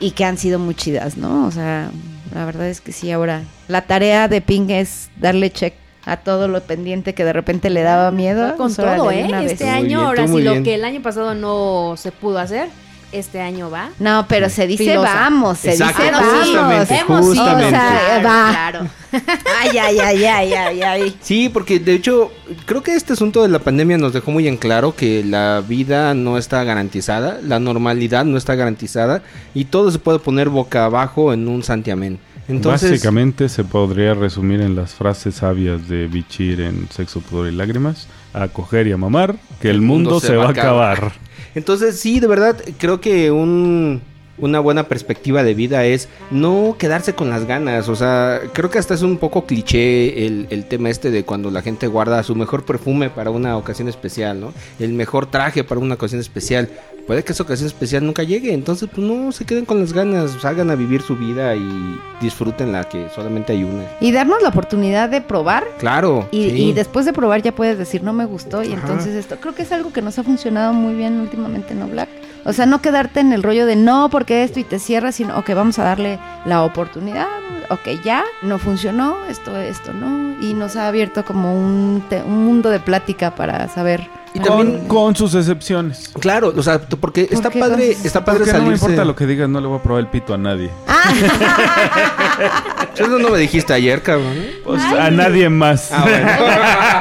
y 0.00 0.12
que 0.12 0.24
han 0.24 0.38
sido 0.38 0.58
muy 0.58 0.74
chidas, 0.74 1.18
¿no? 1.18 1.46
O 1.46 1.50
sea, 1.50 1.90
la 2.34 2.46
verdad 2.46 2.66
es 2.68 2.80
que 2.80 2.92
sí, 2.92 3.10
ahora 3.12 3.42
la 3.68 3.82
tarea 3.82 4.28
de 4.28 4.40
Ping 4.40 4.70
es 4.70 5.10
darle 5.20 5.50
check 5.50 5.74
a 6.04 6.16
todo 6.18 6.48
lo 6.48 6.62
pendiente 6.62 7.14
que 7.14 7.24
de 7.24 7.32
repente 7.32 7.70
le 7.70 7.82
daba 7.82 8.10
miedo. 8.10 8.42
Va 8.42 8.56
con 8.56 8.74
Pues, 8.74 8.76
todo, 8.76 9.10
¿eh? 9.10 9.24
una 9.28 9.40
vez. 9.42 9.52
Este 9.52 9.64
Muy 9.64 9.74
año, 9.74 9.86
bien, 9.86 10.00
ahora 10.00 10.26
sí, 10.28 10.42
lo 10.42 10.50
bien. 10.52 10.64
que 10.64 10.74
el 10.74 10.84
año 10.84 11.02
pasado 11.02 11.34
no 11.34 11.94
se 11.96 12.12
pudo 12.12 12.38
hacer, 12.38 12.68
este 13.12 13.40
año 13.40 13.70
va. 13.70 13.90
No, 13.98 14.26
pero 14.28 14.48
se 14.50 14.66
dice 14.66 14.84
Filosa. 14.84 15.14
vamos, 15.14 15.58
se 15.58 15.72
Exacto, 15.72 16.02
dice 16.02 16.12
Ah, 16.14 16.44
vamos. 16.54 16.90
Hemos 16.90 17.26
justamente. 17.26 17.66
O 17.66 17.70
sea, 17.70 18.22
va. 18.24 18.50
Claro. 18.50 18.86
Ay, 19.62 19.78
ay, 19.78 19.98
ay, 19.98 20.24
ay, 20.26 20.52
ay, 20.52 20.82
ay. 20.82 21.16
Sí, 21.22 21.48
porque 21.48 21.78
de 21.78 21.94
hecho 21.94 22.30
creo 22.66 22.82
que 22.82 22.94
este 22.94 23.14
asunto 23.14 23.40
de 23.42 23.48
la 23.48 23.58
pandemia 23.58 23.96
nos 23.96 24.12
dejó 24.12 24.30
muy 24.30 24.46
en 24.46 24.58
claro 24.58 24.94
que 24.94 25.24
la 25.24 25.62
vida 25.66 26.12
no 26.12 26.36
está 26.36 26.62
garantizada, 26.64 27.38
la 27.42 27.58
normalidad 27.58 28.26
no 28.26 28.36
está 28.36 28.54
garantizada 28.54 29.22
y 29.54 29.64
todo 29.64 29.90
se 29.90 29.98
puede 29.98 30.18
poner 30.18 30.50
boca 30.50 30.84
abajo 30.84 31.32
en 31.32 31.48
un 31.48 31.62
santiamén. 31.62 32.18
Entonces, 32.48 32.90
Básicamente 32.90 33.48
se 33.48 33.62
podría 33.62 34.14
resumir 34.14 34.60
en 34.62 34.74
las 34.74 34.94
frases 34.94 35.36
sabias 35.36 35.88
de 35.88 36.06
Bichir 36.06 36.60
en 36.60 36.88
Sexo, 36.90 37.20
Pudor 37.20 37.48
y 37.48 37.54
Lágrimas. 37.54 38.08
A 38.32 38.48
coger 38.48 38.86
y 38.86 38.92
a 38.92 38.96
mamar, 38.96 39.36
que 39.60 39.70
el, 39.70 39.80
mundo, 39.80 40.20
se, 40.20 40.36
va 40.36 40.46
a 40.46 40.50
acabar. 40.50 41.12
entonces 41.54 41.98
sí, 41.98 42.20
de 42.20 42.26
verdad 42.26 42.56
creo 42.78 43.00
que 43.00 43.30
un 43.30 44.02
una 44.38 44.60
buena 44.60 44.84
perspectiva 44.84 45.42
de 45.42 45.54
vida 45.54 45.84
es 45.84 46.08
no 46.30 46.76
quedarse 46.78 47.14
con 47.14 47.30
las 47.30 47.44
ganas. 47.44 47.88
O 47.88 47.96
sea, 47.96 48.40
creo 48.52 48.70
que 48.70 48.78
hasta 48.78 48.94
es 48.94 49.02
un 49.02 49.18
poco 49.18 49.46
cliché 49.46 50.26
el, 50.26 50.46
el 50.50 50.64
tema 50.66 50.90
este 50.90 51.10
de 51.10 51.24
cuando 51.24 51.50
la 51.50 51.62
gente 51.62 51.86
guarda 51.86 52.22
su 52.22 52.34
mejor 52.34 52.64
perfume 52.64 53.10
para 53.10 53.30
una 53.30 53.56
ocasión 53.56 53.88
especial, 53.88 54.40
¿no? 54.40 54.52
El 54.78 54.92
mejor 54.92 55.26
traje 55.26 55.64
para 55.64 55.80
una 55.80 55.94
ocasión 55.94 56.20
especial. 56.20 56.68
Puede 57.08 57.24
que 57.24 57.32
esa 57.32 57.42
ocasión 57.42 57.66
especial 57.66 58.06
nunca 58.06 58.22
llegue. 58.22 58.52
Entonces, 58.52 58.88
pues 58.94 59.04
no 59.04 59.32
se 59.32 59.44
queden 59.44 59.64
con 59.64 59.80
las 59.80 59.92
ganas, 59.92 60.30
salgan 60.40 60.70
a 60.70 60.76
vivir 60.76 61.02
su 61.02 61.16
vida 61.16 61.56
y 61.56 61.98
disfruten 62.20 62.70
la 62.70 62.84
que 62.84 63.08
solamente 63.12 63.54
hay 63.54 63.64
una. 63.64 63.82
Y 64.00 64.12
darnos 64.12 64.40
la 64.42 64.50
oportunidad 64.50 65.08
de 65.08 65.20
probar. 65.20 65.64
Claro. 65.78 66.28
Y, 66.30 66.50
sí. 66.50 66.62
y 66.68 66.72
después 66.72 67.04
de 67.06 67.12
probar 67.12 67.42
ya 67.42 67.52
puedes 67.52 67.76
decir 67.78 68.02
no 68.04 68.12
me 68.12 68.24
gustó 68.26 68.62
y 68.62 68.72
Ajá. 68.74 68.82
entonces 68.82 69.14
esto 69.16 69.36
creo 69.40 69.54
que 69.54 69.62
es 69.62 69.72
algo 69.72 69.92
que 69.92 70.02
nos 70.02 70.18
ha 70.18 70.22
funcionado 70.22 70.72
muy 70.72 70.94
bien 70.94 71.18
últimamente 71.20 71.74
no 71.74 71.86
Black 71.88 72.08
o 72.44 72.52
sea 72.52 72.66
no 72.66 72.80
quedarte 72.82 73.20
en 73.20 73.32
el 73.32 73.42
rollo 73.42 73.64
de 73.66 73.76
no 73.76 74.08
porque 74.10 74.42
esto 74.44 74.60
y 74.60 74.64
te 74.64 74.78
cierras 74.78 75.14
sino 75.16 75.36
ok 75.38 75.50
vamos 75.54 75.78
a 75.78 75.84
darle 75.84 76.18
la 76.44 76.62
oportunidad 76.62 77.26
ok 77.70 78.02
ya 78.04 78.24
no 78.42 78.58
funcionó 78.58 79.16
esto 79.30 79.56
esto 79.56 79.92
no 79.92 80.40
y 80.42 80.54
nos 80.54 80.76
ha 80.76 80.88
abierto 80.88 81.24
como 81.24 81.54
un, 81.58 82.02
te- 82.08 82.22
un 82.22 82.44
mundo 82.44 82.70
de 82.70 82.80
plática 82.80 83.34
para 83.34 83.66
saber 83.68 84.06
Y 84.38 84.40
Con, 84.40 84.58
también- 84.58 84.88
con 84.88 85.16
sus 85.16 85.34
excepciones. 85.34 86.10
Claro, 86.20 86.52
o 86.56 86.62
sea, 86.62 86.78
porque 86.80 87.28
está 87.30 87.50
padre, 87.50 87.96
está 88.04 88.24
padre 88.24 88.40
Porque 88.40 88.52
no 88.52 88.58
me 88.60 88.64
salirse. 88.66 88.84
importa 88.86 89.04
lo 89.04 89.16
que 89.16 89.26
digas, 89.26 89.48
no 89.48 89.60
le 89.60 89.66
voy 89.66 89.78
a 89.78 89.82
probar 89.82 90.00
el 90.00 90.06
pito 90.08 90.34
a 90.34 90.38
nadie. 90.38 90.70
Eso 92.96 93.18
no 93.18 93.30
me 93.30 93.38
dijiste 93.38 93.72
ayer, 93.72 94.02
cabrón. 94.02 94.34
Pues 94.64 94.82
a 94.82 95.10
nadie 95.10 95.48
más. 95.48 95.90
Ah, 95.92 96.02
bueno. 96.02 96.28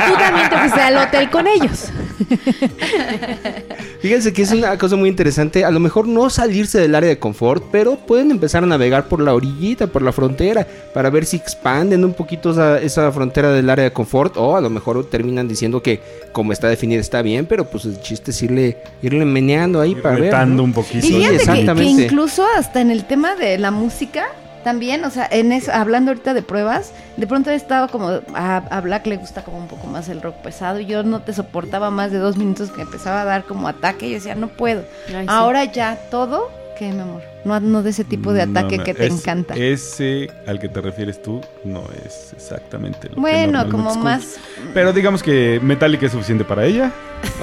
Tú 0.08 0.13
también 0.19 0.50
te 0.50 0.58
fuiste 0.58 0.82
al 0.82 0.97
hotel 0.97 1.30
con 1.30 1.47
ellos. 1.47 1.86
Fíjense 4.01 4.34
que 4.34 4.41
es 4.43 4.51
una 4.51 4.77
cosa 4.77 4.95
muy 4.95 5.10
interesante. 5.10 5.65
A 5.65 5.71
lo 5.71 5.80
mejor 5.80 6.08
no 6.08 6.30
salirse 6.30 6.80
del 6.80 6.95
área 6.95 7.10
de 7.10 7.19
confort, 7.19 7.63
pero 7.71 7.95
pueden 7.95 8.32
empezar 8.32 8.63
a 8.63 8.67
navegar 8.67 9.08
por 9.08 9.21
la 9.21 9.34
orillita, 9.34 9.88
por 9.88 10.01
la 10.01 10.12
frontera, 10.12 10.67
para 10.93 11.10
ver 11.10 11.25
si 11.25 11.38
expanden 11.38 12.03
un 12.06 12.13
poquito 12.13 12.51
esa, 12.51 12.80
esa 12.82 13.12
frontera 13.12 13.51
del 13.51 13.69
área 13.69 13.86
de 13.86 13.91
confort. 13.93 14.36
O 14.38 14.56
a 14.56 14.62
lo 14.62 14.69
mejor 14.69 15.06
terminan 15.10 15.47
diciendo 15.47 15.82
que 15.82 15.99
como 16.32 16.53
está 16.53 16.67
definida 16.67 16.99
está 17.01 17.21
bien, 17.21 17.45
pero 17.45 17.65
pues 17.69 17.86
el 17.86 17.99
chiste 18.01 18.32
es 18.32 18.41
irle, 18.43 18.77
irle 19.01 19.25
meneando 19.25 19.82
ahí 19.82 19.91
Ir 19.91 20.01
para 20.01 20.15
ver. 20.17 20.47
¿no? 20.47 20.63
un 20.63 20.73
poquito. 20.73 20.97
Y 20.99 21.01
Sí, 21.01 21.13
fíjate 21.15 21.23
que- 21.23 21.30
que, 21.30 21.36
exactamente. 21.51 22.03
incluso 22.03 22.45
hasta 22.58 22.82
en 22.82 22.91
el 22.91 23.06
tema 23.06 23.36
de 23.36 23.58
la 23.58 23.71
música, 23.71 24.25
también, 24.67 25.06
o 25.06 25.10
sea, 25.10 25.25
en 25.32 25.53
eso, 25.53 25.71
hablando 25.71 26.12
ahorita 26.12 26.34
de 26.34 26.41
pruebas, 26.41 26.91
de 27.15 27.25
pronto 27.25 27.51
he 27.51 27.56
estado 27.56 27.88
como, 27.88 28.19
a, 28.34 28.58
a 28.58 28.82
Black 28.82 29.08
le 29.08 29.15
gusta 29.15 29.41
como 29.41 29.60
un 29.60 29.69
poco 29.69 29.88
más 29.88 30.10
el 30.10 30.21
rock 30.21 30.36
pesado, 30.43 30.82
y 30.82 30.86
yo 30.86 31.03
no 31.03 31.21
te 31.21 31.32
soportaba 31.32 31.89
más 31.89 32.12
de 32.12 32.17
dos 32.17 32.36
minutos 32.36 32.71
que 32.71 32.82
empezaba 32.82 33.21
a 33.21 33.23
dar 33.23 33.45
como 33.45 33.69
ataque, 33.69 34.08
y 34.08 34.10
yo 34.10 34.15
decía, 34.15 34.36
no 34.36 34.49
puedo. 34.49 34.84
Ay, 35.08 35.21
sí. 35.21 35.25
Ahora 35.30 35.63
ya 35.63 35.97
todo, 36.12 36.51
¿qué, 36.77 36.91
mi 36.91 36.99
amor? 36.99 37.21
No, 37.47 37.60
no 37.60 37.83
de 37.83 37.89
ese 37.91 38.03
tipo 38.03 38.33
de 38.33 38.41
ataque 38.43 38.77
no, 38.77 38.83
que 38.83 38.93
te 38.93 39.07
es- 39.07 39.13
encanta. 39.13 39.55
Ese 39.55 40.29
al 40.45 40.60
que 40.60 40.67
te 40.69 40.81
refieres 40.81 41.21
tú 41.21 41.41
no 41.63 41.83
es 42.05 42.33
exactamente 42.36 43.07
lo 43.10 43.15
que 43.15 43.21
bueno, 43.21 43.69
como 43.69 43.89
escucho. 43.89 44.03
más, 44.03 44.36
Pero 44.73 44.93
digamos 44.93 45.23
que 45.23 45.60
Metallica 45.63 46.05
es 46.05 46.12
suficiente 46.12 46.43
para 46.43 46.65
ella. 46.65 46.91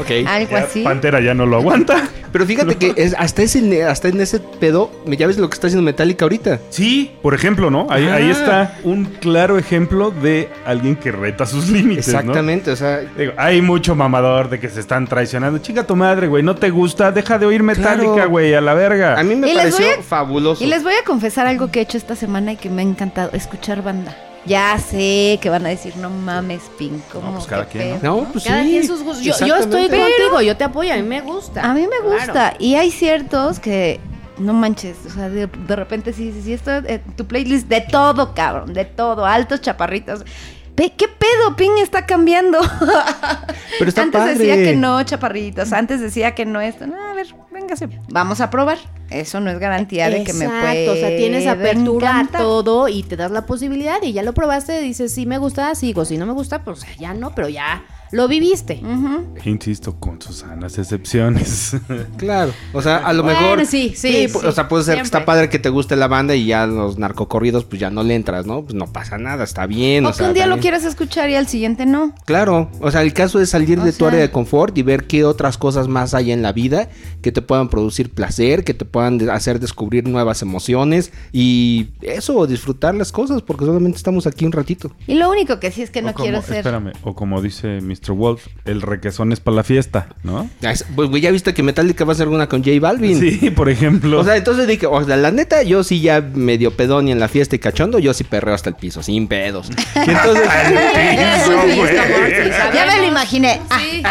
Ok. 0.00 0.10
algo 0.28 0.50
Ya 0.52 0.58
así. 0.64 0.82
Pantera 0.82 1.20
ya 1.20 1.34
no 1.34 1.46
lo 1.46 1.56
aguanta. 1.56 2.08
Pero 2.34 2.46
fíjate 2.46 2.74
que 2.76 2.92
es, 2.96 3.14
hasta, 3.16 3.42
ese, 3.42 3.84
hasta 3.84 4.08
en 4.08 4.20
ese 4.20 4.40
pedo, 4.40 4.90
ya 5.06 5.28
ves 5.28 5.38
lo 5.38 5.48
que 5.48 5.54
está 5.54 5.68
haciendo 5.68 5.84
Metallica 5.84 6.24
ahorita. 6.24 6.58
Sí, 6.68 7.12
por 7.22 7.32
ejemplo, 7.32 7.70
¿no? 7.70 7.86
Ahí, 7.90 8.08
Ah. 8.08 8.14
ahí 8.16 8.28
está 8.28 8.76
un 8.82 9.04
claro 9.04 9.56
ejemplo 9.56 10.10
de 10.10 10.48
alguien 10.66 10.96
que 10.96 11.12
reta 11.12 11.46
sus 11.46 11.68
límites, 11.70 12.08
¿no? 12.08 12.18
Exactamente, 12.18 12.72
o 12.72 12.76
sea, 12.76 13.02
Digo, 13.16 13.34
hay 13.36 13.62
mucho 13.62 13.94
mamador 13.94 14.50
de 14.50 14.58
que 14.58 14.68
se 14.68 14.80
están 14.80 15.06
traicionando. 15.06 15.58
Chinga 15.60 15.84
tu 15.84 15.94
madre, 15.94 16.26
güey. 16.26 16.42
No 16.42 16.56
te 16.56 16.70
gusta, 16.70 17.12
deja 17.12 17.38
de 17.38 17.46
oír 17.46 17.62
Metallica, 17.62 18.14
Claro. 18.14 18.30
güey, 18.30 18.52
a 18.52 18.60
la 18.60 18.74
verga. 18.74 19.16
a 19.16 19.22
mí 19.22 19.36
me 19.36 19.48
Y 19.48 19.54
les 19.54 19.58
pareció 19.58 19.86
voy 19.86 19.93
a- 19.93 19.93
fabuloso. 20.02 20.62
Y 20.62 20.66
les 20.66 20.82
voy 20.82 20.94
a 20.94 21.04
confesar 21.04 21.46
algo 21.46 21.70
que 21.70 21.80
he 21.80 21.82
hecho 21.82 21.96
esta 21.98 22.16
semana 22.16 22.52
y 22.52 22.56
que 22.56 22.70
me 22.70 22.82
ha 22.82 22.84
encantado, 22.84 23.30
escuchar 23.32 23.82
banda. 23.82 24.16
Ya 24.46 24.78
sé 24.78 25.38
que 25.40 25.48
van 25.48 25.64
a 25.64 25.70
decir, 25.70 25.96
no 25.96 26.10
mames, 26.10 26.62
Pin, 26.78 27.02
¿cómo? 27.10 27.32
pues 27.32 27.46
cada 27.46 27.66
qué 27.66 27.78
quien, 27.78 27.98
pedo?" 28.00 28.16
No, 28.22 28.24
pues 28.32 28.44
Cada 28.44 28.62
sí. 28.62 28.70
quien 28.70 28.86
sus 28.86 29.02
gustos. 29.02 29.24
Yo, 29.24 29.32
yo 29.46 29.56
estoy 29.56 29.84
Exactamente. 29.84 29.96
contigo, 29.98 30.42
yo 30.42 30.56
te 30.56 30.64
apoyo, 30.64 30.92
a 30.92 30.96
mí 30.96 31.02
me 31.02 31.22
gusta. 31.22 31.62
A 31.62 31.72
mí 31.72 31.82
me 31.82 31.88
Claro. 31.96 32.10
gusta. 32.10 32.54
Y 32.58 32.74
hay 32.74 32.90
ciertos 32.90 33.58
que 33.58 34.00
no 34.36 34.52
manches. 34.52 34.96
O 35.06 35.10
sea, 35.10 35.30
de, 35.30 35.46
de 35.46 35.76
repente 35.76 36.12
sí, 36.12 36.30
sí, 36.32 36.42
sí, 36.42 36.52
esto, 36.52 36.70
eh, 36.72 37.00
tu 37.16 37.24
playlist 37.26 37.68
de 37.68 37.80
todo, 37.80 38.34
cabrón, 38.34 38.74
de 38.74 38.84
todo, 38.84 39.24
altos, 39.24 39.62
chaparritos. 39.62 40.24
¿Qué 40.76 41.08
pedo? 41.08 41.56
Ping 41.56 41.78
está 41.80 42.04
cambiando. 42.04 42.58
Pero 43.78 43.88
está 43.88 44.02
antes 44.02 44.20
padre. 44.20 44.34
decía 44.34 44.56
que 44.56 44.76
no, 44.76 45.02
chaparritos. 45.02 45.72
Antes 45.72 46.00
decía 46.00 46.34
que 46.34 46.44
no 46.46 46.60
esto. 46.60 46.86
No, 46.86 47.00
a 47.00 47.14
ver, 47.14 47.28
véngase. 47.52 47.88
Vamos 48.08 48.40
a 48.40 48.50
probar. 48.50 48.78
Eso 49.10 49.38
no 49.40 49.50
es 49.50 49.58
garantía 49.58 50.10
de 50.10 50.24
que 50.24 50.32
me 50.32 50.48
puede. 50.48 50.88
o 50.88 50.94
sea, 50.96 51.16
tienes 51.16 51.46
apertura 51.46 52.20
a 52.20 52.26
todo 52.26 52.88
y 52.88 53.02
te 53.02 53.16
das 53.16 53.30
la 53.30 53.46
posibilidad 53.46 54.02
y 54.02 54.12
ya 54.12 54.22
lo 54.22 54.32
probaste, 54.32 54.80
dices, 54.80 55.14
si 55.14 55.26
me 55.26 55.38
gusta, 55.38 55.74
sigo, 55.74 56.04
si 56.04 56.16
no 56.16 56.26
me 56.26 56.32
gusta, 56.32 56.64
pues 56.64 56.84
ya 56.98 57.14
no, 57.14 57.34
pero 57.34 57.48
ya 57.48 57.84
lo 58.14 58.28
viviste. 58.28 58.80
Insisto, 59.44 59.96
con 59.98 60.20
sus 60.22 60.36
sanas 60.36 60.78
excepciones. 60.78 61.76
Claro, 62.16 62.52
o 62.72 62.80
sea, 62.80 62.98
a 62.98 63.12
lo 63.12 63.22
Bueno, 63.22 63.40
mejor. 63.40 63.66
sí, 63.66 63.92
sí, 63.96 64.28
sí, 64.28 64.36
o 64.46 64.52
sea, 64.52 64.68
puede 64.68 64.84
ser 64.84 64.96
que 64.96 65.02
está 65.02 65.24
padre 65.24 65.48
que 65.50 65.58
te 65.58 65.68
guste 65.68 65.96
la 65.96 66.06
banda 66.06 66.34
y 66.34 66.46
ya 66.46 66.66
los 66.66 66.96
narcocorridos, 66.98 67.64
pues 67.64 67.80
ya 67.80 67.90
no 67.90 68.02
le 68.02 68.14
entras, 68.14 68.46
¿no? 68.46 68.62
Pues 68.62 68.74
no 68.74 68.86
pasa 68.92 69.18
nada, 69.18 69.44
está 69.44 69.66
bien. 69.66 70.06
O 70.06 70.08
o 70.08 70.12
que 70.12 70.18
sea, 70.18 70.28
un 70.28 70.34
día 70.34 70.46
lo 70.46 70.58
quieras 70.58 70.84
escuchar 70.84 71.28
y 71.30 71.34
al 71.34 71.48
siguiente 71.48 71.86
no. 71.86 72.14
Claro, 72.24 72.70
o 72.80 72.90
sea, 72.90 73.02
el 73.02 73.12
caso 73.12 73.40
es 73.40 73.50
salir 73.50 73.78
O 73.80 73.84
de 73.84 73.92
tu 73.92 74.06
área 74.06 74.20
de 74.20 74.30
confort 74.30 74.76
y 74.78 74.82
ver 74.82 75.06
qué 75.06 75.24
otras 75.24 75.58
cosas 75.58 75.88
más 75.88 76.14
hay 76.14 76.30
en 76.32 76.42
la 76.42 76.52
vida 76.52 76.88
que 77.20 77.32
te 77.32 77.42
puedan 77.42 77.68
producir 77.68 78.10
placer, 78.10 78.64
que 78.64 78.74
te 78.74 78.84
puedan 78.84 79.28
hacer 79.30 79.60
descubrir 79.60 80.06
nuevas 80.08 80.40
emociones 80.42 81.12
y 81.32 81.88
eso, 82.00 82.46
disfrutar 82.46 82.94
las 82.94 83.12
cosas, 83.12 83.42
porque 83.42 83.64
solamente 83.64 83.96
estamos 83.98 84.26
aquí 84.26 84.46
un 84.46 84.52
ratito. 84.52 84.92
Y 85.06 85.14
lo 85.14 85.30
único 85.30 85.58
que 85.60 85.70
sí 85.70 85.82
es 85.82 85.90
que 85.90 86.00
no 86.02 86.10
O 86.10 86.14
como- 86.14 86.24
quiero 86.24 86.42
ser. 86.42 86.58
Espérame, 86.58 86.92
o 87.02 87.14
como 87.14 87.42
dice 87.42 87.80
Mr. 87.80 88.03
Wolf, 88.12 88.46
el 88.66 88.82
requesón 88.82 89.32
es 89.32 89.40
para 89.40 89.56
la 89.56 89.64
fiesta, 89.64 90.08
¿no? 90.22 90.48
Pues 90.94 91.08
güey, 91.08 91.22
ya 91.22 91.30
viste 91.30 91.54
que 91.54 91.62
Metallica 91.62 92.04
va 92.04 92.12
a 92.12 92.14
hacer 92.14 92.28
una 92.28 92.48
con 92.48 92.62
J 92.62 92.78
Balvin. 92.80 93.18
Sí, 93.18 93.50
por 93.50 93.68
ejemplo. 93.68 94.20
O 94.20 94.24
sea, 94.24 94.36
entonces 94.36 94.66
dije, 94.66 94.86
o 94.86 95.02
sea, 95.04 95.16
la 95.16 95.30
neta, 95.30 95.62
yo 95.62 95.82
sí 95.84 96.00
ya 96.00 96.20
medio 96.20 96.72
pedón 96.72 97.08
y 97.08 97.12
en 97.12 97.20
la 97.20 97.28
fiesta 97.28 97.56
y 97.56 97.58
cachondo, 97.58 97.98
yo 97.98 98.12
sí 98.14 98.24
perreo 98.24 98.54
hasta 98.54 98.68
el 98.68 98.76
piso, 98.76 99.02
sin 99.02 99.26
pedos. 99.28 99.70
Y 100.06 100.10
entonces, 100.10 100.48
Ya 102.74 102.86
me 102.86 103.00
lo 103.00 103.06
imaginé. 103.08 103.60
Ah, 103.70 103.78
Sí, 103.78 104.02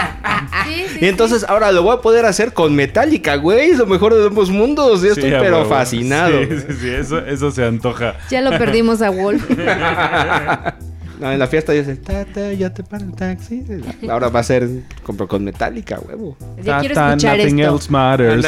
sí, 0.66 0.86
sí, 0.94 0.98
y 1.02 1.08
entonces 1.08 1.46
ahora 1.48 1.72
lo 1.72 1.84
voy 1.84 1.96
a 1.98 2.02
poder 2.02 2.26
hacer 2.26 2.54
con 2.54 2.76
Metallica, 2.76 3.36
güey, 3.36 3.72
es 3.72 3.78
lo 3.78 3.86
mejor 3.86 4.14
de 4.16 4.28
ambos 4.28 4.50
mundos. 4.50 5.02
Yo 5.02 5.10
estoy 5.14 5.32
pero 5.32 5.66
fascinado. 5.66 6.42
Sí, 6.44 6.50
sí, 6.68 6.74
sí, 6.82 6.90
eso, 6.90 7.20
eso 7.26 7.52
se 7.52 7.66
antoja. 7.66 8.16
Ya 8.30 8.42
lo 8.42 8.52
perdimos 8.58 9.02
a 9.02 9.10
Wolf. 9.10 9.44
No, 11.20 11.32
en 11.32 11.40
la 11.40 11.48
fiesta 11.48 11.74
yo 11.74 11.84
sé, 11.84 11.96
ta, 11.96 12.26
ta, 12.26 12.52
ya 12.54 12.74
te 12.74 12.84
para 12.84 13.04
el 13.04 13.14
taxi. 13.14 13.64
Ahora 14.10 14.30
va 14.30 14.40
a 14.40 14.44
ser 14.44 14.68
con, 15.04 15.16
con 15.16 15.44
Metallica, 15.44 16.00
huevo. 16.00 16.36
Ya 16.62 16.80
quiero 16.80 16.96
Tata, 16.96 17.10
escuchar 17.14 17.38
nothing 17.38 17.60
esto. 17.60 17.76
else 17.76 17.92
matters. 17.92 18.46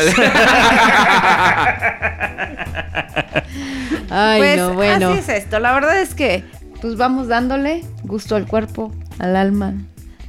Ay, 4.10 4.40
pues 4.42 4.58
no, 4.58 4.74
bueno. 4.74 5.10
así 5.10 5.20
es 5.20 5.30
esto. 5.30 5.60
La 5.60 5.74
verdad 5.74 6.00
es 6.02 6.14
que 6.16 6.44
pues 6.82 6.98
vamos 6.98 7.28
dándole 7.28 7.84
gusto 8.04 8.36
al 8.36 8.48
cuerpo, 8.48 8.92
al 9.20 9.36
alma, 9.36 9.74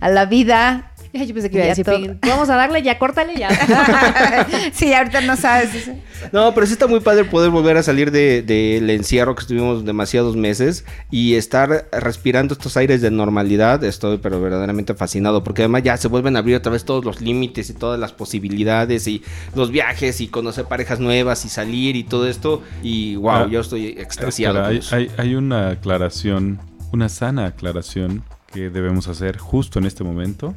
a 0.01 0.09
la 0.09 0.27
vida. 0.27 0.93
Ay, 1.21 1.27
yo 1.27 1.35
pensé 1.35 1.51
que 1.51 1.57
iba 1.57 1.65
a 1.65 1.67
Ya 1.69 1.71
decir, 1.73 1.85
todo. 1.85 1.97
"Pin, 1.99 2.19
vamos 2.23 2.49
a 2.51 2.57
darle, 2.57 2.83
ya 2.83 2.99
córtale, 2.99 3.35
ya. 3.37 3.49
sí, 4.73 4.93
ahorita 4.93 5.21
no 5.23 5.37
sabes. 5.37 5.91
No, 6.33 6.55
pero 6.55 6.67
sí 6.67 6.73
está 6.73 6.87
muy 6.87 7.01
padre 7.01 7.25
poder 7.25 7.51
volver 7.51 7.77
a 7.77 7.83
salir 7.83 8.11
del 8.11 8.45
de, 8.47 8.81
del 8.81 8.91
encierro 8.91 9.35
que 9.35 9.43
estuvimos 9.43 9.85
demasiados 9.85 10.37
meses 10.37 10.85
y 11.11 11.35
estar 11.35 11.89
respirando 11.93 12.55
estos 12.55 12.77
aires 12.77 13.01
de 13.03 13.11
normalidad. 13.11 13.83
Estoy 13.85 14.19
pero 14.19 14.41
verdaderamente 14.41 14.95
fascinado 14.95 15.45
porque 15.45 15.63
además 15.63 15.83
ya 15.83 15.97
se 15.97 16.09
vuelven 16.09 16.37
a 16.37 16.41
abrir 16.41 16.57
otra 16.57 16.73
vez 16.73 16.85
todos 16.85 17.05
los 17.05 17.21
límites 17.21 17.71
y 17.71 17.75
todas 17.75 17.99
las 18.01 18.13
posibilidades 18.13 19.07
y 19.07 19.23
los 19.55 19.71
viajes 19.71 20.21
y 20.21 20.29
conocer 20.29 20.65
parejas 20.67 21.01
nuevas 21.01 21.45
y 21.45 21.49
salir 21.49 21.97
y 21.97 22.05
todo 22.05 22.27
esto. 22.29 22.63
Y 22.83 23.17
wow, 23.17 23.31
Ah, 23.37 23.49
yo 23.51 23.61
estoy 23.61 23.87
extasiado. 23.89 24.69
Espera, 24.71 24.97
hay- 24.97 25.11
hay 25.19 25.35
una 25.35 25.69
aclaración, 25.71 26.59
una 26.93 27.09
sana 27.09 27.47
aclaración 27.47 28.23
que 28.53 28.71
debemos 28.71 29.09
hacer 29.09 29.37
justo 29.39 29.79
en 29.79 29.87
este 29.87 30.03
momento. 30.05 30.55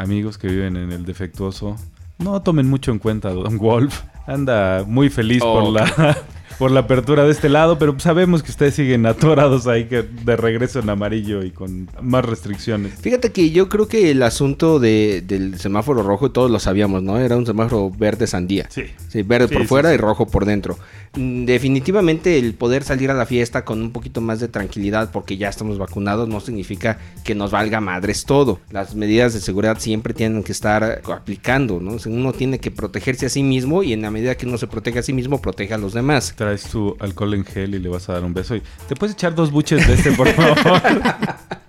Amigos 0.00 0.38
que 0.38 0.48
viven 0.48 0.76
en 0.76 0.92
el 0.92 1.04
defectuoso, 1.04 1.76
no 2.18 2.40
tomen 2.42 2.68
mucho 2.68 2.90
en 2.92 2.98
cuenta 2.98 3.28
a 3.28 3.32
Don 3.32 3.58
Wolf. 3.58 4.02
Anda 4.26 4.84
muy 4.86 5.10
feliz 5.10 5.42
Oh. 5.44 5.54
por 5.60 5.72
la 5.72 6.16
por 6.60 6.70
la 6.70 6.80
apertura 6.80 7.24
de 7.24 7.30
este 7.30 7.48
lado, 7.48 7.78
pero 7.78 7.98
sabemos 8.00 8.42
que 8.42 8.50
ustedes 8.50 8.74
siguen 8.74 9.06
atorados 9.06 9.66
ahí 9.66 9.86
que 9.86 10.02
de 10.02 10.36
regreso 10.36 10.80
en 10.80 10.90
amarillo 10.90 11.42
y 11.42 11.52
con 11.52 11.88
más 12.02 12.22
restricciones. 12.22 12.92
Fíjate 13.00 13.32
que 13.32 13.50
yo 13.50 13.70
creo 13.70 13.88
que 13.88 14.10
el 14.10 14.22
asunto 14.22 14.78
de, 14.78 15.24
del 15.26 15.58
semáforo 15.58 16.02
rojo 16.02 16.32
todos 16.32 16.50
lo 16.50 16.58
sabíamos, 16.58 17.02
¿no? 17.02 17.18
Era 17.18 17.38
un 17.38 17.46
semáforo 17.46 17.90
verde 17.90 18.26
sandía. 18.26 18.66
Sí. 18.68 18.82
Sí, 19.08 19.22
verde 19.22 19.48
Sí, 19.48 19.54
por 19.54 19.62
sí, 19.62 19.68
fuera 19.68 19.94
y 19.94 19.96
rojo 19.96 20.26
por 20.26 20.44
dentro. 20.44 20.76
Mm, 21.16 21.46
Definitivamente 21.46 22.38
el 22.38 22.52
poder 22.52 22.84
salir 22.84 23.10
a 23.10 23.14
la 23.14 23.24
fiesta 23.24 23.64
con 23.64 23.80
un 23.80 23.90
poquito 23.90 24.20
más 24.20 24.38
de 24.38 24.48
tranquilidad 24.48 25.10
porque 25.12 25.38
ya 25.38 25.48
estamos 25.48 25.78
vacunados 25.78 26.28
no 26.28 26.40
significa 26.40 26.98
que 27.24 27.34
nos 27.34 27.52
valga 27.52 27.80
madres 27.80 28.26
todo. 28.26 28.60
Las 28.70 28.94
medidas 28.94 29.32
de 29.32 29.40
seguridad 29.40 29.78
siempre 29.78 30.12
tienen 30.12 30.42
que 30.42 30.52
estar 30.52 31.00
aplicando, 31.10 31.80
¿no? 31.80 31.96
Uno 32.04 32.34
tiene 32.34 32.58
que 32.58 32.70
protegerse 32.70 33.24
a 33.24 33.28
sí 33.30 33.42
mismo 33.42 33.82
y 33.82 33.94
en 33.94 34.02
la 34.02 34.10
medida 34.10 34.34
que 34.34 34.44
uno 34.44 34.58
se 34.58 34.66
protege 34.66 34.98
a 34.98 35.02
sí 35.02 35.14
mismo, 35.14 35.40
protege 35.40 35.72
a 35.72 35.78
los 35.78 35.94
demás. 35.94 36.34
Traes 36.50 36.64
tu 36.64 36.96
alcohol 36.98 37.34
en 37.34 37.44
gel 37.44 37.76
y 37.76 37.78
le 37.78 37.88
vas 37.88 38.08
a 38.08 38.14
dar 38.14 38.24
un 38.24 38.34
beso 38.34 38.56
y 38.56 38.62
te 38.88 38.96
puedes 38.96 39.14
echar 39.14 39.34
dos 39.36 39.52
buches 39.52 39.86
de 39.86 39.94
este, 39.94 40.10
por 40.12 40.26
favor. 40.28 40.56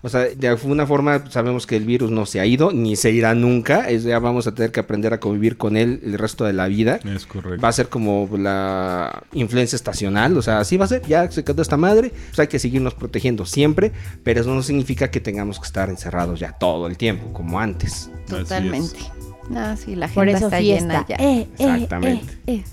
O 0.00 0.08
sea, 0.08 0.20
de 0.20 0.48
alguna 0.48 0.86
forma 0.86 1.24
sabemos 1.30 1.66
que 1.66 1.76
el 1.76 1.84
virus 1.84 2.10
no 2.10 2.24
se 2.24 2.40
ha 2.40 2.46
ido 2.46 2.72
ni 2.72 2.96
se 2.96 3.10
irá 3.10 3.34
nunca. 3.34 3.90
Es, 3.90 4.04
ya 4.04 4.18
vamos 4.20 4.46
a 4.46 4.54
tener 4.54 4.72
que 4.72 4.80
aprender 4.80 5.12
a 5.12 5.20
convivir 5.20 5.58
con 5.58 5.76
él 5.76 6.00
el 6.04 6.16
resto 6.16 6.44
de 6.44 6.52
la 6.54 6.68
vida. 6.68 7.00
Es 7.04 7.26
correcto. 7.26 7.60
Va 7.60 7.68
a 7.68 7.72
ser 7.72 7.88
como 7.88 8.28
la 8.38 9.24
influencia 9.32 9.76
estacional, 9.76 10.36
o 10.38 10.42
sea, 10.42 10.60
así 10.60 10.76
va 10.78 10.86
a 10.86 10.88
ser, 10.88 11.02
ya 11.06 11.30
se 11.30 11.44
quedó 11.44 11.60
esta 11.60 11.76
madre, 11.76 12.12
pues 12.28 12.38
hay 12.38 12.46
que 12.46 12.58
seguirnos 12.58 12.94
protegiendo 12.94 13.44
siempre, 13.44 13.92
pero 14.22 14.40
eso 14.40 14.54
no 14.54 14.62
significa 14.62 15.10
que 15.10 15.20
tengamos 15.20 15.58
que 15.58 15.66
estar 15.66 15.90
encerrados 15.90 16.40
ya 16.40 16.52
todo 16.52 16.86
el 16.86 16.96
tiempo, 16.96 17.32
como 17.34 17.60
antes. 17.60 18.10
Totalmente. 18.28 19.00
No, 19.50 19.76
sí, 19.76 19.96
la 19.96 20.08
Por 20.08 20.28
eso 20.28 20.46
está 20.46 20.58
fiesta. 20.58 20.86
llena 20.86 21.06
ya. 21.08 21.16
Eh, 21.16 21.40
eh, 21.40 21.48
Exactamente. 21.58 22.32
eh, 22.46 22.54
eh. 22.54 22.64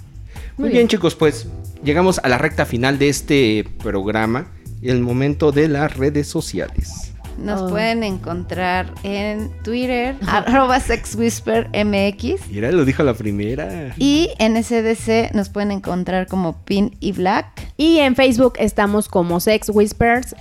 Muy 0.57 0.69
bien, 0.69 0.87
chicos, 0.87 1.15
pues 1.15 1.47
llegamos 1.83 2.19
a 2.19 2.29
la 2.29 2.37
recta 2.37 2.65
final 2.65 2.97
de 2.97 3.09
este 3.09 3.67
programa, 3.83 4.47
el 4.81 5.01
momento 5.01 5.51
de 5.51 5.67
las 5.67 5.97
redes 5.97 6.27
sociales. 6.27 7.14
Nos 7.37 7.61
Oh. 7.63 7.69
pueden 7.69 8.03
encontrar 8.03 8.93
en 9.03 9.51
Twitter, 9.63 10.15
arroba 10.27 10.79
sexwhispermx. 10.79 12.47
Mira, 12.49 12.71
lo 12.71 12.85
dijo 12.85 13.03
la 13.03 13.13
primera. 13.13 13.93
Y 13.97 14.29
en 14.39 14.55
SDC 14.57 15.31
nos 15.33 15.49
pueden 15.49 15.71
encontrar 15.71 16.27
como 16.27 16.63
Pin 16.63 16.95
y 16.99 17.11
Black. 17.11 17.47
Y 17.77 17.97
en 17.99 18.15
Facebook 18.15 18.53
estamos 18.57 19.07
como 19.09 19.39
Sex 19.39 19.69
Whispers. 19.69 20.35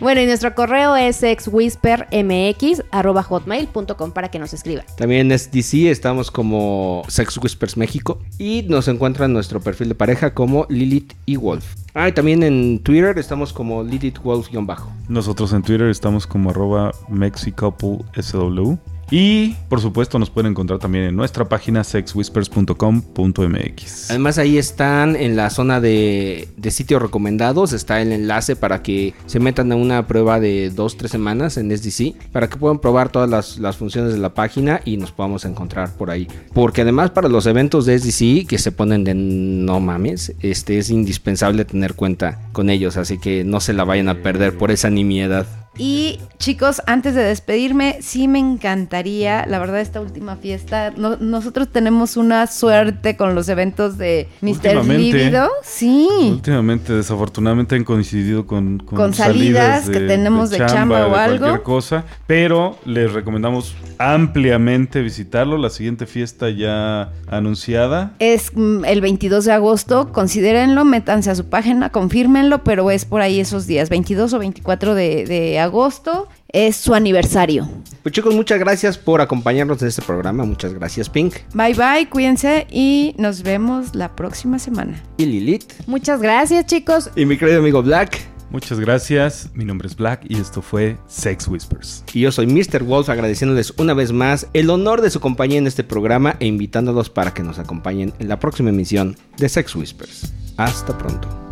Bueno, 0.00 0.20
y 0.22 0.26
nuestro 0.26 0.54
correo 0.54 0.96
es 0.96 1.16
sexwhispermx.hotmail.com 1.16 4.12
para 4.12 4.30
que 4.30 4.38
nos 4.38 4.54
escriban. 4.54 4.84
También 4.96 5.30
en 5.30 5.38
SDC 5.38 5.88
estamos 5.90 6.30
como 6.30 7.02
Sex 7.08 7.36
Whispers 7.38 7.76
México 7.76 8.20
y 8.38 8.64
nos 8.68 8.88
encuentran 8.88 9.32
nuestro 9.32 9.60
perfil 9.60 9.88
de 9.90 9.94
pareja 9.94 10.34
como 10.34 10.66
Lilith 10.68 11.12
y 11.26 11.36
Wolf. 11.36 11.64
Ah, 12.00 12.08
y 12.08 12.12
también 12.12 12.44
en 12.44 12.78
Twitter 12.84 13.18
estamos 13.18 13.52
como 13.52 13.82
Lilith 13.82 14.22
Wolf-bajo. 14.22 14.92
Nosotros 15.08 15.52
en 15.52 15.62
Twitter 15.62 15.88
estamos 15.88 16.28
como 16.28 16.50
arroba 16.50 16.92
MexiCoupleSW. 17.08 18.76
Y 19.10 19.56
por 19.68 19.80
supuesto 19.80 20.18
nos 20.18 20.30
pueden 20.30 20.50
encontrar 20.50 20.78
también 20.78 21.04
en 21.04 21.16
nuestra 21.16 21.48
página 21.48 21.82
sexwhispers.com.mx. 21.84 24.10
Además 24.10 24.38
ahí 24.38 24.58
están 24.58 25.16
en 25.16 25.36
la 25.36 25.48
zona 25.50 25.80
de, 25.80 26.48
sitios 26.70 27.00
recomendados, 27.00 27.72
está 27.72 28.02
el 28.02 28.10
enlace 28.12 28.56
para 28.56 28.82
que 28.82 29.14
se 29.26 29.38
metan 29.40 29.72
a 29.72 29.76
una 29.76 30.06
prueba 30.06 30.38
de 30.40 30.70
2-3 30.72 31.08
semanas 31.08 31.56
en 31.56 31.74
SDC, 31.76 32.14
para 32.32 32.48
que 32.48 32.58
puedan 32.58 32.80
probar 32.80 33.10
todas 33.10 33.30
las, 33.30 33.58
las 33.58 33.78
funciones 33.78 34.12
de 34.12 34.18
la 34.18 34.34
página 34.34 34.80
y 34.84 34.98
nos 34.98 35.12
podamos 35.12 35.44
encontrar 35.44 35.96
por 35.96 36.10
ahí. 36.10 36.26
Porque 36.52 36.82
además 36.82 37.10
para 37.10 37.28
los 37.28 37.46
eventos 37.46 37.86
de 37.86 37.96
SDC 37.98 38.46
que 38.46 38.58
se 38.58 38.72
ponen 38.72 39.04
de 39.04 39.14
no 39.14 39.80
mames, 39.80 40.34
este 40.40 40.76
es 40.78 40.90
indispensable 40.90 41.64
tener 41.64 41.94
cuenta 41.94 42.40
con 42.52 42.68
ellos, 42.70 42.96
así 42.96 43.18
que 43.18 43.44
no 43.44 43.60
se 43.60 43.72
la 43.72 43.84
vayan 43.84 44.08
a 44.08 44.22
perder 44.22 44.58
por 44.58 44.70
esa 44.70 44.90
nimiedad. 44.90 45.46
Y 45.78 46.18
chicos, 46.38 46.82
antes 46.86 47.14
de 47.14 47.22
despedirme, 47.22 47.98
sí 48.00 48.26
me 48.28 48.38
encantaría, 48.40 49.46
la 49.46 49.58
verdad, 49.60 49.80
esta 49.80 50.00
última 50.00 50.36
fiesta. 50.36 50.92
no- 50.96 51.16
nosotros 51.16 51.68
tenemos 51.68 52.16
una 52.16 52.46
suerte 52.48 53.16
con 53.16 53.34
los 53.34 53.48
eventos 53.48 53.96
de 53.96 54.28
Mr. 54.40 54.84
Líbido. 54.84 55.48
Sí. 55.62 56.08
Últimamente, 56.30 56.92
desafortunadamente, 56.92 57.76
han 57.76 57.84
coincidido 57.84 58.46
con, 58.46 58.78
Con 58.78 59.14
salidas 59.14 59.88
que 59.88 60.00
tenemos 60.00 60.50
de 60.50 60.58
chamba 60.66 61.06
o 61.06 61.10
de 61.10 61.16
algo. 61.20 61.38
cualquier 61.38 61.62
cosa, 61.62 62.04
pero 62.26 62.76
les 62.84 63.12
recomendamos 63.12 63.74
ampliamente 63.98 65.00
visitarlo. 65.02 65.58
La 65.58 65.70
siguiente 65.70 66.06
fiesta 66.06 66.50
ya 66.50 67.12
anunciada. 67.28 68.12
Es 68.18 68.52
mm, 68.54 68.84
el 68.84 69.00
22 69.00 69.44
de 69.44 69.52
agosto, 69.52 70.12
considérenlo, 70.12 70.84
métanse 70.84 71.30
a 71.30 71.34
su 71.34 71.44
página, 71.48 71.90
confírmenlo, 71.90 72.64
pero 72.64 72.90
es 72.90 73.04
por 73.04 73.20
ahí 73.20 73.38
esos 73.40 73.66
días, 73.66 73.88
22 73.90 74.32
o 74.32 74.38
24 74.38 74.94
de, 74.94 75.24
de 75.24 75.58
agosto, 75.68 76.28
es 76.48 76.76
su 76.76 76.94
aniversario. 76.94 77.68
Pues 78.02 78.12
chicos, 78.14 78.34
muchas 78.34 78.58
gracias 78.58 78.98
por 78.98 79.20
acompañarnos 79.20 79.80
en 79.82 79.88
este 79.88 80.02
programa, 80.02 80.44
muchas 80.44 80.72
gracias 80.74 81.08
Pink 81.08 81.34
Bye 81.54 81.74
bye, 81.74 82.08
cuídense 82.10 82.66
y 82.70 83.14
nos 83.18 83.42
vemos 83.42 83.94
la 83.94 84.14
próxima 84.16 84.58
semana. 84.58 85.02
y 85.16 85.26
Lilith 85.26 85.64
Muchas 85.86 86.20
gracias, 86.20 86.66
chicos. 86.66 87.10
y 87.16 87.24
mi 87.26 87.36
querido 87.38 87.60
amigo 87.60 87.82
Black. 87.82 88.18
Muchas 88.50 88.80
gracias. 88.80 89.50
Mi 89.52 89.66
nombre 89.66 89.88
es 89.88 89.94
Black 89.96 90.22
y 90.26 90.40
esto 90.40 90.62
fue 90.62 90.96
Sex 91.06 91.48
Whispers. 91.48 92.02
Y 92.14 92.20
yo 92.20 92.32
soy 92.32 92.46
Mr. 92.46 92.82
Wolf 92.82 93.10
agradeciéndoles 93.10 93.74
una 93.76 93.92
vez 93.92 94.10
más 94.10 94.46
el 94.54 94.70
honor 94.70 95.02
de 95.02 95.10
su 95.10 95.20
compañía 95.20 95.58
en 95.58 95.66
este 95.66 95.84
programa 95.84 96.36
e 96.40 96.46
invitándolos 96.46 97.10
para 97.10 97.34
que 97.34 97.42
nos 97.42 97.58
acompañen 97.58 98.14
en 98.18 98.28
la 98.28 98.38
próxima 98.38 98.70
emisión 98.70 99.18
de 99.36 99.50
Sex 99.50 99.76
Whispers. 99.76 100.32
Hasta 100.56 100.96
pronto. 100.96 101.47